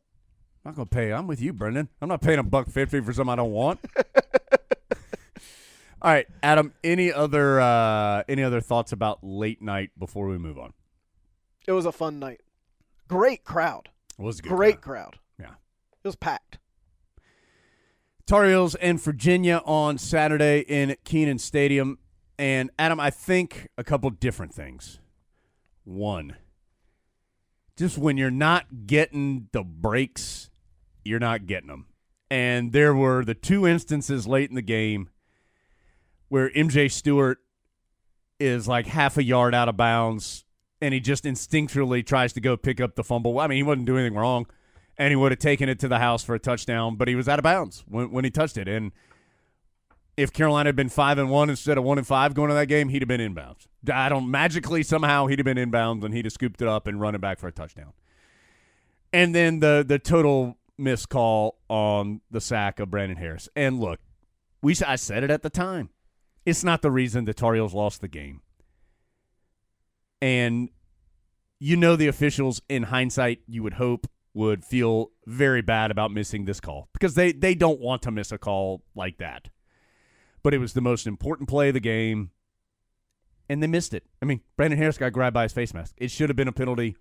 I'm 0.65 0.71
not 0.71 0.75
gonna 0.75 0.85
pay. 0.85 1.11
I'm 1.11 1.27
with 1.27 1.41
you, 1.41 1.51
Brendan. 1.53 1.89
I'm 2.01 2.07
not 2.09 2.21
paying 2.21 2.39
a 2.39 2.43
buck 2.43 2.69
fifty 2.69 3.01
for 3.01 3.11
something 3.13 3.33
I 3.33 3.35
don't 3.35 3.51
want. 3.51 3.79
All 6.01 6.11
right, 6.11 6.27
Adam. 6.41 6.73
Any 6.83 7.11
other 7.13 7.59
uh, 7.61 8.23
any 8.27 8.43
other 8.43 8.61
thoughts 8.61 8.91
about 8.91 9.23
late 9.23 9.61
night 9.61 9.91
before 9.97 10.27
we 10.27 10.37
move 10.37 10.57
on? 10.57 10.73
it 11.65 11.71
was 11.71 11.85
a 11.85 11.91
fun 11.93 12.19
night. 12.19 12.41
Great 13.07 13.43
crowd. 13.45 13.89
It 14.19 14.21
was 14.21 14.39
a 14.39 14.41
good 14.41 14.49
Great 14.49 14.81
crowd. 14.81 15.13
crowd. 15.13 15.19
Yeah. 15.39 15.53
It 16.03 16.07
was 16.07 16.15
packed. 16.17 16.59
Tar 18.25 18.45
Heels 18.45 18.75
and 18.75 19.01
Virginia 19.01 19.61
on 19.65 19.97
Saturday 19.97 20.59
in 20.61 20.95
Kenan 21.05 21.39
Stadium. 21.39 21.99
And 22.37 22.69
Adam, 22.77 22.99
I 22.99 23.09
think 23.11 23.69
a 23.77 23.83
couple 23.83 24.09
different 24.09 24.53
things. 24.53 24.99
One, 25.85 26.35
just 27.77 27.97
when 27.97 28.17
you're 28.17 28.31
not 28.31 28.85
getting 28.87 29.47
the 29.53 29.63
breaks, 29.63 30.49
you're 31.03 31.19
not 31.19 31.45
getting 31.45 31.67
them. 31.67 31.87
And 32.29 32.71
there 32.71 32.95
were 32.95 33.23
the 33.23 33.35
two 33.35 33.67
instances 33.67 34.25
late 34.25 34.49
in 34.49 34.55
the 34.55 34.61
game 34.61 35.09
where 36.29 36.49
MJ 36.49 36.91
Stewart 36.91 37.39
is 38.39 38.67
like 38.67 38.87
half 38.87 39.17
a 39.17 39.23
yard 39.23 39.53
out 39.53 39.69
of 39.69 39.77
bounds 39.77 40.45
and 40.81 40.93
he 40.93 40.99
just 40.99 41.23
instinctually 41.23 42.05
tries 42.05 42.33
to 42.33 42.41
go 42.41 42.57
pick 42.57 42.81
up 42.81 42.95
the 42.95 43.03
fumble. 43.03 43.39
I 43.39 43.47
mean, 43.47 43.57
he 43.57 43.63
wasn't 43.63 43.85
doing 43.85 44.01
anything 44.01 44.17
wrong 44.17 44.47
and 44.97 45.11
he 45.11 45.15
would 45.15 45.31
have 45.31 45.39
taken 45.39 45.69
it 45.69 45.79
to 45.79 45.87
the 45.87 45.99
house 45.99 46.23
for 46.23 46.35
a 46.35 46.39
touchdown, 46.39 46.95
but 46.95 47.07
he 47.07 47.15
was 47.15 47.27
out 47.27 47.39
of 47.39 47.43
bounds 47.43 47.83
when, 47.87 48.11
when 48.11 48.23
he 48.23 48.31
touched 48.31 48.57
it. 48.57 48.67
And 48.67 48.91
if 50.17 50.31
Carolina 50.31 50.67
had 50.67 50.75
been 50.75 50.89
five 50.89 51.17
and 51.17 51.29
one 51.29 51.49
instead 51.49 51.77
of 51.77 51.83
one 51.83 51.97
and 51.97 52.05
five 52.05 52.33
going 52.33 52.49
to 52.49 52.55
that 52.55 52.67
game, 52.67 52.89
he'd 52.89 53.01
have 53.01 53.09
been 53.09 53.21
inbounds. 53.21 53.67
I 53.91 54.09
don't 54.09 54.29
magically 54.29 54.83
somehow 54.83 55.27
he'd 55.27 55.39
have 55.39 55.45
been 55.45 55.57
inbounds 55.57 56.03
and 56.03 56.13
he'd 56.13 56.25
have 56.25 56.33
scooped 56.33 56.61
it 56.61 56.67
up 56.67 56.87
and 56.87 56.99
run 56.99 57.15
it 57.15 57.21
back 57.21 57.39
for 57.39 57.47
a 57.47 57.51
touchdown. 57.51 57.93
And 59.11 59.33
then 59.35 59.59
the 59.59 59.83
the 59.87 59.99
total 59.99 60.57
missed 60.77 61.09
call 61.09 61.59
on 61.69 62.21
the 62.31 62.41
sack 62.41 62.79
of 62.79 62.89
Brandon 62.89 63.17
Harris. 63.17 63.49
And 63.55 63.79
look, 63.79 63.99
we 64.61 64.75
I 64.85 64.95
said 64.95 65.23
it 65.23 65.31
at 65.31 65.43
the 65.43 65.49
time. 65.49 65.89
It's 66.45 66.63
not 66.63 66.81
the 66.81 66.91
reason 66.91 67.25
the 67.25 67.33
Tar 67.33 67.53
Heels 67.53 67.73
lost 67.73 68.01
the 68.01 68.07
game. 68.07 68.41
And 70.21 70.69
you 71.59 71.77
know 71.77 71.95
the 71.95 72.07
officials 72.07 72.61
in 72.67 72.83
hindsight 72.83 73.41
you 73.47 73.63
would 73.63 73.73
hope 73.73 74.07
would 74.33 74.65
feel 74.65 75.11
very 75.25 75.61
bad 75.61 75.91
about 75.91 76.11
missing 76.11 76.45
this 76.45 76.59
call 76.59 76.89
because 76.93 77.13
they 77.15 77.31
they 77.31 77.55
don't 77.55 77.79
want 77.79 78.01
to 78.01 78.11
miss 78.11 78.31
a 78.31 78.37
call 78.37 78.83
like 78.95 79.17
that. 79.17 79.49
But 80.41 80.53
it 80.53 80.57
was 80.57 80.73
the 80.73 80.81
most 80.81 81.07
important 81.07 81.47
play 81.47 81.69
of 81.69 81.73
the 81.73 81.79
game 81.79 82.31
and 83.47 83.61
they 83.61 83.67
missed 83.67 83.93
it. 83.93 84.03
I 84.21 84.25
mean, 84.25 84.41
Brandon 84.57 84.79
Harris 84.79 84.97
got 84.97 85.13
grabbed 85.13 85.33
by 85.33 85.43
his 85.43 85.53
face 85.53 85.73
mask. 85.73 85.93
It 85.97 86.11
should 86.11 86.29
have 86.29 86.35
been 86.35 86.47
a 86.47 86.53
penalty. 86.53 86.97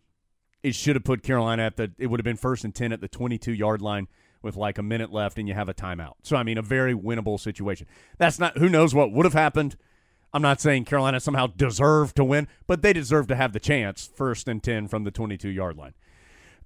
It 0.62 0.74
should 0.74 0.96
have 0.96 1.04
put 1.04 1.22
Carolina 1.22 1.64
at 1.64 1.76
the 1.76 1.92
it 1.98 2.06
would 2.06 2.20
have 2.20 2.24
been 2.24 2.36
first 2.36 2.64
and 2.64 2.74
10 2.74 2.92
at 2.92 3.00
the 3.00 3.08
22-yard 3.08 3.82
line 3.82 4.08
with 4.42 4.56
like 4.56 4.78
a 4.78 4.82
minute 4.82 5.12
left 5.12 5.38
and 5.38 5.48
you 5.48 5.54
have 5.54 5.68
a 5.68 5.74
timeout. 5.74 6.14
So 6.22 6.36
I 6.36 6.42
mean, 6.42 6.58
a 6.58 6.62
very 6.62 6.94
winnable 6.94 7.38
situation. 7.38 7.86
That's 8.18 8.38
not 8.38 8.58
who 8.58 8.68
knows 8.68 8.94
what 8.94 9.12
would 9.12 9.24
have 9.24 9.34
happened. 9.34 9.76
I'm 10.34 10.42
not 10.42 10.60
saying 10.60 10.86
Carolina 10.86 11.20
somehow 11.20 11.46
deserved 11.48 12.16
to 12.16 12.24
win, 12.24 12.48
but 12.66 12.82
they 12.82 12.92
deserve 12.92 13.26
to 13.28 13.36
have 13.36 13.52
the 13.52 13.60
chance 13.60 14.10
first 14.14 14.48
and 14.48 14.62
10 14.62 14.88
from 14.88 15.04
the 15.04 15.10
22 15.10 15.48
yard 15.48 15.76
line. 15.76 15.94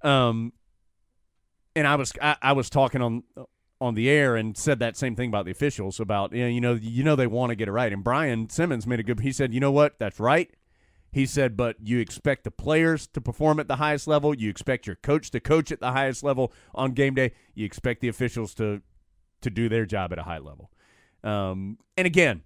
Um, 0.01 0.53
and 1.75 1.87
I 1.87 1.95
was 1.95 2.13
I, 2.21 2.35
I 2.41 2.53
was 2.53 2.69
talking 2.69 3.01
on 3.01 3.23
on 3.79 3.93
the 3.93 4.09
air 4.09 4.35
and 4.35 4.57
said 4.57 4.79
that 4.79 4.97
same 4.97 5.15
thing 5.15 5.29
about 5.29 5.45
the 5.45 5.51
officials 5.51 5.99
about 5.99 6.33
you 6.33 6.43
know 6.43 6.47
you 6.47 6.61
know, 6.61 6.73
you 6.73 7.03
know 7.03 7.15
they 7.15 7.27
want 7.27 7.51
to 7.51 7.55
get 7.55 7.67
it 7.67 7.71
right. 7.71 7.91
And 7.91 8.03
Brian 8.03 8.49
Simmons 8.49 8.87
made 8.87 8.99
a 8.99 9.03
good. 9.03 9.19
He 9.19 9.31
said, 9.31 9.53
you 9.53 9.59
know 9.59 9.71
what, 9.71 9.99
that's 9.99 10.19
right. 10.19 10.49
He 11.11 11.25
said, 11.25 11.55
but 11.55 11.77
you 11.81 11.99
expect 11.99 12.43
the 12.43 12.51
players 12.51 13.07
to 13.07 13.21
perform 13.21 13.59
at 13.59 13.67
the 13.67 13.77
highest 13.77 14.07
level. 14.07 14.33
You 14.33 14.49
expect 14.49 14.85
your 14.85 14.97
coach 14.97 15.31
to 15.31 15.39
coach 15.39 15.71
at 15.71 15.79
the 15.79 15.91
highest 15.91 16.23
level 16.23 16.51
on 16.75 16.91
game 16.91 17.15
day. 17.15 17.31
You 17.55 17.65
expect 17.65 18.01
the 18.01 18.07
officials 18.07 18.53
to 18.55 18.81
to 19.41 19.49
do 19.49 19.69
their 19.69 19.85
job 19.85 20.11
at 20.11 20.19
a 20.19 20.23
high 20.23 20.39
level. 20.39 20.71
Um, 21.23 21.77
and 21.95 22.07
again, 22.07 22.41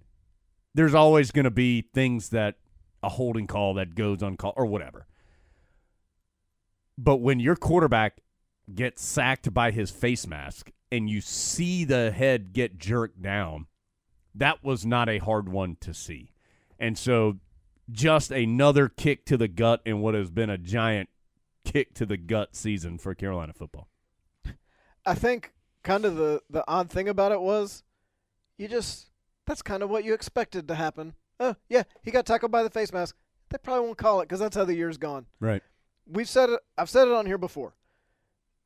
there's 0.73 0.93
always 0.93 1.31
going 1.31 1.45
to 1.45 1.51
be 1.51 1.81
things 1.93 2.29
that 2.29 2.55
a 3.03 3.09
holding 3.09 3.47
call 3.47 3.73
that 3.75 3.95
goes 3.95 4.21
on 4.21 4.37
call 4.37 4.53
or 4.55 4.65
whatever. 4.65 5.07
But 6.97 7.17
when 7.17 7.39
your 7.39 7.55
quarterback 7.55 8.21
gets 8.73 9.03
sacked 9.03 9.53
by 9.53 9.71
his 9.71 9.89
face 9.89 10.27
mask 10.27 10.71
and 10.91 11.09
you 11.09 11.21
see 11.21 11.83
the 11.83 12.11
head 12.11 12.53
get 12.53 12.77
jerked 12.77 13.21
down, 13.21 13.67
that 14.35 14.63
was 14.63 14.85
not 14.85 15.09
a 15.09 15.17
hard 15.17 15.49
one 15.49 15.77
to 15.81 15.93
see. 15.93 16.31
And 16.79 16.97
so 16.97 17.37
just 17.91 18.31
another 18.31 18.89
kick 18.89 19.25
to 19.25 19.37
the 19.37 19.47
gut 19.47 19.81
in 19.85 20.01
what 20.01 20.13
has 20.13 20.29
been 20.29 20.49
a 20.49 20.57
giant 20.57 21.09
kick 21.63 21.93
to 21.95 22.05
the 22.05 22.17
gut 22.17 22.55
season 22.55 22.97
for 22.97 23.13
Carolina 23.13 23.53
football. 23.53 23.87
I 25.05 25.15
think 25.15 25.53
kind 25.83 26.05
of 26.05 26.15
the 26.15 26.41
the 26.49 26.63
odd 26.67 26.89
thing 26.89 27.09
about 27.09 27.31
it 27.31 27.41
was 27.41 27.83
you 28.57 28.67
just 28.67 29.11
that's 29.47 29.61
kind 29.61 29.83
of 29.83 29.89
what 29.89 30.03
you 30.03 30.13
expected 30.13 30.67
to 30.67 30.75
happen. 30.75 31.13
Oh, 31.39 31.55
yeah, 31.69 31.83
he 32.03 32.11
got 32.11 32.25
tackled 32.25 32.51
by 32.51 32.63
the 32.63 32.69
face 32.69 32.93
mask. 32.93 33.15
They 33.49 33.57
probably 33.57 33.85
won't 33.85 33.97
call 33.97 34.21
it 34.21 34.25
because 34.25 34.39
that's 34.39 34.55
how 34.55 34.63
the 34.63 34.75
year's 34.75 34.97
gone. 34.97 35.25
Right. 35.39 35.63
We've 36.07 36.29
said 36.29 36.49
it. 36.49 36.59
I've 36.77 36.89
said 36.89 37.07
it 37.07 37.13
on 37.13 37.25
here 37.25 37.37
before. 37.37 37.73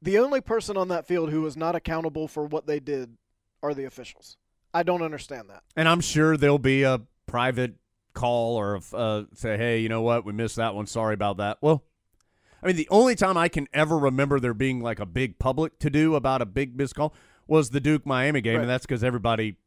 The 0.02 0.20
only 0.20 0.42
person 0.42 0.78
on 0.78 0.90
that 0.90 1.08
field 1.08 1.32
who 1.32 1.42
was 1.42 1.56
not 1.58 1.76
accountable 1.76 2.28
for 2.28 2.46
what 2.46 2.68
they 2.68 2.80
did 2.80 3.18
are 3.64 3.74
the 3.74 3.86
officials. 3.86 4.38
I 4.74 4.84
don't 4.84 5.02
understand 5.02 5.50
that. 5.50 5.64
And 5.76 5.88
I'm 5.88 6.02
sure 6.02 6.36
there'll 6.38 6.60
be 6.60 6.84
a 6.84 7.02
private 7.28 7.76
call 8.16 8.56
or 8.56 8.80
uh, 8.94 9.24
say, 9.36 9.58
hey, 9.58 9.80
you 9.80 9.90
know 9.90 10.02
what? 10.02 10.26
We 10.26 10.34
missed 10.34 10.56
that 10.56 10.74
one. 10.74 10.88
Sorry 10.88 11.14
about 11.14 11.38
that. 11.38 11.60
Well, 11.62 11.84
I 12.64 12.68
mean, 12.68 12.76
the 12.78 12.88
only 12.90 13.16
time 13.16 13.38
I 13.38 13.48
can 13.48 13.68
ever 13.74 13.98
remember 13.98 14.40
there 14.40 14.54
being 14.56 14.82
like 14.82 15.00
a 15.00 15.06
big 15.06 15.38
public 15.38 15.78
to 15.80 15.90
do 15.92 16.16
about 16.16 16.42
a 16.42 16.46
big 16.46 16.76
missed 16.76 16.96
call 16.96 17.14
was 17.48 17.70
the 17.70 17.80
Duke 17.80 18.06
Miami 18.08 18.42
game, 18.42 18.56
Right. 18.56 18.62
and 18.62 18.70
that's 18.70 18.86
because 18.88 19.04
everybody 19.04 19.58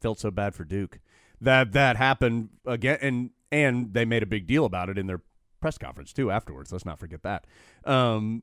felt 0.00 0.20
so 0.20 0.30
bad 0.30 0.54
for 0.54 0.62
Duke 0.64 1.00
that 1.40 1.72
that 1.72 1.96
happened 1.96 2.50
again, 2.64 2.98
and 3.02 3.30
and 3.50 3.92
they 3.94 4.04
made 4.04 4.22
a 4.22 4.26
big 4.26 4.46
deal 4.46 4.64
about 4.64 4.88
it 4.88 4.98
in 4.98 5.06
their 5.06 5.20
press 5.60 5.78
conference 5.78 6.12
too 6.12 6.30
afterwards. 6.30 6.70
Let's 6.70 6.84
not 6.84 6.98
forget 6.98 7.22
that. 7.22 7.46
Um, 7.84 8.42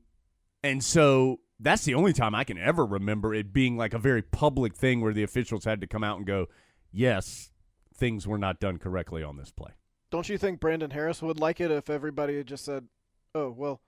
and 0.62 0.82
so 0.82 1.40
that's 1.60 1.84
the 1.84 1.94
only 1.94 2.12
time 2.12 2.34
I 2.34 2.44
can 2.44 2.58
ever 2.58 2.84
remember 2.84 3.32
it 3.34 3.52
being 3.52 3.76
like 3.76 3.94
a 3.94 3.98
very 3.98 4.22
public 4.22 4.74
thing 4.74 5.00
where 5.00 5.12
the 5.12 5.22
officials 5.22 5.64
had 5.64 5.80
to 5.80 5.86
come 5.86 6.02
out 6.04 6.18
and 6.18 6.26
go, 6.26 6.46
"Yes, 6.90 7.51
things 7.94 8.26
were 8.26 8.38
not 8.38 8.60
done 8.60 8.78
correctly 8.78 9.22
on 9.22 9.36
this 9.36 9.50
play." 9.50 9.72
Don't 10.10 10.28
you 10.28 10.38
think 10.38 10.60
Brandon 10.60 10.90
Harris 10.90 11.22
would 11.22 11.40
like 11.40 11.60
it 11.60 11.70
if 11.70 11.88
everybody 11.88 12.36
had 12.36 12.46
just 12.46 12.64
said, 12.64 12.88
"Oh, 13.34 13.50
well, 13.50 13.80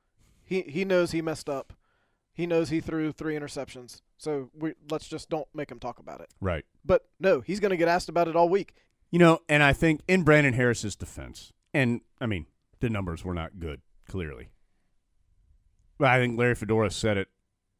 he 0.44 0.62
he 0.62 0.84
knows 0.84 1.10
he 1.10 1.22
messed 1.22 1.48
up. 1.48 1.72
He 2.32 2.46
knows 2.46 2.70
he 2.70 2.80
threw 2.80 3.12
three 3.12 3.34
interceptions. 3.34 4.00
So 4.16 4.50
we 4.54 4.74
let's 4.90 5.08
just 5.08 5.28
don't 5.28 5.48
make 5.54 5.70
him 5.70 5.78
talk 5.78 5.98
about 5.98 6.20
it." 6.20 6.30
Right. 6.40 6.64
But 6.84 7.06
no, 7.18 7.40
he's 7.40 7.60
going 7.60 7.70
to 7.70 7.76
get 7.76 7.88
asked 7.88 8.08
about 8.08 8.28
it 8.28 8.36
all 8.36 8.48
week. 8.48 8.74
You 9.10 9.18
know, 9.18 9.40
and 9.48 9.62
I 9.62 9.72
think 9.72 10.00
in 10.08 10.22
Brandon 10.24 10.54
Harris's 10.54 10.96
defense, 10.96 11.52
and 11.72 12.00
I 12.20 12.26
mean, 12.26 12.46
the 12.80 12.90
numbers 12.90 13.24
were 13.24 13.34
not 13.34 13.60
good, 13.60 13.80
clearly. 14.08 14.48
But 15.98 16.08
I 16.08 16.18
think 16.18 16.38
Larry 16.38 16.54
Fedora 16.54 16.90
said 16.90 17.16
it 17.16 17.28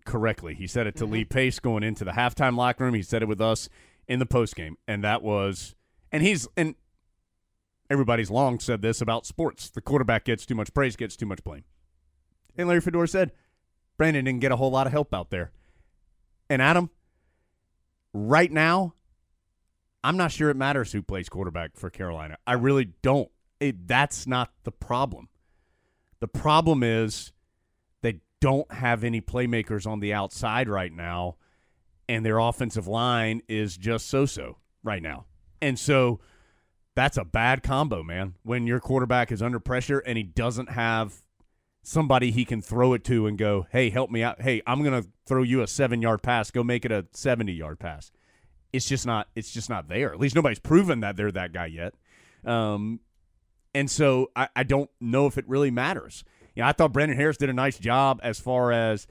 correctly. 0.05 0.55
He 0.55 0.67
said 0.67 0.87
it 0.87 0.97
to 0.97 1.05
mm-hmm. 1.05 1.13
Lee 1.13 1.25
Pace 1.25 1.59
going 1.59 1.83
into 1.83 2.05
the 2.05 2.13
halftime 2.13 2.57
locker 2.57 2.85
room. 2.85 2.95
He 2.95 3.03
said 3.03 3.23
it 3.23 3.29
with 3.29 3.41
us 3.41 3.69
in 4.07 4.19
the 4.19 4.27
postgame. 4.27 4.75
And 4.87 5.03
that 5.03 5.23
was, 5.23 5.75
and 6.15 6.23
he's, 6.23 6.47
and 6.57 6.77
everybody's 7.91 8.31
long 8.31 8.61
said 8.61 8.83
this 8.83 9.01
about 9.01 9.27
sports. 9.27 9.69
The 9.69 9.81
quarterback 9.81 10.25
gets 10.25 10.47
too 10.47 10.55
much 10.55 10.73
praise, 10.73 10.95
gets 10.95 11.17
too 11.17 11.27
much 11.27 11.43
blame. 11.43 11.65
And 12.57 12.69
Larry 12.69 12.81
Fedora 12.81 13.09
said, 13.09 13.33
Brandon 13.97 14.25
didn't 14.25 14.41
get 14.41 14.53
a 14.53 14.57
whole 14.57 14.71
lot 14.71 14.87
of 14.87 14.93
help 14.93 15.13
out 15.13 15.31
there. 15.31 15.51
And 16.49 16.63
Adam, 16.63 16.89
right 18.13 18.53
now, 18.53 18.95
I'm 20.05 20.17
not 20.17 20.31
sure 20.31 20.51
it 20.51 20.57
matters 20.57 20.93
who 20.93 21.03
plays 21.03 21.29
quarterback 21.29 21.73
for 21.75 21.91
Carolina. 21.91 22.39
I 22.47 22.53
really 22.53 22.93
don't. 23.03 23.29
It, 23.59 23.89
that's 23.89 24.25
not 24.25 24.53
the 24.63 24.71
problem. 24.71 25.29
The 26.21 26.29
problem 26.29 26.85
is 26.85 27.33
they 28.03 28.21
don't 28.41 28.71
have 28.73 29.03
any 29.03 29.21
playmakers 29.21 29.85
on 29.85 29.99
the 29.99 30.13
outside 30.13 30.69
right 30.69 30.93
now, 30.93 31.39
and 32.09 32.25
their 32.25 32.39
offensive 32.39 32.87
line 32.87 33.43
is 33.49 33.77
just 33.77 34.07
so 34.07 34.27
so 34.27 34.59
right 34.85 35.03
now. 35.03 35.27
And 35.65 35.79
so 35.79 36.21
that's 36.95 37.17
a 37.17 37.25
bad 37.25 37.63
combo, 37.63 38.03
man. 38.03 38.35
When 38.43 38.67
your 38.67 38.81
quarterback 38.81 39.33
is 39.33 39.43
under 39.43 39.59
pressure 39.59 39.99
and 39.99 40.17
he 40.17 40.25
doesn't 40.25 40.71
have 40.71 41.23
somebody 41.83 42.31
he 42.31 42.45
can 42.45 42.63
throw 42.63 42.95
it 42.95 43.05
to 43.05 43.27
and 43.27 43.37
go, 43.37 43.67
hey, 43.71 43.91
help 43.91 44.11
me 44.11 44.23
out. 44.23 44.41
Hey, 44.41 44.63
I'm 44.67 44.83
going 44.83 45.03
to 45.03 45.09
throw 45.27 45.43
you 45.43 45.63
a 45.63 45.67
seven 45.67 46.01
yard 46.03 46.23
pass. 46.23 46.51
Go 46.51 46.63
make 46.63 46.85
it 46.85 46.93
a 46.93 47.07
70 47.13 47.53
yard 47.53 47.79
pass 47.79 48.13
it's 48.75 48.89
just 48.89 49.07
not 49.07 49.29
it's 49.37 49.53
just 49.53 49.71
not 49.71 49.89
there. 49.89 50.13
At 50.13 50.19
least 50.19 50.35
nobody's 50.35 50.59
proven 50.59 51.01
that 51.01 51.17
they're 51.17 51.31
that 51.31 51.53
guy 51.53 51.67
yet. 51.67 51.95
Um, 52.45 52.99
and 53.73 53.89
so 53.89 54.33
I, 54.35 54.49
I 54.57 54.65
don't 54.65 54.91
know 55.01 55.27
if 55.27 55.39
it 55.39 55.49
really 55.49 55.71
matters. 55.71 56.25
You 56.57 56.63
know, 56.63 56.69
I 56.69 56.73
thought 56.73 56.93
Brandon 56.93 57.17
Harris 57.17 57.37
did 57.37 57.49
a 57.49 57.55
nice 57.55 57.79
job 57.79 58.19
as 58.23 58.41
far 58.41 58.73
as 58.73 59.07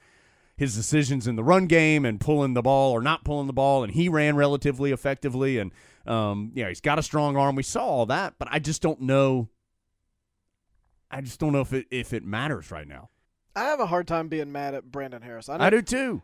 his 0.56 0.76
decisions 0.76 1.26
in 1.26 1.36
the 1.36 1.42
run 1.42 1.66
game 1.66 2.04
and 2.04 2.20
pulling 2.20 2.52
the 2.52 2.62
ball 2.62 2.92
or 2.92 3.00
not 3.00 3.24
pulling 3.24 3.46
the 3.46 3.54
ball, 3.54 3.82
and 3.82 3.94
he 3.94 4.08
ran 4.08 4.36
relatively 4.36 4.92
effectively. 4.92 5.58
And 5.58 5.72
um, 6.06 6.52
yeah, 6.54 6.68
he's 6.68 6.80
got 6.80 6.98
a 6.98 7.02
strong 7.02 7.36
arm. 7.36 7.54
We 7.56 7.62
saw 7.62 7.84
all 7.84 8.06
that, 8.06 8.34
but 8.38 8.48
I 8.50 8.58
just 8.58 8.82
don't 8.82 9.00
know. 9.02 9.48
I 11.10 11.20
just 11.20 11.38
don't 11.40 11.52
know 11.52 11.60
if 11.60 11.72
it 11.72 11.86
if 11.90 12.12
it 12.12 12.24
matters 12.24 12.70
right 12.70 12.86
now. 12.88 13.10
I 13.56 13.64
have 13.64 13.80
a 13.80 13.86
hard 13.86 14.08
time 14.08 14.28
being 14.28 14.50
mad 14.50 14.74
at 14.74 14.90
Brandon 14.90 15.22
Harris. 15.22 15.48
I, 15.48 15.56
know, 15.56 15.64
I 15.64 15.70
do 15.70 15.80
too. 15.80 16.22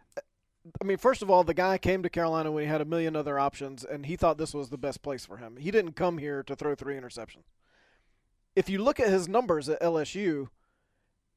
I 0.80 0.84
mean, 0.84 0.96
first 0.98 1.22
of 1.22 1.30
all, 1.30 1.44
the 1.44 1.54
guy 1.54 1.78
came 1.78 2.02
to 2.02 2.10
Carolina 2.10 2.50
when 2.50 2.64
he 2.64 2.68
had 2.68 2.80
a 2.80 2.84
million 2.84 3.14
other 3.14 3.38
options, 3.38 3.84
and 3.84 4.04
he 4.06 4.16
thought 4.16 4.36
this 4.36 4.52
was 4.52 4.68
the 4.68 4.76
best 4.76 5.00
place 5.02 5.24
for 5.24 5.36
him. 5.36 5.56
He 5.56 5.70
didn't 5.70 5.92
come 5.92 6.18
here 6.18 6.42
to 6.42 6.56
throw 6.56 6.74
three 6.74 6.96
interceptions. 6.96 7.44
If 8.56 8.68
you 8.68 8.82
look 8.82 8.98
at 8.98 9.08
his 9.08 9.28
numbers 9.28 9.68
at 9.68 9.80
LSU, 9.80 10.48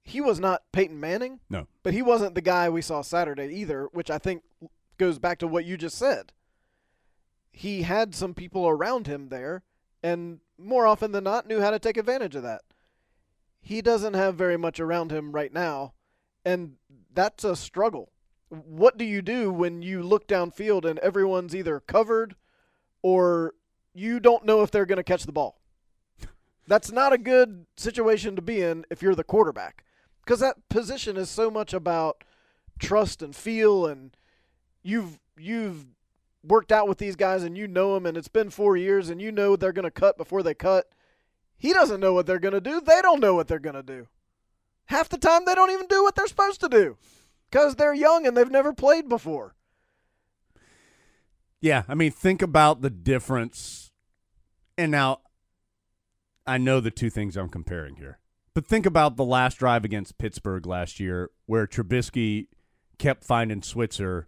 he 0.03 0.19
was 0.19 0.39
not 0.39 0.63
Peyton 0.73 0.99
Manning, 0.99 1.39
No. 1.49 1.67
but 1.83 1.93
he 1.93 2.01
wasn't 2.01 2.35
the 2.35 2.41
guy 2.41 2.69
we 2.69 2.81
saw 2.81 3.01
Saturday 3.01 3.47
either, 3.53 3.87
which 3.93 4.09
I 4.09 4.17
think 4.17 4.43
goes 4.97 5.19
back 5.19 5.37
to 5.39 5.47
what 5.47 5.63
you 5.63 5.77
just 5.77 5.97
said. 5.97 6.33
He 7.53 7.83
had 7.83 8.15
some 8.15 8.33
people 8.33 8.67
around 8.67 9.07
him 9.07 9.29
there, 9.29 9.63
and 10.01 10.39
more 10.57 10.87
often 10.87 11.11
than 11.11 11.23
not, 11.23 11.47
knew 11.47 11.61
how 11.61 11.69
to 11.69 11.79
take 11.79 11.97
advantage 11.97 12.35
of 12.35 12.43
that. 12.43 12.63
He 13.61 13.81
doesn't 13.81 14.15
have 14.15 14.35
very 14.35 14.57
much 14.57 14.79
around 14.79 15.11
him 15.11 15.31
right 15.31 15.53
now, 15.53 15.93
and 16.43 16.75
that's 17.13 17.43
a 17.43 17.55
struggle. 17.55 18.11
What 18.49 18.97
do 18.97 19.05
you 19.05 19.21
do 19.21 19.51
when 19.51 19.81
you 19.81 20.03
look 20.03 20.27
downfield 20.27 20.83
and 20.83 20.99
everyone's 20.99 21.55
either 21.55 21.79
covered 21.79 22.35
or 23.01 23.53
you 23.93 24.19
don't 24.19 24.45
know 24.45 24.63
if 24.63 24.71
they're 24.71 24.85
going 24.85 24.97
to 24.97 25.03
catch 25.03 25.23
the 25.23 25.31
ball? 25.31 25.61
That's 26.67 26.91
not 26.91 27.13
a 27.13 27.17
good 27.17 27.65
situation 27.77 28.35
to 28.35 28.41
be 28.41 28.61
in 28.61 28.85
if 28.89 29.01
you're 29.01 29.15
the 29.15 29.23
quarterback 29.23 29.83
because 30.23 30.39
that 30.39 30.69
position 30.69 31.17
is 31.17 31.29
so 31.29 31.49
much 31.49 31.73
about 31.73 32.23
trust 32.79 33.21
and 33.21 33.35
feel 33.35 33.85
and 33.85 34.15
you've 34.83 35.19
you've 35.37 35.85
worked 36.43 36.71
out 36.71 36.87
with 36.87 36.97
these 36.97 37.15
guys 37.15 37.43
and 37.43 37.57
you 37.57 37.67
know 37.67 37.93
them 37.93 38.05
and 38.05 38.17
it's 38.17 38.27
been 38.27 38.49
4 38.49 38.77
years 38.77 39.09
and 39.09 39.21
you 39.21 39.31
know 39.31 39.55
they're 39.55 39.71
going 39.71 39.83
to 39.83 39.91
cut 39.91 40.17
before 40.17 40.43
they 40.43 40.53
cut. 40.53 40.85
He 41.57 41.71
doesn't 41.73 41.99
know 41.99 42.13
what 42.13 42.25
they're 42.25 42.39
going 42.39 42.53
to 42.53 42.61
do. 42.61 42.81
They 42.81 43.01
don't 43.01 43.21
know 43.21 43.35
what 43.35 43.47
they're 43.47 43.59
going 43.59 43.75
to 43.75 43.83
do. 43.83 44.07
Half 44.85 45.09
the 45.09 45.17
time 45.17 45.45
they 45.45 45.55
don't 45.55 45.71
even 45.71 45.87
do 45.87 46.03
what 46.03 46.15
they're 46.15 46.27
supposed 46.27 46.59
to 46.61 46.69
do 46.69 46.97
cuz 47.51 47.75
they're 47.75 47.93
young 47.93 48.27
and 48.27 48.35
they've 48.35 48.51
never 48.51 48.73
played 48.73 49.07
before. 49.07 49.55
Yeah, 51.61 51.83
I 51.87 51.95
mean, 51.95 52.11
think 52.11 52.41
about 52.41 52.81
the 52.81 52.89
difference. 52.89 53.91
And 54.77 54.91
now, 54.91 55.21
I 56.45 56.57
know 56.57 56.81
the 56.81 56.91
two 56.91 57.09
things 57.09 57.37
I'm 57.37 57.47
comparing 57.47 57.95
here, 57.95 58.19
but 58.53 58.65
think 58.65 58.85
about 58.85 59.15
the 59.15 59.23
last 59.23 59.59
drive 59.59 59.85
against 59.85 60.17
Pittsburgh 60.17 60.65
last 60.65 60.99
year, 60.99 61.29
where 61.45 61.65
Trubisky 61.65 62.47
kept 62.97 63.23
finding 63.23 63.61
Switzer, 63.61 64.27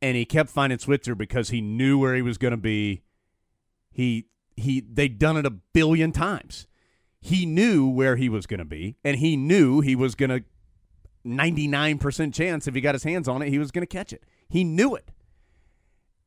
and 0.00 0.16
he 0.16 0.24
kept 0.24 0.50
finding 0.50 0.78
Switzer 0.78 1.14
because 1.14 1.50
he 1.50 1.60
knew 1.60 1.98
where 1.98 2.14
he 2.14 2.22
was 2.22 2.38
going 2.38 2.52
to 2.52 2.56
be. 2.56 3.02
He 3.90 4.26
he 4.56 4.80
they'd 4.80 5.18
done 5.18 5.36
it 5.36 5.46
a 5.46 5.50
billion 5.50 6.12
times. 6.12 6.66
He 7.20 7.46
knew 7.46 7.88
where 7.88 8.16
he 8.16 8.28
was 8.28 8.46
going 8.46 8.58
to 8.58 8.64
be, 8.64 8.96
and 9.04 9.16
he 9.16 9.36
knew 9.36 9.80
he 9.80 9.96
was 9.96 10.14
going 10.14 10.30
to 10.30 10.44
99% 11.26 12.32
chance 12.32 12.66
if 12.68 12.74
he 12.74 12.80
got 12.80 12.94
his 12.94 13.02
hands 13.02 13.26
on 13.28 13.42
it, 13.42 13.48
he 13.48 13.58
was 13.58 13.70
going 13.72 13.82
to 13.82 13.86
catch 13.86 14.12
it. 14.12 14.22
He 14.48 14.62
knew 14.64 14.94
it. 14.94 15.10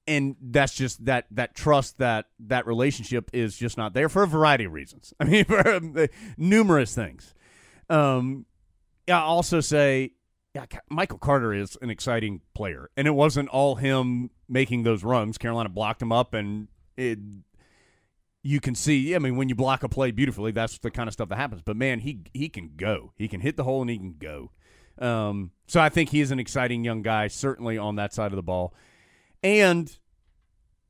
and 0.07 0.36
that's 0.41 0.74
just 0.74 1.05
that 1.05 1.26
that 1.32 1.55
trust 1.55 1.97
that 1.99 2.26
that 2.39 2.65
relationship 2.67 3.30
is 3.34 3.55
just 3.55 3.78
not 3.78 3.93
there 3.93 4.09
for 4.09 4.24
a 4.24 4.28
variety 4.28 4.65
of 4.65 4.74
reasons. 4.74 5.13
I 5.19 5.24
mean, 5.26 5.45
for 5.45 5.67
um, 5.67 5.95
numerous 6.38 6.93
things. 6.95 7.34
Um, 7.89 8.45
I'll 9.07 9.24
also 9.24 9.59
say, 9.61 10.13
yeah, 10.54 10.66
Michael 10.89 11.18
Carter 11.18 11.54
is 11.54 11.78
an 11.82 11.89
exciting 11.89 12.41
player, 12.54 12.89
and 12.97 13.08
it 13.08 13.12
wasn't 13.12 13.49
all 13.49 13.76
him 13.76 14.32
making 14.49 14.84
those 14.84 15.04
runs. 15.04 15.38
Carolina 15.38 15.70
blocked 15.70 16.02
him 16.02 16.12
up, 16.12 16.34
and 16.34 16.68
it. 16.97 17.20
You 18.43 18.60
can 18.60 18.74
see, 18.74 19.14
I 19.14 19.20
mean, 19.20 19.36
when 19.36 19.49
you 19.49 19.56
block 19.56 19.84
a 19.84 19.89
play 19.89 20.10
beautifully, 20.10 20.52
that's 20.52 20.80
the 20.80 20.89
kind 20.89 21.08
of 21.08 21.14
stuff 21.14 21.30
that 21.30 21.36
happens. 21.36 21.62
But 21.64 21.78
man, 21.78 21.99
he 21.99 22.22
he 22.34 22.49
can 22.49 22.72
go. 22.76 23.14
He 23.16 23.28
can 23.28 23.39
hit 23.39 23.56
the 23.56 23.64
hole 23.64 23.82
and 23.82 23.89
he 23.89 23.99
can 23.99 24.16
go. 24.18 24.52
Um, 24.97 25.52
so 25.68 25.80
I 25.80 25.89
think 25.89 26.10
he 26.10 26.22
is 26.22 26.32
an 26.32 26.39
exciting 26.39 26.84
young 26.84 27.04
guy, 27.04 27.28
certainly 27.28 27.78
on 27.78 27.97
that 27.97 28.14
side 28.14 28.32
of 28.32 28.36
the 28.36 28.43
ball. 28.43 28.74
And 29.43 29.95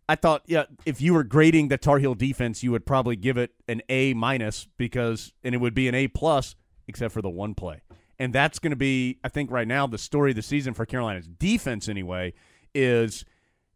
I 0.07 0.15
thought, 0.15 0.43
yeah, 0.45 0.63
if 0.85 1.01
you 1.01 1.13
were 1.13 1.23
grading 1.23 1.67
the 1.67 1.77
Tar 1.77 1.99
Heel 1.99 2.15
defense, 2.15 2.63
you 2.63 2.71
would 2.71 2.85
probably 2.85 3.15
give 3.15 3.37
it 3.37 3.51
an 3.67 3.81
A 3.89 4.13
minus 4.13 4.67
because, 4.77 5.33
and 5.43 5.53
it 5.53 5.59
would 5.59 5.73
be 5.73 5.87
an 5.87 5.95
A 5.95 6.07
plus, 6.07 6.55
except 6.87 7.13
for 7.13 7.21
the 7.21 7.29
one 7.29 7.53
play. 7.53 7.81
And 8.21 8.31
that's 8.31 8.59
going 8.59 8.69
to 8.69 8.77
be, 8.77 9.17
I 9.23 9.29
think, 9.29 9.49
right 9.49 9.67
now 9.67 9.87
the 9.87 9.97
story 9.97 10.29
of 10.29 10.35
the 10.35 10.43
season 10.43 10.75
for 10.75 10.85
Carolina's 10.85 11.25
defense, 11.27 11.89
anyway, 11.89 12.35
is 12.75 13.25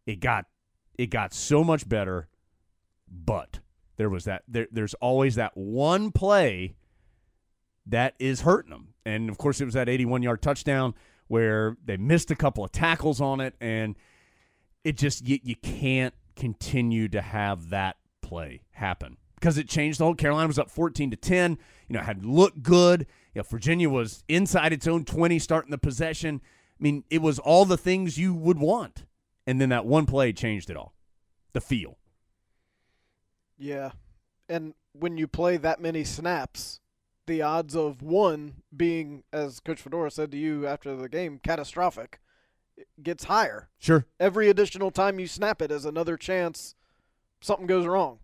it 0.05 0.19
got 0.19 0.45
it 0.99 1.07
got 1.07 1.33
so 1.33 1.63
much 1.63 1.89
better, 1.89 2.27
but 3.09 3.59
there 3.97 4.07
was 4.07 4.25
that 4.25 4.43
there, 4.47 4.67
there's 4.71 4.93
always 4.95 5.33
that 5.33 5.57
one 5.57 6.11
play 6.11 6.75
that 7.87 8.13
is 8.19 8.41
hurting 8.41 8.69
them. 8.69 8.89
And 9.03 9.31
of 9.31 9.39
course, 9.39 9.61
it 9.61 9.65
was 9.65 9.73
that 9.73 9.89
81 9.89 10.21
yard 10.21 10.43
touchdown 10.43 10.93
where 11.25 11.75
they 11.83 11.97
missed 11.97 12.29
a 12.29 12.35
couple 12.35 12.63
of 12.63 12.71
tackles 12.71 13.19
on 13.19 13.39
it, 13.39 13.55
and 13.59 13.95
it 14.83 14.95
just 14.95 15.27
you, 15.27 15.39
you 15.41 15.55
can't 15.55 16.13
continue 16.35 17.07
to 17.07 17.21
have 17.21 17.71
that 17.71 17.97
play 18.21 18.61
happen 18.73 19.17
because 19.39 19.57
it 19.57 19.67
changed 19.67 19.99
the 19.99 20.03
whole. 20.03 20.13
Carolina 20.13 20.45
was 20.45 20.59
up 20.59 20.69
14 20.69 21.09
to 21.09 21.17
10. 21.17 21.57
You 21.87 21.95
know, 21.95 22.01
had 22.03 22.23
looked 22.23 22.61
good. 22.61 23.07
You 23.35 23.39
know, 23.39 23.43
Virginia 23.43 23.89
was 23.89 24.23
inside 24.27 24.73
its 24.73 24.87
own 24.87 25.03
20, 25.05 25.37
starting 25.39 25.71
the 25.71 25.77
possession. 25.77 26.41
I 26.79 26.83
mean, 26.83 27.03
it 27.09 27.21
was 27.21 27.37
all 27.37 27.65
the 27.65 27.77
things 27.77 28.17
you 28.17 28.33
would 28.33 28.57
want, 28.57 29.05
and 29.45 29.61
then 29.61 29.69
that 29.69 29.85
one 29.85 30.05
play 30.05 30.33
changed 30.33 30.69
it 30.69 30.77
all. 30.77 30.95
The 31.53 31.61
feel. 31.61 31.97
Yeah. 33.57 33.91
And 34.49 34.73
when 34.93 35.17
you 35.17 35.27
play 35.27 35.57
that 35.57 35.81
many 35.81 36.03
snaps, 36.03 36.79
the 37.27 37.41
odds 37.41 37.75
of 37.75 38.01
one 38.01 38.61
being, 38.75 39.23
as 39.33 39.59
Coach 39.59 39.81
Fedora 39.81 40.11
said 40.11 40.31
to 40.31 40.37
you 40.37 40.65
after 40.65 40.95
the 40.95 41.09
game, 41.09 41.39
catastrophic, 41.43 42.19
gets 43.01 43.25
higher. 43.25 43.69
Sure. 43.79 44.05
Every 44.19 44.49
additional 44.49 44.91
time 44.91 45.19
you 45.19 45.27
snap 45.27 45.61
it 45.61 45.71
is 45.71 45.85
another 45.85 46.17
chance 46.17 46.75
something 47.41 47.67
goes 47.67 47.85
wrong. 47.85 48.19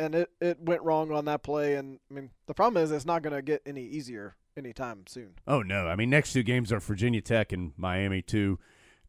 And 0.00 0.14
it, 0.14 0.30
it 0.40 0.58
went 0.60 0.82
wrong 0.82 1.12
on 1.12 1.26
that 1.26 1.42
play. 1.42 1.74
And, 1.74 1.98
I 2.10 2.14
mean, 2.14 2.30
the 2.46 2.54
problem 2.54 2.82
is 2.82 2.90
it's 2.90 3.04
not 3.04 3.22
going 3.22 3.34
to 3.34 3.42
get 3.42 3.62
any 3.66 3.84
easier 3.84 4.36
anytime 4.56 5.04
soon. 5.06 5.34
Oh 5.46 5.62
no! 5.62 5.86
I 5.86 5.96
mean, 5.96 6.10
next 6.10 6.32
two 6.32 6.42
games 6.42 6.72
are 6.72 6.80
Virginia 6.80 7.20
Tech 7.20 7.52
and 7.52 7.72
Miami 7.76 8.22
too, 8.22 8.58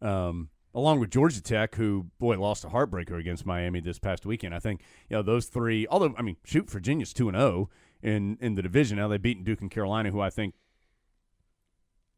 um, 0.02 0.50
along 0.74 1.00
with 1.00 1.12
Georgia 1.12 1.42
Tech, 1.42 1.76
who 1.76 2.08
boy 2.20 2.40
lost 2.40 2.64
a 2.64 2.70
heartbreaker 2.70 3.20
against 3.20 3.46
Miami 3.46 3.80
this 3.80 4.00
past 4.00 4.26
weekend. 4.26 4.56
I 4.56 4.60
think 4.60 4.82
you 5.10 5.16
know 5.16 5.24
those 5.24 5.48
three. 5.48 5.88
Although 5.88 6.14
I 6.18 6.22
mean, 6.22 6.38
shoot, 6.44 6.70
Virginia's 6.70 7.14
two 7.14 7.28
and 7.28 7.38
zero 7.38 7.70
in 8.02 8.38
in 8.42 8.56
the 8.56 8.62
division 8.62 8.98
now. 8.98 9.08
They've 9.08 9.22
beaten 9.22 9.44
Duke 9.44 9.62
and 9.62 9.72
Carolina, 9.72 10.12
who 10.12 10.22
I 10.22 10.30
think 10.30 10.56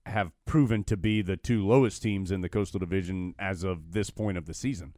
have 0.06 0.32
proven 0.46 0.84
to 0.84 0.98
be 0.98 1.22
the 1.22 1.38
two 1.38 1.66
lowest 1.66 2.04
teams 2.04 2.30
in 2.32 2.42
the 2.42 2.50
Coastal 2.50 2.80
Division 2.80 3.36
as 3.40 3.64
of 3.64 3.94
this 3.94 4.10
point 4.10 4.38
of 4.38 4.46
the 4.46 4.54
season. 4.54 4.94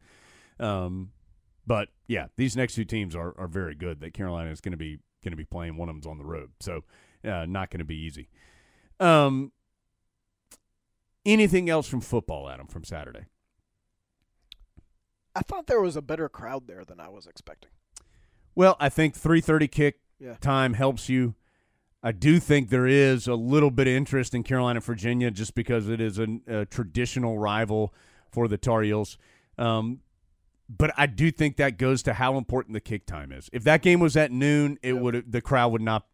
Um, 0.58 1.12
but 1.66 1.88
yeah, 2.06 2.26
these 2.36 2.56
next 2.56 2.74
two 2.74 2.84
teams 2.84 3.14
are, 3.16 3.34
are 3.38 3.48
very 3.48 3.74
good. 3.74 4.00
That 4.00 4.14
Carolina 4.14 4.50
is 4.50 4.60
going 4.60 4.72
to 4.72 4.78
be 4.78 5.00
going 5.24 5.32
to 5.32 5.36
be 5.36 5.44
playing. 5.44 5.76
One 5.76 5.88
of 5.88 5.94
them's 5.94 6.06
on 6.06 6.18
the 6.18 6.24
road, 6.24 6.50
so 6.60 6.84
uh, 7.24 7.46
not 7.46 7.70
going 7.70 7.78
to 7.80 7.84
be 7.84 7.96
easy. 7.96 8.28
Um, 9.00 9.52
anything 11.24 11.68
else 11.68 11.88
from 11.88 12.00
football, 12.00 12.48
Adam, 12.48 12.66
from 12.66 12.84
Saturday? 12.84 13.26
I 15.34 15.40
thought 15.42 15.66
there 15.66 15.80
was 15.80 15.96
a 15.96 16.02
better 16.02 16.28
crowd 16.28 16.66
there 16.66 16.84
than 16.84 16.98
I 17.00 17.08
was 17.08 17.26
expecting. 17.26 17.70
Well, 18.54 18.76
I 18.80 18.88
think 18.88 19.14
three 19.14 19.40
thirty 19.40 19.68
kick 19.68 20.00
Yeah. 20.18 20.36
time 20.40 20.74
helps 20.74 21.08
you. 21.08 21.34
I 22.02 22.12
do 22.12 22.38
think 22.38 22.68
there 22.70 22.86
is 22.86 23.26
a 23.26 23.34
little 23.34 23.70
bit 23.70 23.86
of 23.88 23.92
interest 23.94 24.32
in 24.34 24.44
Carolina, 24.44 24.80
Virginia, 24.80 25.30
just 25.30 25.54
because 25.54 25.88
it 25.88 26.00
is 26.00 26.18
a, 26.18 26.26
a 26.46 26.64
traditional 26.64 27.38
rival 27.38 27.92
for 28.30 28.46
the 28.48 28.56
Tar 28.56 28.82
Heels. 28.82 29.18
Um, 29.58 30.00
but 30.68 30.92
I 30.96 31.06
do 31.06 31.30
think 31.30 31.56
that 31.56 31.78
goes 31.78 32.02
to 32.04 32.14
how 32.14 32.36
important 32.36 32.74
the 32.74 32.80
kick 32.80 33.06
time 33.06 33.32
is. 33.32 33.48
If 33.52 33.64
that 33.64 33.82
game 33.82 34.00
was 34.00 34.16
at 34.16 34.32
noon, 34.32 34.78
it 34.82 34.94
would 34.94 35.30
the 35.30 35.40
crowd 35.40 35.72
would 35.72 35.82
not 35.82 36.06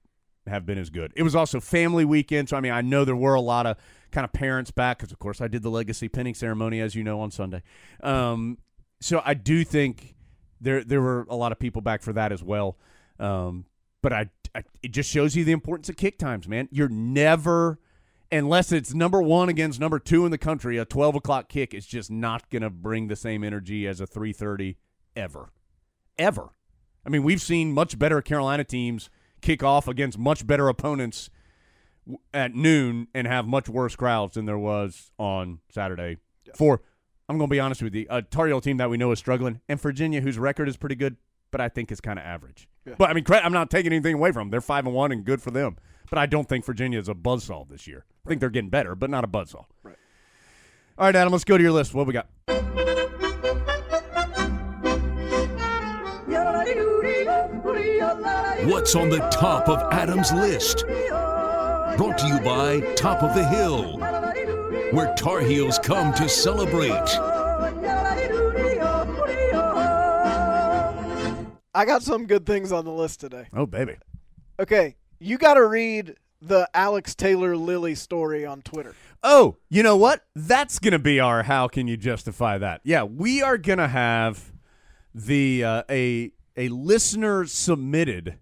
have 0.47 0.67
been 0.67 0.79
as 0.79 0.91
good. 0.91 1.13
It 1.17 1.23
was 1.23 1.35
also 1.35 1.61
family 1.61 2.05
weekend, 2.05 2.49
so 2.49 2.57
I 2.57 2.61
mean, 2.61 2.73
I 2.73 2.81
know 2.81 3.05
there 3.05 3.17
were 3.17 3.35
a 3.35 3.41
lot 3.41 3.67
of 3.67 3.77
kind 4.11 4.25
of 4.25 4.33
parents 4.33 4.71
back 4.71 4.99
because, 4.99 5.13
of 5.13 5.19
course, 5.19 5.41
I 5.41 5.49
did 5.49 5.63
the 5.63 5.71
legacy 5.71 6.09
pinning 6.09 6.35
ceremony, 6.35 6.81
as 6.81 6.95
you 6.95 7.05
know, 7.05 7.21
on 7.21 7.31
Sunday. 7.31 7.63
Um, 8.03 8.59
so 9.01 9.23
I 9.25 9.35
do 9.35 9.65
think 9.65 10.15
there 10.61 10.85
there 10.85 11.01
were 11.01 11.27
a 11.29 11.37
lot 11.37 11.53
of 11.53 11.59
people 11.59 11.83
back 11.83 12.03
for 12.03 12.13
that 12.13 12.33
as 12.33 12.43
well. 12.43 12.79
Um, 13.19 13.67
but 14.03 14.13
I, 14.13 14.31
I 14.55 14.65
it 14.83 14.93
just 14.93 15.11
shows 15.11 15.35
you 15.35 15.45
the 15.45 15.53
importance 15.53 15.89
of 15.89 15.97
kick 15.97 16.19
times, 16.19 16.47
man. 16.47 16.69
You're 16.71 16.89
never 16.89 17.79
unless 18.33 18.73
it's 18.73 18.95
number 18.95 19.23
one 19.23 19.49
against 19.49 19.79
number 19.79 19.99
two 19.99 20.25
in 20.25 20.31
the 20.31 20.39
country, 20.39 20.79
a 20.79 20.85
twelve 20.85 21.15
o'clock 21.15 21.49
kick 21.49 21.75
is 21.75 21.87
just 21.87 22.11
not 22.11 22.51
gonna 22.51 22.71
bring 22.71 23.09
the 23.09 23.17
same 23.17 23.45
energy 23.45 23.87
as 23.87 24.01
a 24.01 24.07
three 24.07 24.33
thirty 24.33 24.79
ever. 25.15 25.53
Ever. 26.19 26.51
I 27.07 27.11
mean, 27.11 27.23
we've 27.23 27.43
seen 27.43 27.73
much 27.73 27.99
better 27.99 28.23
Carolina 28.23 28.65
teams 28.65 29.11
kick 29.41 29.63
off 29.63 29.89
against 29.89 30.19
much 30.19 30.47
better 30.47 30.69
opponents 30.69 31.31
at 32.33 32.55
noon 32.55 33.09
and 33.15 33.27
have 33.27 33.47
much 33.47 33.69
worse 33.69 33.97
crowds 33.97 34.35
than 34.35 34.47
there 34.47 34.59
was 34.59 35.11
on 35.19 35.61
Saturday. 35.71 36.19
For 36.57 36.81
I'm 37.29 37.39
going 37.39 37.49
to 37.49 37.53
be 37.53 37.61
honest 37.61 37.83
with 37.83 37.95
you, 37.95 38.07
a 38.11 38.23
Tar 38.23 38.47
Heel 38.47 38.61
team 38.61 38.77
that 38.79 38.91
we 38.91 38.97
know 38.97 39.13
is 39.13 39.19
struggling, 39.19 39.61
and 39.69 39.81
Virginia, 39.81 40.21
whose 40.21 40.39
record 40.39 40.69
is 40.69 40.77
pretty 40.77 40.97
good, 40.97 41.17
but 41.51 41.61
I 41.61 41.69
think 41.69 41.91
is 41.91 42.01
kind 42.01 42.19
of 42.19 42.25
average. 42.25 42.69
But 42.99 43.11
I 43.11 43.13
mean, 43.15 43.25
I'm 43.31 43.53
not 43.53 43.71
taking 43.71 43.93
anything 43.93 44.15
away 44.15 44.33
from 44.33 44.47
them. 44.47 44.51
They're 44.51 44.61
five 44.61 44.87
and 44.87 44.95
one 44.95 45.13
and 45.13 45.25
good 45.25 45.41
for 45.41 45.51
them. 45.51 45.77
But 46.11 46.19
I 46.19 46.27
don't 46.27 46.49
think 46.49 46.65
Virginia 46.65 46.99
is 46.99 47.09
a 47.09 47.15
buzzsaw 47.15 47.69
this 47.69 47.87
year. 47.87 48.05
I 48.25 48.29
think 48.29 48.41
they're 48.41 48.51
getting 48.51 48.71
better, 48.71 48.95
but 48.95 49.11
not 49.11 49.25
a 49.25 49.27
buzzsaw. 49.27 49.65
Right. 49.83 49.97
All 50.97 51.07
right, 51.07 51.17
Adam, 51.17 51.33
let's 51.33 51.43
go 51.43 51.59
to 51.59 51.63
your 51.63 51.73
list. 51.73 51.93
What 51.93 52.07
we 52.07 52.13
got? 52.13 52.29
What's 58.65 58.95
on 58.95 59.11
the 59.11 59.19
top 59.33 59.69
of 59.69 59.93
Adam's 59.93 60.31
list? 60.33 60.85
Brought 60.87 62.17
to 62.19 62.27
you 62.29 62.39
by 62.41 62.81
Top 62.95 63.25
of 63.25 63.35
the 63.35 63.45
Hill, 63.45 63.99
where 64.93 65.13
Tar 65.17 65.41
Heels 65.41 65.81
come 65.81 66.15
to 66.15 66.29
celebrate. 66.29 66.93
I 71.75 71.85
got 71.85 72.05
some 72.05 72.27
good 72.27 72.47
things 72.47 72.71
on 72.71 72.85
the 72.85 72.93
list 72.93 73.19
today. 73.19 73.49
Oh, 73.53 73.67
baby. 73.67 73.97
Okay, 74.61 74.95
you 75.19 75.39
got 75.39 75.55
to 75.55 75.67
read 75.67 76.15
the 76.43 76.69
Alex 76.75 77.15
Taylor 77.15 77.57
Lilly 77.57 77.95
story 77.95 78.45
on 78.45 78.63
Twitter. 78.63 78.95
Oh, 79.23 79.57
you 79.71 79.83
know 79.83 79.97
what? 79.97 80.25
That's 80.35 80.79
going 80.79 80.93
to 80.93 80.99
be 80.99 81.21
our 81.21 81.45
how 81.45 81.69
can 81.69 81.87
you 81.87 81.97
justify 81.97 82.59
that? 82.59 82.81
Yeah, 82.85 83.05
we 83.05 83.43
are 83.43 83.57
going 83.57 83.79
to 83.79 83.89
have 83.89 84.53
the 85.15 85.65
uh, 85.65 85.83
a 85.89 86.33
a 86.57 86.69
listener 86.69 87.47
submitted 87.47 88.39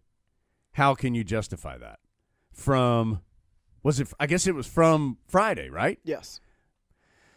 how 0.72 0.94
can 0.94 1.14
you 1.14 1.24
justify 1.24 1.76
that 1.78 1.98
from 2.52 3.20
was 3.82 4.00
it 4.00 4.12
I 4.18 4.26
guess 4.26 4.46
it 4.46 4.54
was 4.54 4.66
from 4.66 5.18
Friday, 5.28 5.68
right? 5.68 5.98
Yes. 6.02 6.40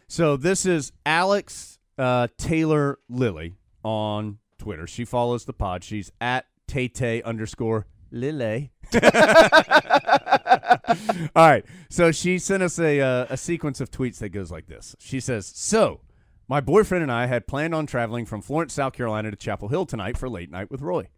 So 0.08 0.36
this 0.36 0.64
is 0.64 0.92
Alex 1.04 1.78
uh, 1.98 2.28
Taylor 2.38 2.98
Lilly 3.08 3.54
on 3.82 4.38
Twitter. 4.58 4.86
She 4.86 5.04
follows 5.04 5.44
the 5.44 5.52
pod. 5.52 5.84
She's 5.84 6.10
at 6.20 6.46
Tay 6.66 7.22
underscore 7.22 7.86
Lily. 8.14 8.72
All 11.34 11.48
right. 11.48 11.64
So 11.90 12.12
she 12.12 12.38
sent 12.38 12.62
us 12.62 12.78
a 12.78 13.00
uh, 13.00 13.26
a 13.28 13.36
sequence 13.36 13.80
of 13.80 13.90
tweets 13.90 14.18
that 14.18 14.30
goes 14.30 14.50
like 14.50 14.66
this. 14.66 14.94
She 14.98 15.20
says, 15.20 15.50
"So, 15.54 16.00
my 16.48 16.60
boyfriend 16.60 17.02
and 17.02 17.12
I 17.12 17.26
had 17.26 17.46
planned 17.46 17.74
on 17.74 17.86
traveling 17.86 18.24
from 18.24 18.40
Florence, 18.40 18.74
South 18.74 18.92
Carolina 18.92 19.30
to 19.30 19.36
Chapel 19.36 19.68
Hill 19.68 19.84
tonight 19.86 20.16
for 20.16 20.28
late 20.28 20.50
night 20.50 20.70
with 20.70 20.80
Roy." 20.80 21.08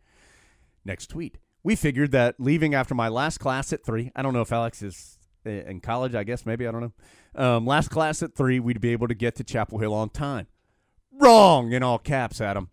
Next 0.84 1.08
tweet. 1.08 1.38
We 1.62 1.74
figured 1.74 2.12
that 2.12 2.36
leaving 2.38 2.74
after 2.74 2.94
my 2.94 3.08
last 3.08 3.38
class 3.38 3.72
at 3.72 3.84
3, 3.84 4.12
I 4.14 4.22
don't 4.22 4.32
know 4.32 4.40
if 4.40 4.52
Alex 4.52 4.82
is 4.82 5.18
uh, 5.44 5.50
in 5.50 5.80
college, 5.80 6.14
I 6.14 6.22
guess 6.22 6.46
maybe, 6.46 6.64
I 6.64 6.70
don't 6.70 6.80
know. 6.80 6.92
Um, 7.34 7.66
last 7.66 7.88
class 7.88 8.22
at 8.22 8.36
3, 8.36 8.60
we'd 8.60 8.80
be 8.80 8.90
able 8.90 9.08
to 9.08 9.14
get 9.16 9.34
to 9.34 9.44
Chapel 9.44 9.78
Hill 9.78 9.92
on 9.92 10.10
time. 10.10 10.46
Wrong 11.12 11.72
in 11.72 11.82
all 11.82 11.98
caps, 11.98 12.40
Adam. 12.40 12.68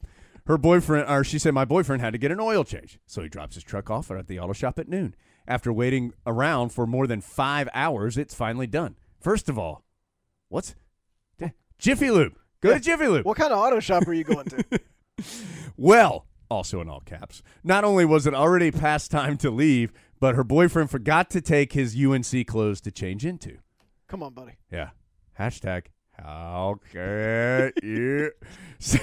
Her 0.45 0.57
boyfriend, 0.57 1.09
or 1.09 1.23
she 1.23 1.39
said, 1.39 1.53
my 1.53 1.63
boyfriend 1.65 2.01
had 2.01 2.11
to 2.13 2.19
get 2.19 2.31
an 2.31 2.39
oil 2.39 2.63
change. 2.63 2.99
So 3.05 3.21
he 3.23 3.29
drops 3.29 3.55
his 3.55 3.63
truck 3.63 3.89
off 3.89 4.11
at 4.11 4.27
the 4.27 4.39
auto 4.39 4.53
shop 4.53 4.77
at 4.77 4.89
noon. 4.89 5.15
After 5.47 5.71
waiting 5.71 6.13
around 6.25 6.69
for 6.69 6.85
more 6.85 7.07
than 7.07 7.21
five 7.21 7.69
hours, 7.73 8.17
it's 8.17 8.33
finally 8.33 8.67
done. 8.67 8.95
First 9.21 9.47
of 9.49 9.57
all, 9.57 9.83
what's 10.49 10.75
Jiffy 11.77 12.11
Lube? 12.11 12.35
Go 12.61 12.69
Yeah. 12.69 12.75
to 12.75 12.81
Jiffy 12.81 13.07
Lube. 13.07 13.25
What 13.25 13.37
kind 13.37 13.51
of 13.51 13.59
auto 13.59 13.79
shop 13.79 14.07
are 14.07 14.13
you 14.13 14.23
going 14.23 14.45
to? 14.47 14.63
Well, 15.77 16.27
also 16.49 16.81
in 16.81 16.89
all 16.89 17.01
caps. 17.01 17.41
Not 17.63 17.83
only 17.83 18.05
was 18.05 18.27
it 18.27 18.33
already 18.33 18.71
past 18.71 19.09
time 19.11 19.37
to 19.37 19.49
leave, 19.49 19.91
but 20.19 20.35
her 20.35 20.43
boyfriend 20.43 20.89
forgot 20.91 21.29
to 21.31 21.41
take 21.41 21.73
his 21.73 21.95
UNC 21.95 22.45
clothes 22.47 22.79
to 22.81 22.91
change 22.91 23.25
into. 23.25 23.57
Come 24.07 24.21
on, 24.23 24.33
buddy. 24.33 24.53
Yeah. 24.71 24.89
Hashtag 25.39 25.85
how 26.21 26.79
can 26.91 27.73
you? 27.81 28.31
So, 28.79 28.99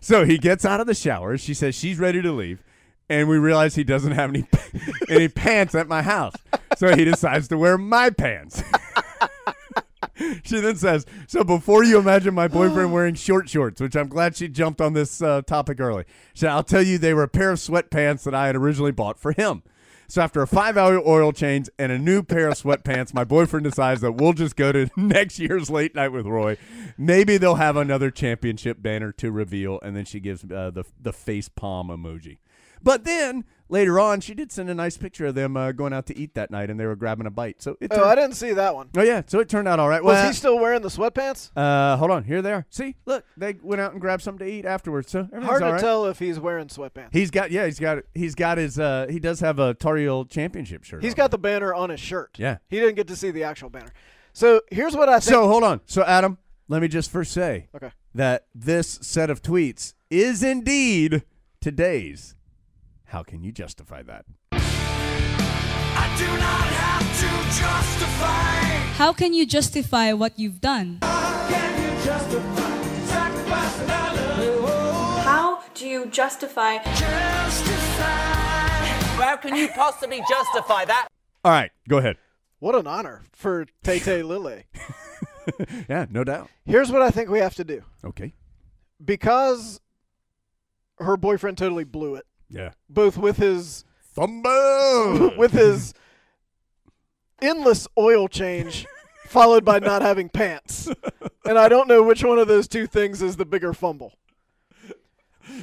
so 0.00 0.24
he 0.24 0.38
gets 0.38 0.64
out 0.64 0.80
of 0.80 0.86
the 0.86 0.94
shower. 0.94 1.36
She 1.36 1.54
says 1.54 1.74
she's 1.74 1.98
ready 1.98 2.22
to 2.22 2.32
leave, 2.32 2.62
and 3.08 3.28
we 3.28 3.38
realize 3.38 3.74
he 3.74 3.84
doesn't 3.84 4.12
have 4.12 4.30
any 4.30 4.46
any 5.08 5.28
pants 5.28 5.74
at 5.74 5.88
my 5.88 6.02
house. 6.02 6.34
So 6.76 6.94
he 6.94 7.04
decides 7.04 7.48
to 7.48 7.58
wear 7.58 7.76
my 7.76 8.10
pants. 8.10 8.62
she 10.44 10.60
then 10.60 10.76
says, 10.76 11.06
"So 11.26 11.44
before 11.44 11.84
you 11.84 11.98
imagine 11.98 12.34
my 12.34 12.48
boyfriend 12.48 12.92
wearing 12.94 13.14
short 13.14 13.48
shorts, 13.48 13.80
which 13.80 13.96
I'm 13.96 14.08
glad 14.08 14.36
she 14.36 14.48
jumped 14.48 14.80
on 14.80 14.92
this 14.92 15.20
uh, 15.20 15.42
topic 15.42 15.80
early. 15.80 16.04
Said, 16.34 16.50
I'll 16.50 16.62
tell 16.62 16.82
you, 16.82 16.98
they 16.98 17.14
were 17.14 17.24
a 17.24 17.28
pair 17.28 17.50
of 17.50 17.58
sweatpants 17.58 18.24
that 18.24 18.34
I 18.34 18.46
had 18.46 18.56
originally 18.56 18.92
bought 18.92 19.18
for 19.18 19.32
him." 19.32 19.62
So 20.08 20.22
after 20.22 20.42
a 20.42 20.46
five-hour 20.46 21.06
oil 21.06 21.32
change 21.32 21.68
and 21.78 21.90
a 21.90 21.98
new 21.98 22.22
pair 22.22 22.48
of 22.48 22.54
sweatpants, 22.54 23.14
my 23.14 23.24
boyfriend 23.24 23.64
decides 23.64 24.00
that 24.02 24.12
we'll 24.12 24.32
just 24.32 24.56
go 24.56 24.72
to 24.72 24.90
next 24.96 25.38
year's 25.38 25.70
late 25.70 25.94
night 25.94 26.08
with 26.08 26.26
Roy. 26.26 26.56
Maybe 26.98 27.36
they'll 27.36 27.56
have 27.56 27.76
another 27.76 28.10
championship 28.10 28.82
banner 28.82 29.12
to 29.12 29.30
reveal, 29.30 29.80
and 29.82 29.96
then 29.96 30.04
she 30.04 30.20
gives 30.20 30.44
uh, 30.44 30.70
the 30.70 30.84
the 31.00 31.12
face 31.12 31.48
palm 31.48 31.88
emoji. 31.88 32.38
But 32.84 33.04
then 33.04 33.44
later 33.68 33.98
on, 33.98 34.20
she 34.20 34.34
did 34.34 34.52
send 34.52 34.68
a 34.70 34.74
nice 34.74 34.96
picture 34.96 35.26
of 35.26 35.34
them 35.34 35.56
uh, 35.56 35.72
going 35.72 35.92
out 35.92 36.06
to 36.06 36.16
eat 36.16 36.34
that 36.34 36.50
night, 36.50 36.68
and 36.70 36.78
they 36.78 36.86
were 36.86 36.94
grabbing 36.94 37.26
a 37.26 37.30
bite. 37.30 37.62
So 37.62 37.76
it 37.80 37.90
Oh, 37.92 38.04
I 38.04 38.14
didn't 38.14 38.34
see 38.34 38.52
that 38.52 38.74
one. 38.74 38.90
oh 38.96 39.02
yeah, 39.02 39.22
so 39.26 39.40
it 39.40 39.48
turned 39.48 39.66
out 39.66 39.80
all 39.80 39.88
right. 39.88 40.04
Was 40.04 40.14
Well, 40.14 40.26
he 40.28 40.32
still 40.34 40.58
wearing 40.58 40.82
the 40.82 40.88
sweatpants? 40.90 41.50
uh, 41.56 41.96
hold 41.96 42.10
on, 42.10 42.24
here 42.24 42.42
they 42.42 42.52
are. 42.52 42.66
See, 42.70 42.96
look, 43.06 43.24
they 43.36 43.56
went 43.62 43.80
out 43.80 43.92
and 43.92 44.00
grabbed 44.00 44.22
something 44.22 44.46
to 44.46 44.52
eat 44.52 44.64
afterwards. 44.66 45.10
So 45.10 45.20
everything's 45.20 45.46
Hard 45.46 45.62
to 45.62 45.72
right. 45.72 45.80
tell 45.80 46.06
if 46.06 46.18
he's 46.18 46.38
wearing 46.38 46.68
sweatpants. 46.68 47.08
He's 47.12 47.30
got 47.30 47.50
yeah, 47.50 47.64
he's 47.64 47.80
got 47.80 47.98
he's 48.14 48.34
got 48.34 48.58
his 48.58 48.78
uh 48.78 49.06
he 49.08 49.18
does 49.18 49.40
have 49.40 49.58
a 49.58 49.74
Tar 49.74 49.96
Heel 49.96 50.26
championship 50.26 50.84
shirt. 50.84 51.02
He's 51.02 51.14
on. 51.14 51.16
got 51.16 51.30
the 51.30 51.38
banner 51.38 51.74
on 51.74 51.90
his 51.90 52.00
shirt. 52.00 52.36
Yeah. 52.38 52.58
He 52.68 52.78
didn't 52.78 52.96
get 52.96 53.08
to 53.08 53.16
see 53.16 53.30
the 53.30 53.44
actual 53.44 53.70
banner. 53.70 53.92
So 54.32 54.60
here's 54.70 54.94
what 54.94 55.08
I 55.08 55.14
think. 55.14 55.34
So 55.34 55.48
hold 55.48 55.64
on. 55.64 55.80
So 55.86 56.02
Adam, 56.04 56.38
let 56.68 56.82
me 56.82 56.88
just 56.88 57.10
first 57.10 57.32
say 57.32 57.68
okay. 57.74 57.90
that 58.14 58.46
this 58.54 58.98
set 59.02 59.30
of 59.30 59.42
tweets 59.42 59.94
is 60.10 60.42
indeed 60.42 61.22
today's. 61.60 62.34
How 63.14 63.22
can 63.22 63.44
you 63.44 63.52
justify 63.52 64.02
that? 64.02 64.24
How 68.96 69.12
can 69.12 69.32
you 69.32 69.46
justify 69.46 70.12
what 70.12 70.36
you've 70.36 70.60
done? 70.60 70.98
How 75.22 75.62
do 75.74 75.86
you 75.86 76.06
justify 76.06 76.78
How 79.18 79.36
can 79.36 79.54
you 79.54 79.68
possibly 79.68 80.20
justify 80.28 80.84
that? 80.84 81.06
All 81.44 81.52
right, 81.52 81.70
go 81.88 81.98
ahead. 81.98 82.16
What 82.58 82.74
an 82.74 82.88
honor 82.88 83.22
for 83.30 83.66
Tay 83.84 84.00
Tay 84.00 84.22
Lily. 84.24 84.64
Yeah, 85.88 86.06
no 86.10 86.24
doubt. 86.24 86.50
Here's 86.66 86.90
what 86.90 87.02
I 87.02 87.12
think 87.12 87.30
we 87.30 87.38
have 87.38 87.54
to 87.54 87.64
do. 87.64 87.84
Okay. 88.04 88.34
Because 89.04 89.80
her 90.98 91.16
boyfriend 91.16 91.58
totally 91.58 91.84
blew 91.84 92.16
it, 92.16 92.26
Yeah. 92.48 92.70
both 92.88 93.16
with 93.16 93.36
his 93.38 93.84
Fumble. 93.98 95.32
with 95.38 95.52
his 95.52 95.92
endless 97.42 97.88
oil 97.98 98.28
change 98.28 98.86
followed 99.26 99.64
by 99.64 99.80
not 99.80 100.02
having 100.02 100.28
pants. 100.28 100.88
And 101.44 101.58
I 101.58 101.68
don't 101.68 101.88
know 101.88 102.02
which 102.02 102.22
one 102.22 102.38
of 102.38 102.46
those 102.46 102.68
two 102.68 102.86
things 102.86 103.20
is 103.20 103.36
the 103.36 103.44
bigger 103.44 103.72
fumble. 103.72 104.14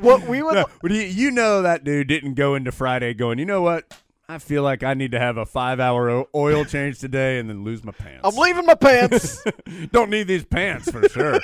What 0.00 0.28
we 0.28 0.42
would 0.42 0.54
No, 0.54 0.66
you 0.90 1.30
know 1.30 1.62
that 1.62 1.82
dude 1.82 2.08
didn't 2.08 2.34
go 2.34 2.54
into 2.54 2.70
Friday 2.70 3.14
going, 3.14 3.38
you 3.38 3.46
know 3.46 3.62
what? 3.62 3.98
I 4.28 4.38
feel 4.38 4.62
like 4.62 4.82
I 4.82 4.94
need 4.94 5.12
to 5.12 5.20
have 5.20 5.36
a 5.36 5.46
five 5.46 5.78
hour 5.78 6.26
oil 6.34 6.64
change 6.64 6.98
today 6.98 7.38
and 7.38 7.48
then 7.48 7.62
lose 7.62 7.84
my 7.84 7.92
pants. 7.92 8.22
I'm 8.24 8.34
leaving 8.34 8.66
my 8.66 8.74
pants. 8.74 9.42
Don't 9.92 10.10
need 10.10 10.26
these 10.26 10.44
pants 10.44 10.90
for 10.90 11.08
sure. 11.08 11.38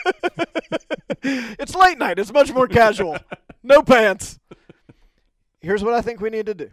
it's 1.23 1.75
late 1.77 1.99
night. 1.99 2.19
It's 2.19 2.33
much 2.33 2.53
more 2.53 2.67
casual. 2.67 3.19
No 3.63 3.83
pants. 3.83 4.41
Here's 5.61 5.85
what 5.85 5.95
I 5.95 6.03
think 6.03 6.21
we 6.21 6.31
need 6.31 6.47
to 6.47 6.55
do. 6.55 6.71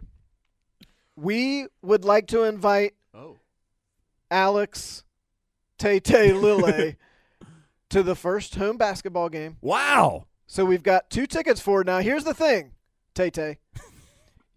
We 1.14 1.66
would 1.82 2.04
like 2.04 2.26
to 2.28 2.42
invite 2.42 2.94
oh. 3.14 3.36
Alex, 4.32 5.04
Tay 5.78 6.00
Tay 6.00 6.32
Lille 6.32 6.94
to 7.90 8.02
the 8.02 8.16
first 8.16 8.56
home 8.56 8.76
basketball 8.76 9.28
game. 9.28 9.58
Wow. 9.60 10.26
So 10.48 10.64
we've 10.64 10.82
got 10.82 11.08
two 11.08 11.28
tickets 11.28 11.60
for 11.60 11.82
it. 11.82 11.86
Now, 11.86 12.00
here's 12.00 12.24
the 12.24 12.34
thing, 12.34 12.72
Tay 13.14 13.30
Tay. 13.30 13.58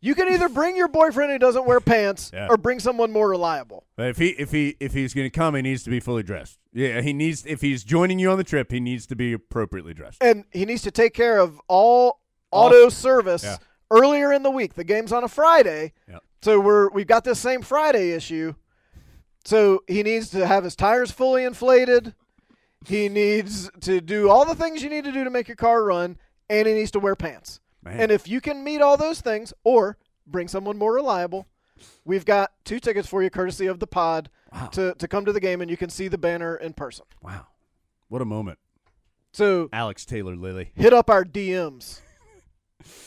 You 0.05 0.15
can 0.15 0.27
either 0.27 0.49
bring 0.49 0.75
your 0.75 0.89
boyfriend 0.89 1.31
who 1.31 1.39
doesn't 1.39 1.65
wear 1.65 1.79
pants 1.79 2.29
Yeah. 2.33 2.47
or 2.49 2.57
bring 2.57 2.79
someone 2.79 3.09
more 3.11 3.29
reliable. 3.29 3.85
But 3.95 4.07
if 4.09 4.17
he 4.17 4.29
if 4.31 4.51
he 4.51 4.75
if 4.81 4.93
he's 4.93 5.13
going 5.13 5.25
to 5.27 5.31
come, 5.35 5.55
he 5.55 5.61
needs 5.61 5.81
to 5.83 5.89
be 5.89 6.01
fully 6.01 6.23
dressed. 6.23 6.59
Yeah, 6.73 6.99
he 7.01 7.13
needs 7.13 7.45
if 7.45 7.61
he's 7.61 7.85
joining 7.85 8.19
you 8.19 8.29
on 8.29 8.37
the 8.37 8.43
trip, 8.43 8.69
he 8.69 8.81
needs 8.81 9.07
to 9.07 9.15
be 9.15 9.31
appropriately 9.31 9.93
dressed. 9.93 10.21
And 10.21 10.43
he 10.51 10.65
needs 10.65 10.81
to 10.81 10.91
take 10.91 11.13
care 11.13 11.39
of 11.39 11.61
all 11.69 12.19
auto 12.51 12.89
service 12.89 13.43
Yeah. 13.45 13.57
earlier 13.91 14.33
in 14.33 14.43
the 14.43 14.51
week. 14.51 14.73
The 14.73 14.83
game's 14.83 15.13
on 15.13 15.23
a 15.23 15.29
Friday. 15.29 15.93
Yeah. 16.09 16.19
So 16.41 16.59
we're 16.59 16.89
we've 16.89 17.07
got 17.07 17.23
this 17.23 17.39
same 17.39 17.61
Friday 17.61 18.11
issue. 18.11 18.55
So 19.45 19.83
he 19.87 20.03
needs 20.03 20.29
to 20.31 20.45
have 20.45 20.65
his 20.65 20.75
tires 20.75 21.11
fully 21.11 21.45
inflated. 21.45 22.13
He 22.85 23.07
needs 23.07 23.69
to 23.81 24.01
do 24.01 24.29
all 24.29 24.43
the 24.43 24.55
things 24.55 24.83
you 24.83 24.89
need 24.89 25.05
to 25.05 25.13
do 25.13 25.23
to 25.23 25.29
make 25.29 25.47
your 25.47 25.55
car 25.55 25.81
run, 25.85 26.17
and 26.49 26.67
he 26.67 26.73
needs 26.73 26.91
to 26.91 26.99
wear 26.99 27.15
pants. 27.15 27.61
Man. 27.83 27.99
And 27.99 28.11
if 28.11 28.27
you 28.27 28.39
can 28.41 28.63
meet 28.63 28.81
all 28.81 28.97
those 28.97 29.21
things, 29.21 29.53
or 29.63 29.97
bring 30.25 30.47
someone 30.47 30.77
more 30.77 30.93
reliable, 30.93 31.47
we've 32.05 32.25
got 32.25 32.51
two 32.63 32.79
tickets 32.79 33.07
for 33.07 33.21
you, 33.23 33.29
courtesy 33.29 33.65
of 33.67 33.79
the 33.79 33.87
pod, 33.87 34.29
Wow. 34.53 34.67
to, 34.67 34.93
to 34.95 35.07
come 35.07 35.25
to 35.25 35.33
the 35.33 35.39
game, 35.39 35.61
and 35.61 35.69
you 35.71 35.77
can 35.77 35.89
see 35.89 36.07
the 36.07 36.17
banner 36.17 36.55
in 36.55 36.73
person. 36.73 37.05
wow, 37.21 37.47
what 38.07 38.21
a 38.21 38.25
moment, 38.25 38.59
So 39.33 39.67
Alex 39.73 40.05
Taylor 40.05 40.35
Lily. 40.35 40.71
hit 40.75 40.93
up 40.93 41.09
our 41.09 41.25
DMs. 41.25 41.99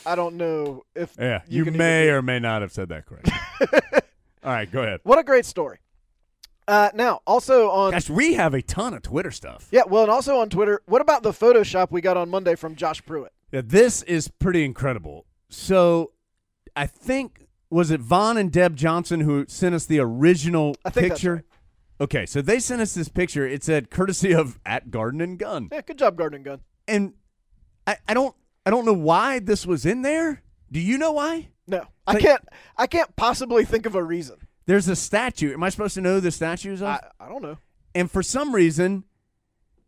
I 0.05 0.15
don't 0.17 0.37
know 0.37 0.83
if 0.95 1.15
Yeah, 1.19 1.43
you 1.49 1.65
you, 1.65 1.71
may 1.71 2.09
or 2.09 2.21
may 2.23 2.39
not 2.41 2.63
have 2.63 2.73
said 2.73 2.89
that 2.89 3.07
correctly. 3.07 3.33
All 4.43 4.53
right, 4.53 4.71
go 4.71 4.83
ahead. 4.83 5.01
What 5.05 5.19
a 5.19 5.23
great 5.23 5.45
story. 5.47 5.79
Uh, 6.69 6.91
now, 6.95 7.21
also 7.27 7.71
on 7.71 7.93
Gosh, 7.93 8.11
we 8.11 8.35
have 8.35 8.53
a 8.55 8.63
ton 8.63 8.93
of 8.95 9.03
Twitter 9.03 9.31
stuff. 9.31 9.69
yeah, 9.71 9.83
well, 9.87 10.03
and 10.03 10.11
also 10.11 10.41
on 10.41 10.49
Twitter. 10.51 10.83
What 10.87 11.01
about 11.01 11.23
the 11.23 11.31
Photoshop 11.31 11.91
we 11.93 12.01
got 12.01 12.17
on 12.17 12.29
Monday 12.29 12.57
from 12.57 12.75
Josh 12.75 13.05
Pruitt? 13.07 13.33
Yeah, 13.53 13.63
this 13.65 14.03
is 14.03 14.29
pretty 14.29 14.65
incredible. 14.65 15.27
So, 15.49 16.13
I 16.75 16.87
think 16.87 17.47
was 17.71 17.91
it 17.91 18.01
Vaughn 18.01 18.37
and 18.37 18.51
Deb 18.53 18.77
Johnson 18.77 19.21
who 19.21 19.45
sent 19.49 19.75
us 19.75 19.87
the 19.87 19.99
original 20.01 20.75
I 20.85 20.91
think 20.91 21.09
that's 21.09 21.21
picture. 21.21 21.35
right. 21.35 21.43
Okay, 21.99 22.27
so 22.27 22.43
they 22.43 22.59
sent 22.59 22.83
us 22.83 22.93
this 22.95 23.09
picture. 23.09 23.47
It 23.47 23.65
said 23.65 23.91
courtesy 23.91 24.33
of 24.35 24.59
at 24.67 24.91
Garden 24.91 25.21
and 25.21 25.39
Gun, 25.39 25.69
Yeah, 25.73 25.81
good 25.81 25.99
job, 25.99 26.17
Garden 26.17 26.37
and 26.37 26.45
Gun. 26.45 26.61
and 26.87 27.15
I, 27.87 27.97
I 28.09 28.15
don't 28.15 28.35
I 28.67 28.71
don't 28.71 28.85
know 28.85 28.93
why 28.93 29.39
this 29.39 29.65
was 29.65 29.87
in 29.87 30.03
there. 30.03 30.43
Do 30.71 30.81
you 30.81 30.99
know 30.99 31.13
why? 31.13 31.49
No, 31.69 31.85
I 32.07 32.19
can't. 32.21 32.43
I 32.77 32.87
can't 32.87 33.15
possibly 33.17 33.65
think 33.65 33.87
of 33.87 33.95
a 33.95 34.03
reason. 34.03 34.37
There's 34.67 34.89
a 34.89 34.97
statue. 34.97 35.53
Am 35.53 35.63
I 35.63 35.69
supposed 35.71 35.95
to 35.95 36.01
know 36.01 36.15
who 36.15 36.21
the 36.21 36.31
statue 36.33 36.73
is 36.73 36.83
of? 36.83 36.89
I, 36.89 37.01
I 37.21 37.29
don't 37.29 37.43
know. 37.43 37.57
and 37.95 38.11
for 38.11 38.23
some 38.23 38.55
reason, 38.55 39.05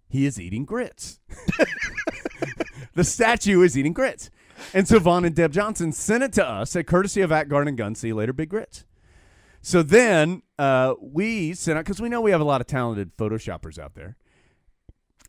he 0.08 0.24
is 0.24 0.40
eating 0.40 0.64
grits. 0.64 1.18
the 2.98 3.04
statue 3.04 3.62
is 3.62 3.78
eating 3.78 3.92
grits. 3.92 4.28
And 4.74 4.88
so 4.88 4.98
Vaughn 4.98 5.24
and 5.24 5.32
Deb 5.32 5.52
Johnson 5.52 5.92
sent 5.92 6.24
it 6.24 6.32
to 6.32 6.44
us 6.44 6.74
at 6.74 6.88
courtesy 6.88 7.20
of 7.20 7.30
at 7.30 7.48
Garden 7.48 7.76
Gun. 7.76 7.94
See 7.94 8.08
you 8.08 8.16
later, 8.16 8.32
Big 8.32 8.48
Grits. 8.48 8.84
So 9.62 9.84
then 9.84 10.42
uh, 10.58 10.94
we 11.00 11.54
sent 11.54 11.78
out, 11.78 11.84
because 11.84 12.02
we 12.02 12.08
know 12.08 12.20
we 12.20 12.32
have 12.32 12.40
a 12.40 12.44
lot 12.44 12.60
of 12.60 12.66
talented 12.66 13.16
Photoshoppers 13.16 13.78
out 13.78 13.94
there, 13.94 14.16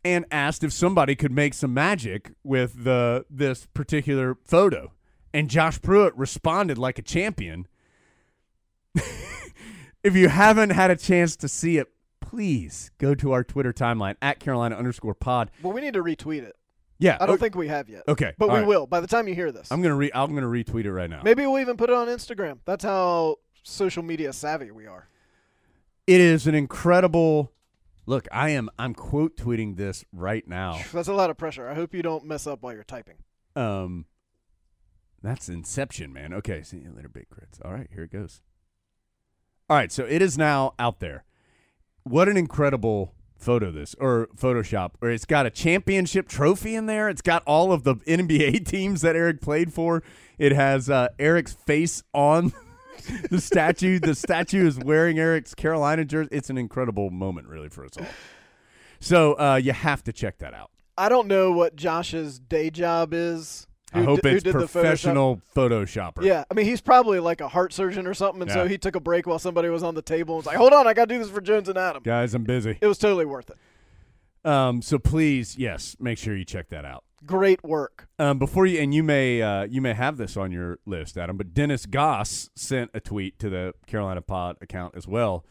and 0.03 0.26
asked 0.32 0.63
if 0.63 0.74
somebody 0.74 1.15
could 1.15 1.32
make 1.32 1.53
some 1.53 1.72
magic 1.72 2.32
with 2.43 2.86
the 2.86 3.24
this 3.30 3.67
particular 3.76 4.36
photo. 4.45 4.93
And 5.32 5.47
Josh 5.47 5.80
Pruitt 5.80 6.17
responded 6.17 6.80
like 6.80 6.97
a 6.97 7.03
champion. 7.03 7.67
if 10.03 10.15
you 10.15 10.30
haven't 10.30 10.72
had 10.72 10.89
a 10.89 10.95
chance 10.95 11.36
to 11.36 11.47
see 11.47 11.78
it, 11.78 11.88
please 12.20 12.89
go 12.97 13.13
to 13.13 13.32
our 13.32 13.43
Twitter 13.43 13.74
timeline 13.74 14.15
at 14.24 14.39
Carolina 14.39 14.76
underscore 14.76 15.13
pod. 15.13 15.51
Well, 15.61 15.74
we 15.74 15.82
need 15.82 15.93
to 15.93 16.03
retweet 16.03 16.41
it. 16.41 16.55
Yeah, 17.00 17.18
I 17.20 17.26
don't 17.26 17.36
o- 17.36 17.38
think 17.38 17.56
we 17.56 17.70
have 17.70 17.89
yet. 17.89 18.04
Okay, 18.08 18.34
but 18.38 18.50
all 18.50 18.56
we 18.56 18.60
right. 18.60 18.68
will 18.68 18.86
by 18.86 19.00
the 19.00 19.08
time 19.08 19.28
you 19.28 19.34
hear 19.36 19.52
this. 19.52 19.72
I'm 19.72 19.82
gonna 19.82 19.95
re- 19.95 20.12
I'm 20.14 20.36
gonna 20.36 20.47
retweet 20.47 20.86
it 20.86 20.91
right 20.91 21.10
now. 21.10 21.22
Maybe 21.24 21.45
we'll 21.45 21.60
even 21.60 21.78
put 21.78 21.89
it 21.89 21.95
on 21.95 22.08
Instagram. 22.08 22.60
That's 22.66 22.84
how 22.84 23.38
social 23.64 24.04
media 24.04 24.34
savvy 24.34 24.72
we 24.72 24.86
are. 24.86 25.08
It 26.08 26.20
is 26.20 26.45
an 26.47 26.56
incredible. 26.56 27.54
Look, 28.06 28.28
I 28.32 28.50
am 28.50 28.70
I'm 28.78 28.93
quote 28.93 29.38
tweeting 29.38 29.78
this 29.78 30.04
right 30.12 30.45
now. 30.47 30.80
That's 30.93 31.08
a 31.08 31.14
lot 31.14 31.30
of 31.30 31.38
pressure. 31.38 31.70
I 31.70 31.74
hope 31.76 31.93
you 31.93 32.02
don't 32.02 32.26
mess 32.26 32.47
up 32.47 32.62
while 32.64 32.74
you're 32.74 32.84
typing. 32.84 33.16
Um, 33.56 34.06
that's 35.22 35.50
Inception, 35.50 36.14
man. 36.14 36.34
Okay, 36.34 36.64
see 36.64 36.78
you 36.78 36.93
later, 36.95 37.10
big 37.10 37.30
grits. 37.30 37.60
All 37.64 37.74
right, 37.74 37.88
here 37.93 38.04
it 38.04 38.12
goes. 38.12 38.41
All 39.70 39.76
right, 39.78 39.91
so 39.91 40.06
it 40.06 40.22
is 40.22 40.38
now 40.38 40.74
out 40.80 41.00
there. 41.02 41.26
What 42.04 42.30
an 42.30 42.38
incredible 42.38 43.14
photo 43.40 43.72
this 43.72 43.96
or 44.00 44.28
Photoshop 44.36 44.92
where 45.00 45.12
it's 45.12 45.26
got 45.26 45.46
a 45.46 45.50
championship 45.50 46.28
trophy 46.28 46.76
in 46.76 46.86
there. 46.86 47.10
It's 47.10 47.22
got 47.22 47.44
all 47.46 47.72
of 47.72 47.84
the 47.84 47.96
NBA 48.08 48.66
teams 48.68 49.02
that 49.02 49.16
Eric 49.16 49.42
played 49.42 49.74
for. 49.74 50.04
It 50.38 50.52
has 50.52 50.90
uh, 50.90 51.10
Eric's 51.18 51.54
face 51.54 52.04
on 52.14 52.54
the 53.30 53.42
statue. 53.42 54.00
the 54.00 54.16
statue 54.16 54.68
is 54.68 54.78
wearing 54.78 55.18
Eric's 55.18 55.56
Carolina 55.56 56.06
jersey. 56.06 56.30
It's 56.32 56.50
an 56.50 56.58
incredible 56.58 57.10
moment, 57.10 57.48
really, 57.48 57.70
for 57.70 57.86
us 57.86 57.92
all. 57.98 58.06
So 59.00 59.34
uh, 59.40 59.56
you 59.56 59.72
have 59.72 60.04
to 60.04 60.14
check 60.14 60.40
that 60.40 60.54
out. 60.54 60.72
I 60.98 61.08
don't 61.08 61.28
know 61.28 61.52
what 61.54 61.78
Josh's 61.78 62.40
day 62.40 62.70
job 62.70 63.14
is. 63.14 63.68
I 63.94 64.04
hope 64.04 64.22
d- 64.22 64.30
it's 64.30 64.44
did 64.44 64.54
the 64.54 64.60
Photoshop. 64.60 64.72
professional 64.72 65.42
Photoshopper. 65.56 66.24
Yeah, 66.24 66.44
I 66.50 66.54
mean 66.54 66.66
he's 66.66 66.82
probably 66.82 67.20
like 67.20 67.42
a 67.42 67.48
heart 67.48 67.74
surgeon 67.74 68.06
or 68.08 68.14
something, 68.14 68.42
and 68.44 68.52
so 68.52 68.68
he 68.68 68.78
took 68.78 68.96
a 68.96 69.00
break 69.00 69.26
while 69.28 69.40
somebody 69.40 69.70
was 69.70 69.84
on 69.84 69.96
the 69.96 70.02
table 70.02 70.36
and 70.36 70.40
was 70.40 70.46
like, 70.46 70.58
"Hold 70.58 70.74
on, 70.74 70.86
I 70.88 70.94
got 70.94 71.10
to 71.10 71.16
do 71.16 71.20
this 71.20 71.30
for 71.30 71.42
Jones 71.42 71.70
and 71.70 71.78
Adam." 71.78 72.04
Guys, 72.04 72.34
I'm 72.34 72.44
busy. 72.44 72.78
It 72.80 72.88
was 72.88 72.98
totally 72.98 73.26
worth 73.26 73.50
it. 73.50 73.58
Um, 74.50 74.82
so 74.82 75.00
please, 75.00 75.58
yes, 75.58 75.96
make 76.00 76.18
sure 76.18 76.36
you 76.36 76.46
check 76.46 76.70
that 76.70 76.86
out. 76.86 77.04
Great 77.26 77.62
work. 77.64 78.08
Um, 78.18 78.40
before 78.40 78.66
you 78.66 78.80
and 78.80 78.94
you 78.94 79.04
may 79.04 79.42
uh, 79.42 79.64
you 79.64 79.82
may 79.82 79.94
have 79.94 80.18
this 80.18 80.38
on 80.38 80.52
your 80.52 80.80
list, 80.86 81.18
Adam, 81.18 81.36
but 81.36 81.54
Dennis 81.54 81.86
Goss 81.86 82.50
sent 82.56 82.92
a 82.94 83.00
tweet 83.00 83.40
to 83.40 83.50
the 83.50 83.74
Carolina 83.88 84.22
Pod 84.22 84.56
account 84.62 84.96
as 84.96 85.08
well, 85.08 85.46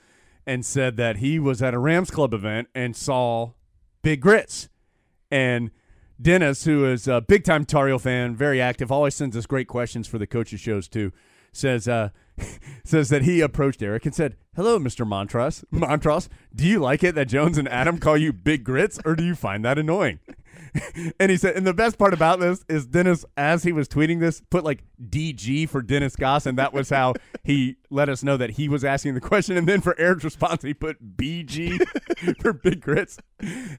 and 0.46 0.64
said 0.64 0.96
that 0.96 1.16
he 1.18 1.38
was 1.38 1.60
at 1.60 1.74
a 1.74 1.78
Rams 1.78 2.10
Club 2.10 2.32
event 2.32 2.68
and 2.74 2.96
saw 2.96 3.50
Big 4.02 4.22
Grits, 4.22 4.68
and 5.30 5.70
Dennis, 6.20 6.64
who 6.64 6.84
is 6.84 7.06
a 7.06 7.20
big 7.20 7.44
time 7.44 7.64
Tar 7.64 7.88
Heel 7.88 7.98
fan, 7.98 8.34
very 8.34 8.60
active, 8.60 8.90
always 8.90 9.14
sends 9.14 9.36
us 9.36 9.46
great 9.46 9.68
questions 9.68 10.06
for 10.06 10.18
the 10.18 10.26
coaches 10.26 10.60
shows 10.60 10.88
too. 10.88 11.12
Says 11.52 11.88
uh, 11.88 12.10
says 12.84 13.08
that 13.08 13.22
he 13.22 13.40
approached 13.40 13.82
Eric 13.82 14.04
and 14.04 14.14
said, 14.14 14.36
"Hello, 14.54 14.78
Mister 14.78 15.04
Montross. 15.04 15.64
Montross, 15.72 16.28
do 16.54 16.66
you 16.66 16.78
like 16.78 17.02
it 17.02 17.14
that 17.14 17.26
Jones 17.28 17.56
and 17.56 17.68
Adam 17.68 17.98
call 17.98 18.16
you 18.16 18.32
Big 18.32 18.64
Grits, 18.64 18.98
or 19.04 19.14
do 19.14 19.24
you 19.24 19.34
find 19.34 19.64
that 19.64 19.78
annoying?" 19.78 20.18
and 21.20 21.30
he 21.30 21.36
said, 21.36 21.56
and 21.56 21.66
the 21.66 21.74
best 21.74 21.98
part 21.98 22.14
about 22.14 22.40
this 22.40 22.64
is 22.68 22.86
Dennis, 22.86 23.24
as 23.36 23.62
he 23.62 23.72
was 23.72 23.88
tweeting 23.88 24.20
this, 24.20 24.42
put 24.50 24.64
like 24.64 24.82
DG 25.02 25.68
for 25.68 25.82
Dennis 25.82 26.16
Goss, 26.16 26.46
and 26.46 26.58
that 26.58 26.72
was 26.72 26.90
how 26.90 27.14
he 27.44 27.76
let 27.90 28.08
us 28.08 28.22
know 28.22 28.36
that 28.36 28.50
he 28.50 28.68
was 28.68 28.84
asking 28.84 29.14
the 29.14 29.20
question. 29.20 29.56
And 29.56 29.66
then 29.66 29.80
for 29.80 29.98
Eric's 29.98 30.24
response, 30.24 30.62
he 30.62 30.74
put 30.74 31.16
BG 31.16 31.78
for 32.42 32.52
Big 32.52 32.80
Grits. 32.80 33.18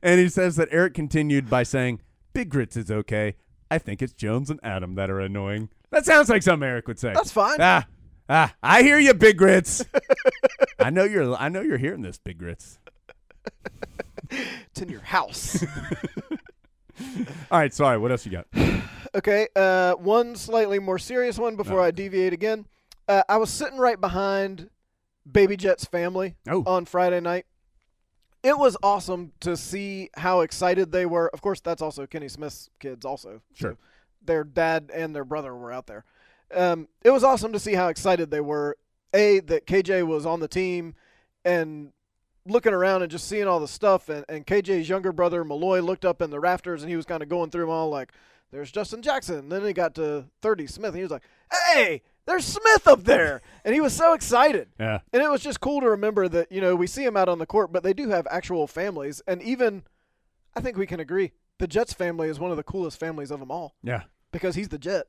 And 0.02 0.20
he 0.20 0.30
says 0.30 0.56
that 0.56 0.70
Eric 0.72 0.94
continued 0.94 1.50
by 1.50 1.64
saying, 1.64 2.02
Big 2.34 2.50
Grits 2.50 2.78
is 2.78 2.90
okay. 2.92 3.36
I 3.72 3.78
think 3.78 4.02
it's 4.02 4.14
Jones 4.14 4.50
and 4.50 4.60
Adam 4.64 4.96
that 4.96 5.10
are 5.10 5.20
annoying. 5.20 5.70
That 5.92 6.06
sounds 6.06 6.30
like 6.30 6.44
something 6.44 6.68
Eric 6.68 6.88
would 6.88 7.00
say. 7.00 7.14
That's 7.14 7.32
fine. 7.32 7.58
Ah, 7.60 7.86
ah, 8.30 8.54
I 8.64 8.84
hear 8.84 9.00
you, 9.00 9.14
Big 9.14 9.38
Grits. 9.38 9.84
I 10.80 10.90
know 10.90 11.04
you're. 11.04 11.36
I 11.36 11.50
know 11.50 11.62
you're 11.62 11.78
hearing 11.78 12.02
this, 12.02 12.18
Big 12.18 12.38
Grits. 12.38 12.80
It's 14.32 14.82
in 14.82 14.90
your 14.90 15.02
house. 15.02 15.64
All 17.52 17.60
right, 17.60 17.74
sorry. 17.74 17.98
What 17.98 18.12
else 18.12 18.26
you 18.26 18.32
got? 18.32 18.48
Okay, 19.16 19.48
uh, 19.56 19.94
one 19.96 20.36
slightly 20.36 20.78
more 20.78 21.00
serious 21.00 21.40
one 21.40 21.56
before 21.56 21.82
I 21.82 21.90
deviate 21.90 22.32
again. 22.32 22.68
Uh, 23.08 23.24
I 23.28 23.38
was 23.38 23.50
sitting 23.50 23.80
right 23.80 24.00
behind 24.00 24.70
Baby 25.30 25.58
Jet's 25.58 25.84
family 25.86 26.36
Oh. 26.48 26.62
on 26.68 26.86
Friday 26.86 27.20
night. 27.20 27.48
It 28.42 28.58
was 28.58 28.78
awesome 28.82 29.34
to 29.42 29.58
see 29.58 30.10
how 30.16 30.42
excited 30.42 30.92
they 30.92 31.06
were. 31.06 31.30
Of 31.34 31.42
course, 31.42 31.60
that's 31.60 31.82
also 31.82 32.06
Kenny 32.08 32.30
Smith's 32.30 32.70
kids, 32.80 33.06
also. 33.06 33.42
Sure. 33.54 33.72
So 33.72 33.78
their 34.24 34.44
dad 34.44 34.92
and 34.94 35.16
their 35.16 35.26
brother 35.26 35.56
were 35.56 35.72
out 35.72 35.88
there. 35.88 36.06
Um, 36.54 36.88
it 37.04 37.12
was 37.12 37.24
awesome 37.24 37.54
to 37.54 37.60
see 37.60 37.74
how 37.74 37.88
excited 37.88 38.32
they 38.32 38.42
were. 38.42 38.78
A, 39.14 39.40
that 39.42 39.66
KJ 39.66 40.06
was 40.06 40.26
on 40.26 40.40
the 40.40 40.48
team 40.48 40.94
and 41.44 41.92
looking 42.46 42.74
around 42.74 43.02
and 43.02 43.12
just 43.12 43.28
seeing 43.28 43.48
all 43.48 43.60
the 43.60 43.68
stuff. 43.68 44.08
And, 44.08 44.24
and 44.30 44.46
KJ's 44.46 44.88
younger 44.88 45.12
brother, 45.12 45.44
Malloy, 45.44 45.82
looked 45.82 46.06
up 46.06 46.22
in 46.22 46.30
the 46.30 46.40
rafters 46.40 46.84
and 46.84 46.90
he 46.90 46.96
was 46.96 47.06
kind 47.06 47.24
of 47.24 47.30
going 47.30 47.50
through 47.50 47.62
them 47.62 47.72
all 47.72 47.90
like, 47.90 48.12
there's 48.52 48.72
Justin 48.72 49.02
Jackson. 49.02 49.40
And 49.40 49.52
then 49.52 49.66
he 49.66 49.74
got 49.74 49.96
to 49.96 50.26
30 50.42 50.68
Smith 50.68 50.90
and 50.90 50.98
he 50.98 51.04
was 51.04 51.12
like, 51.12 51.24
hey, 51.52 52.02
there's 52.30 52.46
Smith 52.46 52.88
up 52.88 53.04
there. 53.04 53.42
And 53.66 53.74
he 53.74 53.82
was 53.82 53.94
so 53.94 54.14
excited. 54.14 54.70
Yeah. 54.80 55.00
And 55.12 55.22
it 55.22 55.30
was 55.30 55.42
just 55.42 55.60
cool 55.60 55.82
to 55.82 55.90
remember 55.90 56.28
that, 56.30 56.52
you 56.52 56.62
know, 56.62 56.76
we 56.76 56.88
see 56.88 57.04
him 57.04 57.18
out 57.18 57.28
on 57.28 57.40
the 57.40 57.46
court, 57.46 57.72
but 57.74 57.84
they 57.84 57.94
do 57.94 58.10
have 58.10 58.26
actual 58.32 58.68
families. 58.68 59.22
And 59.28 59.42
even, 59.42 59.84
I 60.56 60.62
think 60.62 60.78
we 60.78 60.86
can 60.88 61.00
agree, 61.00 61.32
the 61.58 61.68
Jets 61.68 61.92
family 61.94 62.30
is 62.30 62.40
one 62.40 62.52
of 62.52 62.58
the 62.58 62.64
coolest 62.64 63.00
families 63.00 63.32
of 63.32 63.40
them 63.40 63.52
all 63.52 63.76
Yeah. 63.84 64.04
because 64.32 64.56
he's 64.56 64.70
the 64.70 64.78
Jet. 64.78 65.08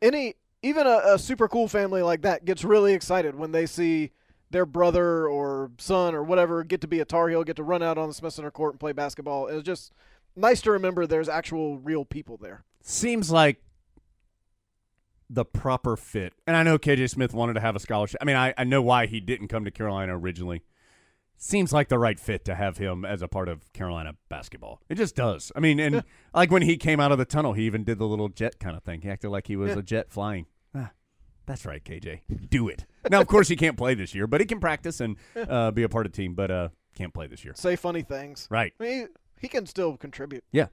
Any, 0.00 0.34
even 0.62 0.86
a, 0.86 1.00
a 1.14 1.18
super 1.18 1.48
cool 1.48 1.68
family 1.68 2.02
like 2.02 2.22
that 2.22 2.44
gets 2.44 2.64
really 2.64 2.94
excited 2.94 3.34
when 3.34 3.52
they 3.52 3.66
see 3.66 4.12
their 4.50 4.66
brother 4.66 5.26
or 5.28 5.70
son 5.78 6.14
or 6.14 6.22
whatever 6.22 6.62
get 6.64 6.80
to 6.82 6.86
be 6.88 7.00
a 7.00 7.04
Tar 7.04 7.28
Heel, 7.28 7.42
get 7.44 7.56
to 7.56 7.62
run 7.62 7.82
out 7.82 7.98
on 7.98 8.08
the 8.08 8.14
Smith 8.14 8.32
Center 8.34 8.50
court 8.50 8.72
and 8.74 8.80
play 8.80 8.92
basketball. 8.92 9.48
It's 9.48 9.62
just 9.64 9.92
nice 10.36 10.60
to 10.62 10.70
remember 10.70 11.06
there's 11.06 11.28
actual 11.28 11.78
real 11.78 12.04
people 12.04 12.36
there. 12.36 12.64
seems 12.82 13.30
like 13.30 13.62
the 15.32 15.44
proper 15.44 15.96
fit. 15.96 16.34
And 16.46 16.56
I 16.56 16.62
know 16.62 16.78
KJ 16.78 17.08
Smith 17.10 17.32
wanted 17.32 17.54
to 17.54 17.60
have 17.60 17.74
a 17.74 17.80
scholarship. 17.80 18.18
I 18.20 18.24
mean, 18.24 18.36
I, 18.36 18.52
I 18.58 18.64
know 18.64 18.82
why 18.82 19.06
he 19.06 19.18
didn't 19.20 19.48
come 19.48 19.64
to 19.64 19.70
Carolina 19.70 20.16
originally. 20.16 20.62
Seems 21.38 21.72
like 21.72 21.88
the 21.88 21.98
right 21.98 22.20
fit 22.20 22.44
to 22.44 22.54
have 22.54 22.76
him 22.78 23.04
as 23.04 23.20
a 23.22 23.26
part 23.28 23.48
of 23.48 23.72
Carolina 23.72 24.14
basketball. 24.28 24.80
It 24.88 24.94
just 24.96 25.16
does. 25.16 25.50
I 25.56 25.60
mean, 25.60 25.80
and 25.80 26.04
like 26.34 26.50
when 26.52 26.62
he 26.62 26.76
came 26.76 27.00
out 27.00 27.10
of 27.10 27.18
the 27.18 27.24
tunnel, 27.24 27.52
he 27.54 27.64
even 27.64 27.82
did 27.82 27.98
the 27.98 28.06
little 28.06 28.28
jet 28.28 28.60
kind 28.60 28.76
of 28.76 28.82
thing. 28.84 29.00
He 29.00 29.08
acted 29.10 29.30
like 29.30 29.48
he 29.48 29.56
was 29.56 29.70
Yeah. 29.72 29.78
a 29.78 29.82
jet 29.82 30.10
flying. 30.10 30.46
Ah, 30.74 30.90
that's 31.46 31.64
right, 31.66 31.82
KJ. 31.82 32.20
Do 32.48 32.68
it. 32.68 32.84
Now, 33.10 33.20
of 33.20 33.26
course, 33.26 33.48
he 33.48 33.56
can't 33.56 33.76
play 33.76 33.94
this 33.94 34.14
year, 34.14 34.28
but 34.28 34.40
he 34.40 34.46
can 34.46 34.60
practice 34.60 35.00
and 35.00 35.16
uh, 35.36 35.72
be 35.72 35.82
a 35.82 35.88
part 35.88 36.06
of 36.06 36.12
the 36.12 36.16
team, 36.16 36.34
but 36.34 36.50
uh, 36.52 36.68
can't 36.94 37.12
play 37.12 37.26
this 37.26 37.44
year. 37.44 37.54
Say 37.56 37.74
funny 37.74 38.02
things. 38.02 38.46
Right. 38.48 38.72
I 38.78 38.82
mean, 38.84 39.08
he 39.40 39.48
can 39.48 39.66
still 39.66 39.96
contribute. 39.96 40.44
Yeah. 40.52 40.66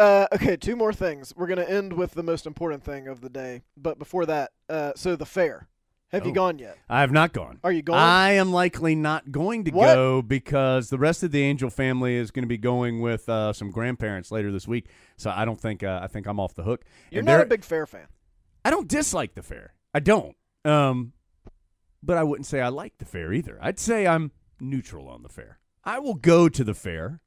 Uh, 0.00 0.26
okay, 0.34 0.56
two 0.56 0.76
more 0.76 0.92
things. 0.92 1.32
We're 1.36 1.46
going 1.46 1.58
to 1.58 1.70
end 1.70 1.92
with 1.92 2.12
the 2.12 2.22
most 2.22 2.46
important 2.46 2.82
thing 2.82 3.06
of 3.06 3.20
the 3.20 3.28
day. 3.28 3.62
But 3.76 3.98
before 3.98 4.24
that, 4.26 4.52
uh, 4.68 4.92
so 4.96 5.14
the 5.16 5.26
fair. 5.26 5.68
Have 6.12 6.24
you 6.24 6.32
Oh. 6.32 6.34
gone 6.34 6.58
yet? 6.58 6.76
I 6.88 7.02
have 7.02 7.12
not 7.12 7.32
gone. 7.32 7.60
Are 7.62 7.70
you 7.70 7.82
going? 7.82 8.00
I 8.00 8.32
am 8.32 8.50
likely 8.52 8.96
not 8.96 9.30
going 9.30 9.62
to 9.64 9.70
What? 9.70 9.94
go 9.94 10.22
because 10.22 10.90
the 10.90 10.98
rest 10.98 11.22
of 11.22 11.30
the 11.30 11.42
Angel 11.42 11.70
family 11.70 12.16
is 12.16 12.32
going 12.32 12.42
to 12.42 12.48
be 12.48 12.58
going 12.58 13.00
with 13.00 13.28
uh, 13.28 13.52
some 13.52 13.70
grandparents 13.70 14.32
later 14.32 14.50
this 14.50 14.66
week. 14.66 14.88
So 15.16 15.30
I 15.30 15.44
don't 15.44 15.60
think 15.60 15.84
uh, 15.84 16.00
I 16.02 16.08
think 16.08 16.26
I'm 16.26 16.40
off 16.40 16.54
the 16.54 16.64
hook. 16.64 16.84
You're 17.12 17.20
And 17.20 17.26
not 17.26 17.42
a 17.42 17.46
big 17.46 17.62
fair 17.64 17.86
fan. 17.86 18.08
I 18.64 18.70
don't 18.70 18.88
dislike 18.88 19.34
the 19.34 19.42
fair. 19.44 19.74
I 19.94 20.00
don't. 20.00 20.34
Um, 20.64 21.12
but 22.02 22.16
I 22.16 22.24
wouldn't 22.24 22.46
say 22.46 22.60
I 22.60 22.68
like 22.70 22.98
the 22.98 23.04
fair 23.04 23.32
either. 23.32 23.56
I'd 23.62 23.78
say 23.78 24.08
I'm 24.08 24.32
neutral 24.58 25.08
on 25.08 25.22
the 25.22 25.28
fair. 25.28 25.60
I 25.84 26.00
will 26.00 26.14
go 26.14 26.48
to 26.48 26.64
the 26.64 26.74
fair, 26.74 27.20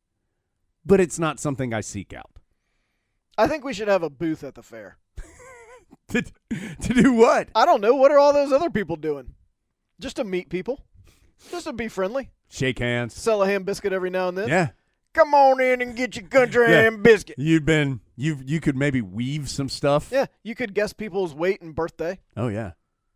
but 0.86 1.00
it's 1.00 1.18
not 1.18 1.40
something 1.40 1.74
I 1.74 1.80
seek 1.80 2.12
out. 2.12 2.33
I 3.38 3.48
think 3.48 3.64
we 3.64 3.74
should 3.74 3.88
have 3.88 4.04
a 4.04 4.10
booth 4.10 4.44
at 4.44 4.56
the 4.56 4.64
fair. 4.64 4.98
to, 6.10 6.22
to 6.22 6.94
do 6.94 7.14
what? 7.14 7.50
I 7.56 7.66
don't 7.66 7.82
know. 7.82 7.96
What 7.96 8.12
are 8.12 8.20
all 8.20 8.34
those 8.34 8.52
other 8.52 8.70
people 8.70 8.96
doing? 8.96 9.34
Just 10.00 10.18
to 10.18 10.24
meet 10.24 10.50
people. 10.50 10.84
Just 11.50 11.66
to 11.66 11.74
be 11.74 11.88
friendly. 11.88 12.30
Shake 12.50 12.80
hands. 12.80 13.14
Sell 13.16 13.42
a 13.42 13.48
ham 13.48 13.64
biscuit 13.64 13.94
every 13.94 14.10
now 14.10 14.30
and 14.30 14.38
then. 14.38 14.48
Yeah. 14.48 14.70
Come 15.14 15.34
on 15.34 15.62
in 15.62 15.82
and 15.82 15.96
get 15.96 16.16
your 16.16 16.28
country 16.28 16.70
Yeah. 16.72 16.84
ham 16.84 17.02
biscuit. 17.04 17.36
You've 17.38 17.66
been 17.66 18.00
you 18.16 18.40
you 18.46 18.60
could 18.60 18.76
maybe 18.76 19.02
weave 19.02 19.50
some 19.50 19.70
stuff. 19.70 20.10
Yeah, 20.12 20.26
you 20.44 20.56
could 20.56 20.74
guess 20.74 20.92
people's 20.94 21.36
weight 21.36 21.62
and 21.62 21.76
birthday. 21.76 22.20
Oh 22.36 22.48
yeah. 22.48 22.72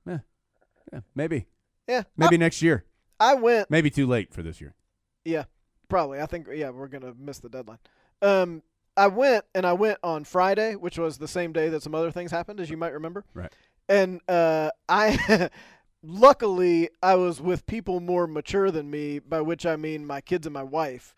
Yeah. 0.06 0.20
Yeah. 0.94 1.00
Maybe. 1.16 1.48
Yeah. 1.88 2.04
Maybe 2.16 2.38
next 2.38 2.62
year. 2.62 2.86
I 3.20 3.34
went. 3.34 3.72
Maybe 3.72 3.90
too 3.90 4.06
late 4.06 4.32
for 4.34 4.44
this 4.44 4.62
year. 4.62 4.76
Yeah, 5.26 5.46
probably. 5.90 6.22
I 6.22 6.28
think 6.28 6.48
yeah, 6.54 6.70
we're 6.70 6.88
gonna 6.88 7.14
miss 7.18 7.40
the 7.40 7.50
deadline. 7.50 7.80
Um, 8.22 8.62
I 8.98 9.08
went 9.08 9.46
and 9.54 9.66
I 9.66 9.74
went 9.74 10.00
on 10.04 10.24
Friday, 10.24 10.74
which 10.74 10.98
was 10.98 11.20
the 11.20 11.28
same 11.28 11.54
day 11.54 11.70
that 11.70 11.84
some 11.84 11.94
other 11.94 12.12
things 12.12 12.32
happened, 12.32 12.60
as 12.60 12.70
you 12.70 12.78
might 12.78 12.94
remember. 12.94 13.24
Right. 13.36 13.54
And 13.88 14.22
uh, 14.28 14.72
I, 14.90 15.50
luckily, 16.04 16.90
I 17.02 17.16
was 17.16 17.40
with 17.40 17.68
people 17.68 18.00
more 18.00 18.26
mature 18.26 18.72
than 18.72 18.90
me, 18.90 19.20
by 19.20 19.42
which 19.42 19.66
I 19.66 19.76
mean 19.76 20.06
my 20.06 20.20
kids 20.20 20.48
and 20.48 20.54
my 20.54 20.64
wife, 20.64 21.14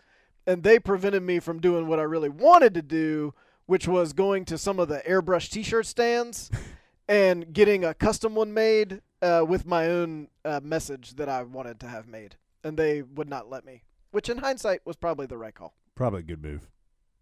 and 0.45 0.61
they 0.61 0.77
prevented 0.77 1.23
me 1.23 1.39
from 1.39 1.61
doing 1.61 1.87
what 1.87 1.99
I 1.99 2.03
really 2.03 2.29
wanted 2.29 2.73
to 2.73 2.81
do, 2.81 3.33
which 3.65 3.87
was 3.87 4.11
going 4.13 4.45
to 4.45 4.57
some 4.57 4.79
of 4.79 4.89
the 4.89 5.01
airbrush 5.07 5.49
T-shirt 5.49 5.85
stands 5.85 6.51
and 7.07 7.53
getting 7.53 7.85
a 7.85 7.93
custom 7.93 8.35
one 8.35 8.53
made 8.53 9.01
uh, 9.21 9.45
with 9.47 9.65
my 9.65 9.87
own 9.87 10.27
uh, 10.43 10.59
message 10.61 11.15
that 11.15 11.29
I 11.29 11.43
wanted 11.43 11.79
to 11.79 11.87
have 11.87 12.07
made, 12.07 12.35
and 12.61 12.77
they 12.77 13.01
would 13.01 13.29
not 13.29 13.49
let 13.49 13.65
me. 13.65 13.83
Which, 14.11 14.27
in 14.27 14.39
hindsight, 14.39 14.85
was 14.85 14.97
probably 14.97 15.27
the 15.27 15.37
right 15.37 15.53
call. 15.53 15.75
Probably 15.95 16.21
a 16.21 16.23
good 16.23 16.41
move. 16.41 16.67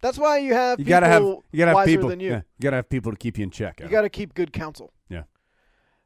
That's 0.01 0.17
why 0.17 0.37
you 0.37 0.53
have 0.53 0.79
You 0.79 0.85
people 0.85 0.89
gotta 0.99 1.07
have 1.07 1.23
you 1.23 1.43
gotta 1.57 1.77
have 1.77 1.85
people. 1.87 2.09
than 2.09 2.19
you. 2.19 2.29
Yeah, 2.29 2.35
you 2.57 2.61
gotta 2.63 2.75
have 2.77 2.89
people 2.89 3.11
to 3.11 3.17
keep 3.17 3.37
you 3.37 3.43
in 3.43 3.49
check. 3.51 3.79
You 3.79 3.85
Adam. 3.85 3.91
got 3.91 4.01
to 4.01 4.09
keep 4.09 4.33
good 4.35 4.53
counsel. 4.53 4.93
Yeah. 5.09 5.23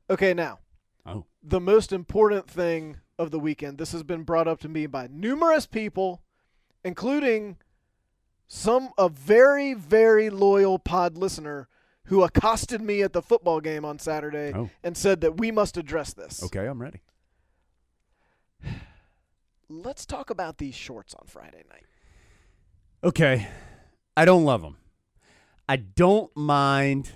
Okay, 0.10 0.34
now 0.34 0.60
Oh. 1.06 1.26
the 1.44 1.60
most 1.60 1.92
important 1.92 2.50
thing 2.50 2.98
of 3.20 3.32
the 3.32 3.40
weekend. 3.40 3.78
This 3.78 3.92
has 3.92 4.04
been 4.04 4.24
brought 4.24 4.48
up 4.48 4.60
to 4.62 4.70
me 4.70 4.86
by 4.88 5.08
numerous 5.12 5.66
people, 5.68 6.22
including 6.86 7.58
some 8.48 8.90
a 8.98 9.10
very 9.10 9.74
very 9.74 10.30
loyal 10.30 10.80
pod 10.80 11.18
listener 11.18 11.68
who 12.06 12.24
accosted 12.24 12.82
me 12.82 13.02
at 13.02 13.14
the 13.14 13.22
football 13.22 13.60
game 13.62 13.84
on 13.86 14.00
Saturday 14.00 14.52
Oh. 14.56 14.70
and 14.84 14.96
said 14.98 15.22
that 15.22 15.38
we 15.38 15.52
must 15.52 15.76
address 15.78 16.14
this. 16.14 16.42
Okay, 16.44 16.66
I'm 16.66 16.82
ready. 16.82 17.02
let's 19.70 20.06
talk 20.06 20.30
about 20.30 20.58
these 20.58 20.76
shorts 20.76 21.14
on 21.16 21.28
Friday 21.28 21.64
night. 21.70 21.86
Okay. 23.04 23.48
I 24.16 24.26
don't 24.26 24.44
love 24.44 24.62
them. 24.62 24.78
I 25.70 25.78
don't 25.78 26.36
mind 26.36 27.12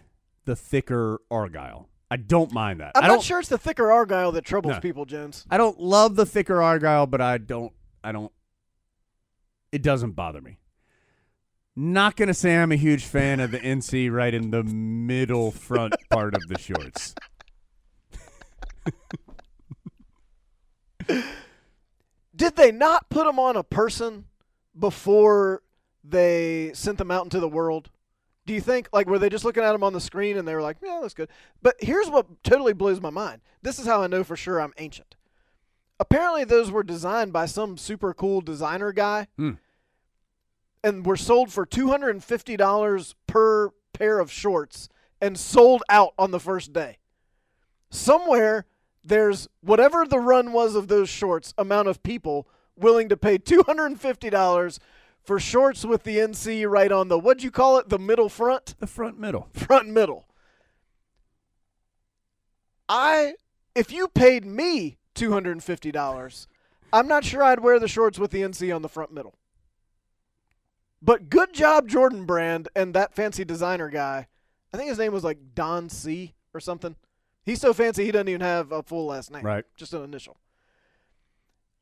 the 0.46 0.56
thicker 0.56 1.20
Argyle. 1.30 1.90
I 2.10 2.18
don't 2.18 2.52
mind 2.52 2.80
that. 2.80 2.92
I'm 2.96 3.04
I 3.04 3.08
not 3.08 3.24
sure 3.24 3.40
it's 3.40 3.50
the 3.50 3.58
thicker 3.58 3.92
Argyle 3.92 4.32
that 4.34 4.46
troubles 4.46 4.76
No. 4.76 4.80
people, 4.80 5.06
Jones. 5.06 5.46
I 5.50 5.58
don't 5.58 5.80
love 5.80 6.16
the 6.16 6.26
thicker 6.26 6.62
Argyle, 6.62 7.08
but 7.08 7.20
I 7.20 7.38
don't. 7.38 7.74
I 8.04 8.12
don't. 8.12 8.32
It 9.72 9.82
doesn't 9.82 10.12
bother 10.12 10.42
me. 10.42 10.60
Not 11.76 12.16
gonna 12.16 12.34
say 12.34 12.56
I'm 12.56 12.72
a 12.72 12.78
huge 12.78 13.04
fan 13.04 13.42
of 13.42 13.52
the 13.52 13.60
NC 13.60 14.10
right 14.10 14.34
in 14.34 14.52
the 14.52 14.64
middle 14.64 15.52
front 15.52 15.94
part 16.10 16.34
of 16.36 16.48
the 16.48 16.58
shorts. 16.58 17.14
Did 22.36 22.56
they 22.56 22.72
not 22.72 23.10
put 23.10 23.26
them 23.26 23.40
on 23.40 23.58
a 23.58 23.64
person 23.64 24.26
before 24.78 25.64
they 26.08 26.72
sent 26.74 26.98
them 26.98 27.12
out 27.12 27.24
into 27.24 27.40
the 27.40 27.48
world? 27.48 27.90
Do 28.46 28.54
you 28.54 28.62
think 28.62 28.90
like 28.94 29.08
were 29.08 29.18
they 29.20 29.30
just 29.30 29.44
looking 29.46 29.64
at 29.64 29.72
them 29.72 29.84
on 29.84 29.94
the 29.94 30.00
screen 30.02 30.38
and 30.38 30.48
they 30.48 30.54
were 30.54 30.62
like, 30.62 30.78
"Yeah, 30.84 31.00
that's 31.02 31.14
good." 31.16 31.30
But 31.62 31.76
here's 31.80 32.10
what 32.10 32.44
totally 32.44 32.74
blows 32.74 33.02
my 33.02 33.10
mind. 33.10 33.42
This 33.64 33.80
is 33.80 33.88
how 33.88 34.04
I 34.04 34.08
know 34.08 34.24
for 34.24 34.36
sure 34.36 34.62
I'm 34.62 34.74
ancient. 34.78 35.16
Apparently, 36.00 36.44
those 36.44 36.70
were 36.72 36.84
designed 36.84 37.34
by 37.34 37.46
some 37.48 37.78
super 37.78 38.14
cool 38.14 38.42
designer 38.42 38.92
guy, 38.92 39.28
Hmm. 39.38 39.54
and 40.84 41.06
were 41.06 41.16
sold 41.18 41.52
for 41.52 41.66
two 41.66 41.88
hundred 41.88 42.12
and 42.12 42.24
fifty 42.24 42.56
dollars 42.56 43.16
per 43.28 43.70
pair 43.94 44.20
of 44.20 44.32
shorts, 44.32 44.90
and 45.22 45.40
sold 45.40 45.82
out 45.90 46.14
on 46.20 46.32
the 46.32 46.40
first 46.40 46.72
day. 46.74 47.00
Somewhere 47.90 48.66
there's 49.04 49.48
whatever 49.62 50.06
the 50.06 50.20
run 50.20 50.52
was 50.52 50.76
of 50.76 50.88
those 50.88 51.10
shorts, 51.10 51.54
amount 51.58 51.88
of 51.88 52.04
people 52.04 52.48
willing 52.76 53.08
to 53.10 53.18
pay 53.18 53.38
two 53.38 53.64
hundred 53.64 53.86
and 53.88 54.02
fifty 54.02 54.30
dollars 54.30 54.80
for 55.26 55.40
shorts 55.40 55.84
with 55.84 56.04
the 56.04 56.18
NC 56.18 56.70
right 56.70 56.92
on 56.92 57.08
the 57.08 57.18
what'd 57.18 57.44
you 57.44 57.52
call 57.52 57.78
it? 57.78 57.90
The 57.90 58.00
middle 58.00 58.30
front? 58.30 58.76
The 58.80 58.88
front 58.88 59.20
middle. 59.20 59.50
Front 59.54 59.88
middle. 59.90 60.28
I 62.88 63.34
if 63.74 63.92
you 63.92 64.08
paid 64.08 64.46
me 64.46 64.98
two 65.14 65.32
hundred 65.32 65.52
and 65.54 65.64
fifty 65.64 65.92
dollars, 65.92 66.48
I'm 66.94 67.08
not 67.08 67.26
sure 67.26 67.44
I'd 67.44 67.60
wear 67.60 67.80
the 67.80 67.88
shorts 67.88 68.20
with 68.20 68.32
the 68.32 68.42
NC 68.42 68.74
on 68.74 68.82
the 68.82 68.90
front 68.90 69.12
middle. 69.12 69.36
But 71.02 71.30
good 71.30 71.54
job, 71.54 71.88
Jordan 71.88 72.26
Brand 72.26 72.70
and 72.76 72.94
that 72.94 73.14
fancy 73.14 73.46
designer 73.46 73.90
guy. 73.90 74.28
I 74.74 74.78
think 74.78 74.90
his 74.90 74.98
name 74.98 75.14
was 75.14 75.24
like 75.24 75.40
Don 75.54 75.90
C 75.90 76.34
or 76.54 76.60
something. 76.60 76.96
He's 77.44 77.62
so 77.62 77.74
fancy 77.74 78.06
he 78.06 78.12
doesn't 78.12 78.28
even 78.28 78.42
have 78.42 78.72
a 78.72 78.82
full 78.82 79.08
last 79.08 79.32
name. 79.32 79.46
Right. 79.46 79.66
Just 79.76 79.94
an 79.94 80.04
initial. 80.04 80.38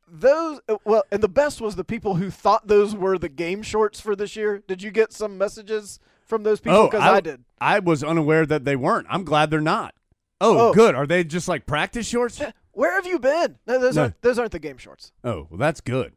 Those 0.07 0.59
uh, 0.69 0.77
well, 0.85 1.03
and 1.11 1.21
the 1.23 1.29
best 1.29 1.59
was 1.61 1.75
the 1.75 1.83
people 1.83 2.15
who 2.15 2.29
thought 2.29 2.67
those 2.67 2.95
were 2.95 3.17
the 3.17 3.29
game 3.29 3.63
shorts 3.63 3.99
for 3.99 4.15
this 4.15 4.35
year. 4.35 4.61
Did 4.67 4.81
you 4.83 4.91
get 4.91 5.11
some 5.13 5.37
messages 5.37 5.99
from 6.25 6.43
those 6.43 6.59
people? 6.59 6.85
Because 6.85 7.01
I, 7.03 7.19
did. 7.19 7.43
I 7.59 7.79
was 7.79 8.03
unaware 8.03 8.45
that 8.45 8.63
they 8.65 8.75
weren't. 8.75 9.07
I'm 9.09 9.23
glad 9.23 9.49
they're 9.49 9.61
not. 9.61 9.95
Oh, 10.41 10.69
Oh. 10.69 10.73
good. 10.73 10.93
Are 10.95 11.07
they 11.07 11.23
just 11.23 11.47
like 11.47 11.65
practice 11.65 12.07
shorts? 12.07 12.41
Where 12.73 12.93
have 12.95 13.05
you 13.07 13.17
been? 13.19 13.57
No, 13.65 13.79
those 13.79 13.95
No. 13.95 14.03
aren't 14.03 14.21
those 14.21 14.37
aren't 14.39 14.51
the 14.51 14.59
game 14.59 14.77
shorts. 14.77 15.11
Oh, 15.23 15.47
well, 15.49 15.57
that's 15.57 15.81
good. 15.81 16.13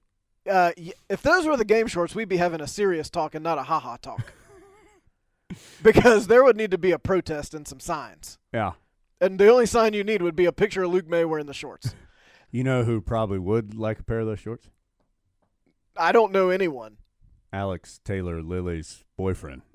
Uh, 0.50 0.72
if 1.08 1.22
those 1.22 1.46
were 1.46 1.56
the 1.56 1.64
game 1.64 1.86
shorts, 1.86 2.14
we'd 2.14 2.28
be 2.28 2.36
having 2.36 2.60
a 2.60 2.66
serious 2.66 3.08
talk 3.10 3.34
and 3.34 3.42
not 3.42 3.58
a 3.58 3.62
ha 3.64 3.78
ha 3.80 3.96
talk. 3.96 4.32
because 5.82 6.26
there 6.26 6.42
would 6.44 6.56
need 6.56 6.70
to 6.70 6.78
be 6.78 6.92
a 6.92 6.98
protest 6.98 7.54
and 7.54 7.66
some 7.66 7.80
signs. 7.80 8.38
Yeah. 8.52 8.72
And 9.20 9.38
the 9.38 9.48
only 9.48 9.66
sign 9.66 9.92
you 9.94 10.04
need 10.04 10.22
would 10.22 10.36
be 10.36 10.44
a 10.44 10.52
picture 10.52 10.82
of 10.82 10.90
Luke 10.92 11.08
Maye 11.08 11.24
wearing 11.24 11.46
the 11.46 11.54
shorts. 11.54 11.94
You 12.50 12.64
know 12.64 12.84
who 12.84 13.00
probably 13.00 13.38
would 13.38 13.74
like 13.74 13.98
a 13.98 14.02
pair 14.02 14.20
of 14.20 14.26
those 14.26 14.40
shorts? 14.40 14.70
I 15.96 16.12
don't 16.12 16.32
know 16.32 16.50
anyone. 16.50 16.98
Alex 17.52 18.00
Taylor 18.04 18.42
Lily's 18.42 19.04
boyfriend. 19.16 19.62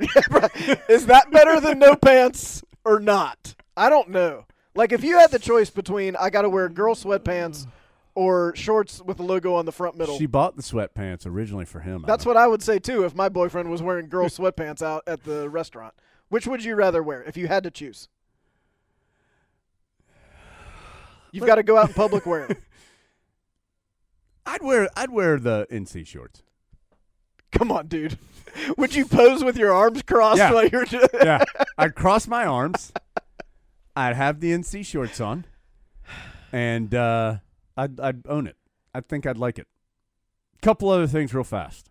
Is 0.90 1.08
that 1.08 1.32
better 1.32 1.60
than 1.60 1.80
no 1.80 1.96
pants 1.96 2.64
or 2.86 3.00
not? 3.00 3.56
I 3.76 3.90
don't 3.90 4.10
know. 4.10 4.46
Like 4.76 4.92
if 4.92 5.04
you 5.04 5.18
had 5.18 5.32
the 5.32 5.40
choice 5.40 5.70
between 5.70 6.16
I 6.16 6.30
got 6.30 6.44
to 6.44 6.50
wear 6.50 6.70
girl 6.70 6.96
sweatpants 6.96 7.68
or 8.14 8.56
shorts 8.56 9.02
with 9.02 9.18
the 9.18 9.24
logo 9.24 9.56
on 9.56 9.66
the 9.66 9.72
front 9.72 9.98
middle. 9.98 10.18
She 10.18 10.26
bought 10.26 10.56
the 10.56 10.62
sweatpants 10.62 11.26
originally 11.26 11.66
for 11.66 11.80
him. 11.80 12.04
That's 12.06 12.26
what 12.26 12.38
I 12.38 12.48
would 12.48 12.62
say 12.62 12.80
too 12.80 13.04
if 13.06 13.16
my 13.16 13.30
boyfriend 13.30 13.70
was 13.70 13.82
wearing 13.82 14.10
girl 14.10 14.28
sweatpants 14.28 14.82
out 14.82 15.04
at 15.08 15.24
the 15.24 15.50
restaurant. 15.50 15.94
Which 16.30 16.48
would 16.48 16.64
you 16.64 16.76
rather 16.76 17.04
wear 17.04 17.24
if 17.24 17.36
you 17.36 17.48
had 17.48 17.64
to 17.64 17.72
choose? 17.72 18.08
You've 21.32 21.46
got 21.46 21.56
to 21.56 21.64
go 21.64 21.78
out 21.78 21.90
in 21.90 21.94
public 21.94 22.26
wearing. 22.26 22.56
I'd 24.46 24.62
wear 24.62 24.90
I'd 24.96 25.12
wear 25.12 25.38
the 25.40 25.68
NC 25.72 26.06
shorts. 26.08 26.44
Come 27.52 27.72
on, 27.72 27.88
dude. 27.88 28.18
Would 28.78 28.96
you 28.96 29.06
pose 29.06 29.44
with 29.44 29.58
your 29.58 29.72
arms 29.74 30.02
crossed 30.02 30.40
Yeah. 30.40 30.52
while 30.54 30.68
you're 30.68 30.86
doing 30.86 31.08
yeah, 31.14 31.44
I'd 31.78 31.96
cross 31.96 32.28
my 32.28 32.46
arms. 32.46 32.92
I'd 33.96 34.16
have 34.16 34.40
the 34.40 34.52
NC 34.52 34.86
shorts 34.86 35.20
on, 35.22 35.46
and 36.52 36.94
uh, 36.96 37.38
I'd 37.78 38.00
I'd 38.00 38.26
own 38.28 38.48
it. 38.48 38.56
I 38.94 39.02
think 39.02 39.26
I'd 39.26 39.38
like 39.38 39.60
it. 39.60 39.68
Couple 40.62 40.90
other 40.90 41.08
things, 41.08 41.34
real 41.34 41.44
fast. 41.44 41.90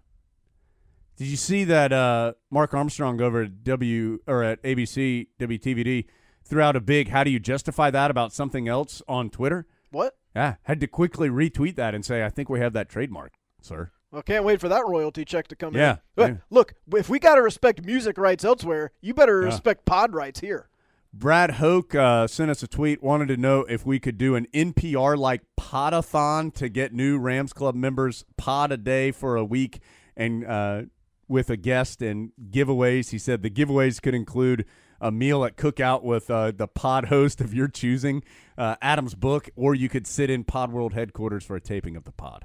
Did 1.16 1.26
you 1.28 1.36
see 1.36 1.64
that 1.64 1.92
uh, 1.92 2.32
Mark 2.50 2.72
Armstrong 2.72 3.20
over 3.20 3.42
at 3.42 3.62
W 3.64 4.18
or 4.26 4.42
at 4.42 4.62
ABC 4.62 5.26
WTVD 5.38 6.06
threw 6.50 6.60
out 6.62 6.76
a 6.76 6.80
big 6.80 7.08
"How 7.08 7.24
do 7.24 7.30
you 7.30 7.38
justify 7.38 7.90
that?" 7.90 8.10
about 8.10 8.32
something 8.32 8.68
else 8.68 9.00
on 9.08 9.30
Twitter? 9.30 9.66
What? 9.90 10.16
Yeah, 10.36 10.56
had 10.64 10.80
to 10.80 10.86
quickly 10.86 11.28
retweet 11.30 11.76
that 11.76 11.94
and 11.94 12.04
say, 12.04 12.24
"I 12.24 12.28
think 12.28 12.48
we 12.50 12.60
have 12.60 12.72
that 12.74 12.88
trademark, 12.88 13.32
sir." 13.62 13.90
Well, 14.12 14.22
can't 14.22 14.44
wait 14.44 14.60
for 14.60 14.68
that 14.68 14.82
royalty 14.86 15.24
check 15.24 15.46
to 15.48 15.56
come 15.56 15.74
Yeah, 15.74 15.92
in. 15.92 15.98
But 16.16 16.30
yeah. 16.32 16.36
Look, 16.50 16.74
if 16.94 17.08
we 17.08 17.18
got 17.20 17.36
to 17.36 17.42
respect 17.42 17.84
music 17.84 18.18
rights 18.18 18.44
elsewhere, 18.44 18.90
you 19.00 19.14
better 19.14 19.40
Yeah. 19.40 19.46
respect 19.46 19.84
pod 19.86 20.12
rights 20.14 20.40
here. 20.40 20.68
Brad 21.12 21.52
Hoke 21.52 21.94
uh, 21.94 22.26
sent 22.26 22.50
us 22.50 22.62
a 22.62 22.68
tweet, 22.68 23.02
wanted 23.02 23.28
to 23.28 23.36
know 23.36 23.60
if 23.68 23.86
we 23.86 23.98
could 24.00 24.18
do 24.18 24.34
an 24.36 24.46
NPR 24.52 25.16
like 25.16 25.42
podathon 25.58 26.52
to 26.54 26.68
get 26.68 26.92
new 26.92 27.18
Rams 27.18 27.52
Club 27.52 27.74
members 27.74 28.24
pod 28.36 28.72
a 28.72 28.76
day 28.76 29.10
for 29.12 29.36
a 29.36 29.44
week 29.44 29.80
and 30.16 30.44
uh, 30.44 30.82
with 31.28 31.48
a 31.50 31.56
guest 31.56 32.02
and 32.02 32.30
giveaways. 32.50 33.10
He 33.10 33.18
said 33.18 33.42
the 33.42 33.50
giveaways 33.50 34.00
could 34.02 34.14
include 34.14 34.64
a 35.00 35.10
meal 35.10 35.44
at 35.44 35.56
Cookout 35.56 36.02
with 36.02 36.30
uh, 36.30 36.50
the 36.50 36.68
pod 36.68 37.06
host 37.06 37.40
of 37.40 37.54
your 37.54 37.68
choosing, 37.68 38.22
uh, 38.58 38.76
Adam's 38.82 39.14
book, 39.14 39.48
or 39.56 39.74
you 39.74 39.88
could 39.88 40.06
sit 40.06 40.30
in 40.30 40.44
Pod 40.44 40.72
World 40.72 40.92
headquarters 40.92 41.44
for 41.44 41.56
a 41.56 41.60
taping 41.60 41.96
of 41.96 42.04
the 42.04 42.12
pod. 42.12 42.44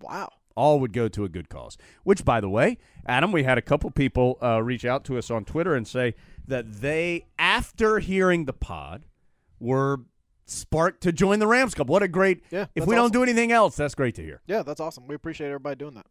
Wow. 0.00 0.30
All 0.54 0.80
would 0.80 0.92
go 0.92 1.08
to 1.08 1.24
a 1.24 1.28
good 1.28 1.48
cause. 1.48 1.76
Which, 2.02 2.24
by 2.24 2.40
the 2.40 2.48
way, 2.48 2.78
Adam, 3.06 3.32
we 3.32 3.42
had 3.42 3.58
a 3.58 3.62
couple 3.62 3.90
people 3.90 4.38
uh, 4.42 4.62
reach 4.62 4.84
out 4.84 5.04
to 5.04 5.18
us 5.18 5.30
on 5.30 5.44
Twitter 5.44 5.74
and 5.74 5.86
say 5.86 6.14
that 6.46 6.80
they, 6.80 7.26
after 7.38 7.98
hearing 7.98 8.46
the 8.46 8.52
pod, 8.52 9.04
were 9.58 10.00
sparked 10.46 11.02
to 11.02 11.12
join 11.12 11.40
the 11.40 11.46
Rams 11.46 11.74
Club. 11.74 11.88
What 11.88 12.02
a 12.02 12.08
great! 12.08 12.42
Yeah, 12.50 12.66
if 12.74 12.86
we 12.86 12.94
don't 12.94 13.12
do 13.12 13.22
anything 13.22 13.52
else, 13.52 13.76
that's 13.76 13.94
great 13.94 14.14
to 14.14 14.22
hear. 14.22 14.40
Yeah, 14.46 14.62
that's 14.62 14.80
awesome. 14.80 15.06
We 15.06 15.14
appreciate 15.14 15.48
everybody 15.48 15.76
doing 15.76 15.94
that. 15.94 16.06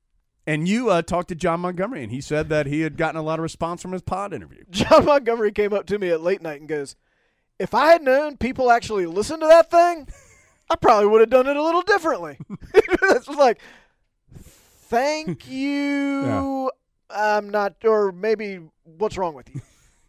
And 0.47 0.67
you 0.67 0.89
uh, 0.91 1.01
talked 1.01 1.29
to 1.29 1.35
John 1.35 1.61
Montgomery, 1.61 2.03
and 2.03 2.11
he 2.11 2.21
said 2.21 2.49
that 2.49 2.67
he 2.67 2.81
had 2.81 2.97
gotten 2.97 3.19
a 3.19 3.23
lot 3.23 3.39
of 3.39 3.43
response 3.43 3.81
from 3.81 3.93
his 3.93 4.03
pod 4.03 4.31
interview. 4.33 4.63
John 4.69 5.05
Montgomery 5.05 5.51
came 5.51 5.73
up 5.73 5.85
to 5.87 5.97
me 5.97 6.09
at 6.09 6.21
late 6.21 6.41
night 6.41 6.59
and 6.59 6.69
goes, 6.69 6.95
"If 7.57 7.73
I 7.73 7.87
had 7.87 8.03
known 8.03 8.37
people 8.37 8.69
actually 8.69 9.07
listened 9.07 9.41
to 9.41 9.47
that 9.47 9.71
thing, 9.71 10.07
I 10.69 10.75
probably 10.75 11.07
would 11.07 11.21
have 11.21 11.29
done 11.31 11.47
it 11.47 11.57
a 11.57 11.63
little 11.63 11.81
differently." 11.81 12.37
Was 13.01 13.27
like, 13.29 13.59
"Thank 14.43 15.47
you." 15.49 16.69
I'm 17.09 17.49
not, 17.49 17.75
or 17.83 18.11
maybe 18.11 18.59
what's 18.83 19.17
wrong 19.17 19.35
with 19.35 19.53
you? 19.53 19.61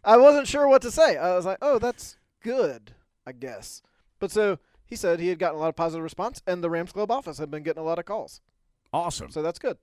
I 0.03 0.17
wasn't 0.17 0.47
sure 0.47 0.67
what 0.67 0.81
to 0.83 0.91
say. 0.91 1.17
I 1.17 1.35
was 1.35 1.45
like, 1.45 1.57
"Oh, 1.61 1.79
that's 1.79 2.17
good, 2.43 2.93
I 3.25 3.31
guess." 3.31 3.81
But 4.19 4.31
so 4.31 4.59
he 4.85 4.95
said 4.95 5.19
he 5.19 5.29
had 5.29 5.39
gotten 5.39 5.57
a 5.57 5.61
lot 5.61 5.69
of 5.69 5.75
positive 5.75 6.03
response, 6.03 6.41
and 6.45 6.63
the 6.63 6.69
Rams 6.69 6.91
Club 6.91 7.09
office 7.11 7.39
had 7.39 7.49
been 7.51 7.63
getting 7.63 7.81
a 7.81 7.85
lot 7.85 7.99
of 7.99 8.05
calls. 8.05 8.41
Awesome. 8.93 9.31
So 9.31 9.41
that's 9.41 9.59
good. 9.59 9.77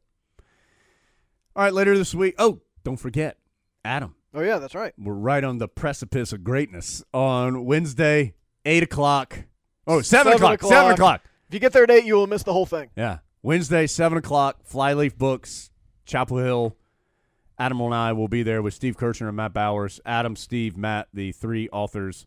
All 1.57 1.62
right, 1.64 1.72
later 1.72 1.96
this 1.96 2.14
week. 2.14 2.34
Oh, 2.38 2.61
don't 2.82 2.96
forget, 2.96 3.38
Adam. 3.84 4.14
Oh 4.34 4.40
yeah, 4.42 4.59
that's 4.59 4.74
right. 4.74 4.92
We're 4.98 5.14
right 5.14 5.44
on 5.44 5.59
the 5.59 5.68
precipice 5.68 6.32
of 6.32 6.42
greatness 6.42 7.05
on 7.14 7.64
Wednesday, 7.64 8.34
eight 8.64 8.82
o'clock. 8.82 9.44
oh, 9.86 9.96
Oh, 9.96 10.00
seven 10.00 10.32
o'clock. 10.32 10.62
Seven 10.62 10.92
o'clock. 10.92 11.22
If 11.48 11.55
you 11.55 11.61
get 11.61 11.72
there 11.72 11.84
at 11.84 11.90
eight, 11.90 12.05
you 12.05 12.14
will 12.16 12.26
miss 12.26 12.42
the 12.42 12.52
whole 12.52 12.66
thing. 12.66 12.90
Yeah. 12.96 13.18
Wednesday, 13.42 13.86
7 13.86 14.16
o'clock, 14.16 14.61
Flyleaf 14.64 15.18
Books, 15.18 15.70
Chapel 16.07 16.38
Hill. 16.38 16.76
Adam 17.59 17.78
and 17.82 17.94
I 17.94 18.14
will 18.14 18.26
be 18.26 18.42
there 18.42 18.62
with 18.62 18.72
Steve 18.72 18.96
Kirschner 18.96 19.28
and 19.28 19.36
Matt 19.36 19.52
Bowers. 19.52 20.00
Adam, 20.07 20.34
Steve, 20.34 20.78
Matt, 20.78 21.09
the 21.12 21.30
three 21.32 21.68
authors 21.68 22.26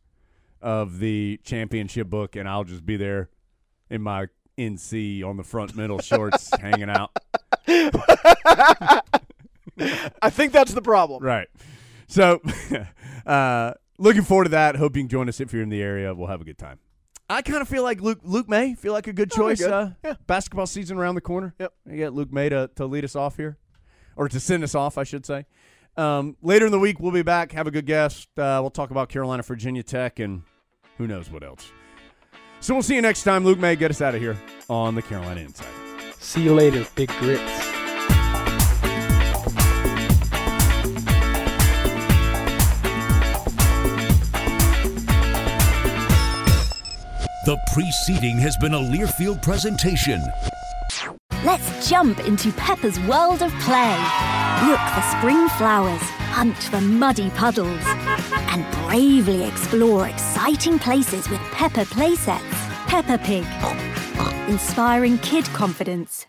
of 0.62 1.00
the 1.00 1.40
championship 1.44 2.08
book, 2.08 2.36
and 2.36 2.48
I'll 2.48 2.64
just 2.66 2.86
be 2.86 2.98
there 2.98 3.30
in 3.90 4.04
my 4.04 4.28
NC 4.60 5.24
on 5.24 5.38
the 5.38 5.44
front 5.44 5.76
middle 5.76 6.00
shorts 6.00 6.52
hanging 6.62 6.90
out. 6.92 7.10
I 10.22 10.30
think 10.30 10.52
that's 10.54 10.74
the 10.74 10.82
problem. 10.82 11.24
Right. 11.24 11.48
So, 12.08 12.42
uh, 13.26 13.74
looking 13.98 14.24
forward 14.24 14.46
to 14.46 14.50
that. 14.52 14.76
Hope 14.76 14.96
you 14.96 15.04
can 15.04 15.10
join 15.10 15.30
us 15.30 15.40
if 15.40 15.54
you're 15.54 15.62
in 15.64 15.70
the 15.70 15.82
area. 15.82 16.14
We'll 16.14 16.28
have 16.28 16.42
a 16.42 16.46
good 16.46 16.58
time. 16.58 16.80
I 17.30 17.42
kind 17.42 17.62
of 17.62 17.68
feel 17.68 17.84
like 17.84 18.02
Luke 18.02 18.20
Luke 18.24 18.48
Maye 18.48 18.74
feel 18.76 18.94
like 18.94 19.08
a 19.08 19.14
good 19.14 19.30
Oh, 19.34 19.38
choice. 19.38 19.60
good. 19.60 19.72
Uh, 19.72 19.90
Yeah. 20.04 20.14
Basketball 20.28 20.66
season 20.68 20.98
around 20.98 21.16
the 21.16 21.22
corner. 21.22 21.54
Yep. 21.60 21.74
You 21.90 21.98
get 21.98 22.14
Luke 22.14 22.32
Maye 22.32 22.50
to, 22.50 22.70
to 22.76 22.86
lead 22.86 23.04
us 23.04 23.16
off 23.18 23.36
here, 23.36 23.58
or 24.16 24.30
to 24.30 24.40
send 24.40 24.64
us 24.64 24.74
off, 24.76 24.98
I 24.98 25.04
should 25.04 25.26
say. 25.26 25.46
Um, 25.98 26.38
later 26.42 26.68
in 26.68 26.72
the 26.72 26.80
week, 26.80 27.00
we'll 27.02 27.12
be 27.12 27.24
back. 27.24 27.52
Have 27.52 27.68
a 27.68 27.72
good 27.72 27.86
guest. 27.86 28.30
Uh, 28.38 28.60
we'll 28.62 28.70
talk 28.70 28.92
about 28.92 29.10
Carolina, 29.10 29.44
Virginia 29.44 29.84
Tech, 29.84 30.20
and 30.20 30.44
who 30.98 31.08
knows 31.08 31.30
what 31.30 31.44
else. 31.44 31.70
So 32.62 32.74
we'll 32.74 32.84
see 32.84 32.96
you 32.96 33.02
next 33.02 33.24
time. 33.24 33.44
Luke 33.44 33.60
Maye, 33.60 33.76
get 33.76 33.92
us 33.92 34.02
out 34.02 34.16
of 34.16 34.22
here 34.22 34.38
on 34.70 34.96
the 34.96 35.02
Carolina 35.02 35.42
Insider. 35.42 35.70
See 36.20 36.44
you 36.44 36.54
later, 36.54 36.86
big 36.96 37.10
grits. 37.20 37.77
The 47.48 47.58
preceding 47.72 48.38
has 48.40 48.58
been 48.58 48.74
a 48.74 48.78
Learfield 48.78 49.42
presentation. 49.42 50.22
Let's 51.46 51.90
jump 51.90 52.20
into 52.28 52.52
Peppa's 52.52 53.00
world 53.00 53.42
of 53.42 53.54
play. 53.62 53.98
Look 54.68 54.82
for 54.94 55.02
spring 55.16 55.48
flowers, 55.56 56.02
hunt 56.36 56.58
for 56.58 56.82
muddy 56.82 57.30
puddles, 57.30 57.80
and 58.52 58.66
bravely 58.86 59.46
explore 59.46 60.10
exciting 60.10 60.78
places 60.78 61.30
with 61.30 61.40
Peppa 61.54 61.86
playsets. 61.86 62.42
Peppa 62.88 63.18
Pig, 63.18 63.46
inspiring 64.50 65.18
kid 65.20 65.46
confidence. 65.46 66.26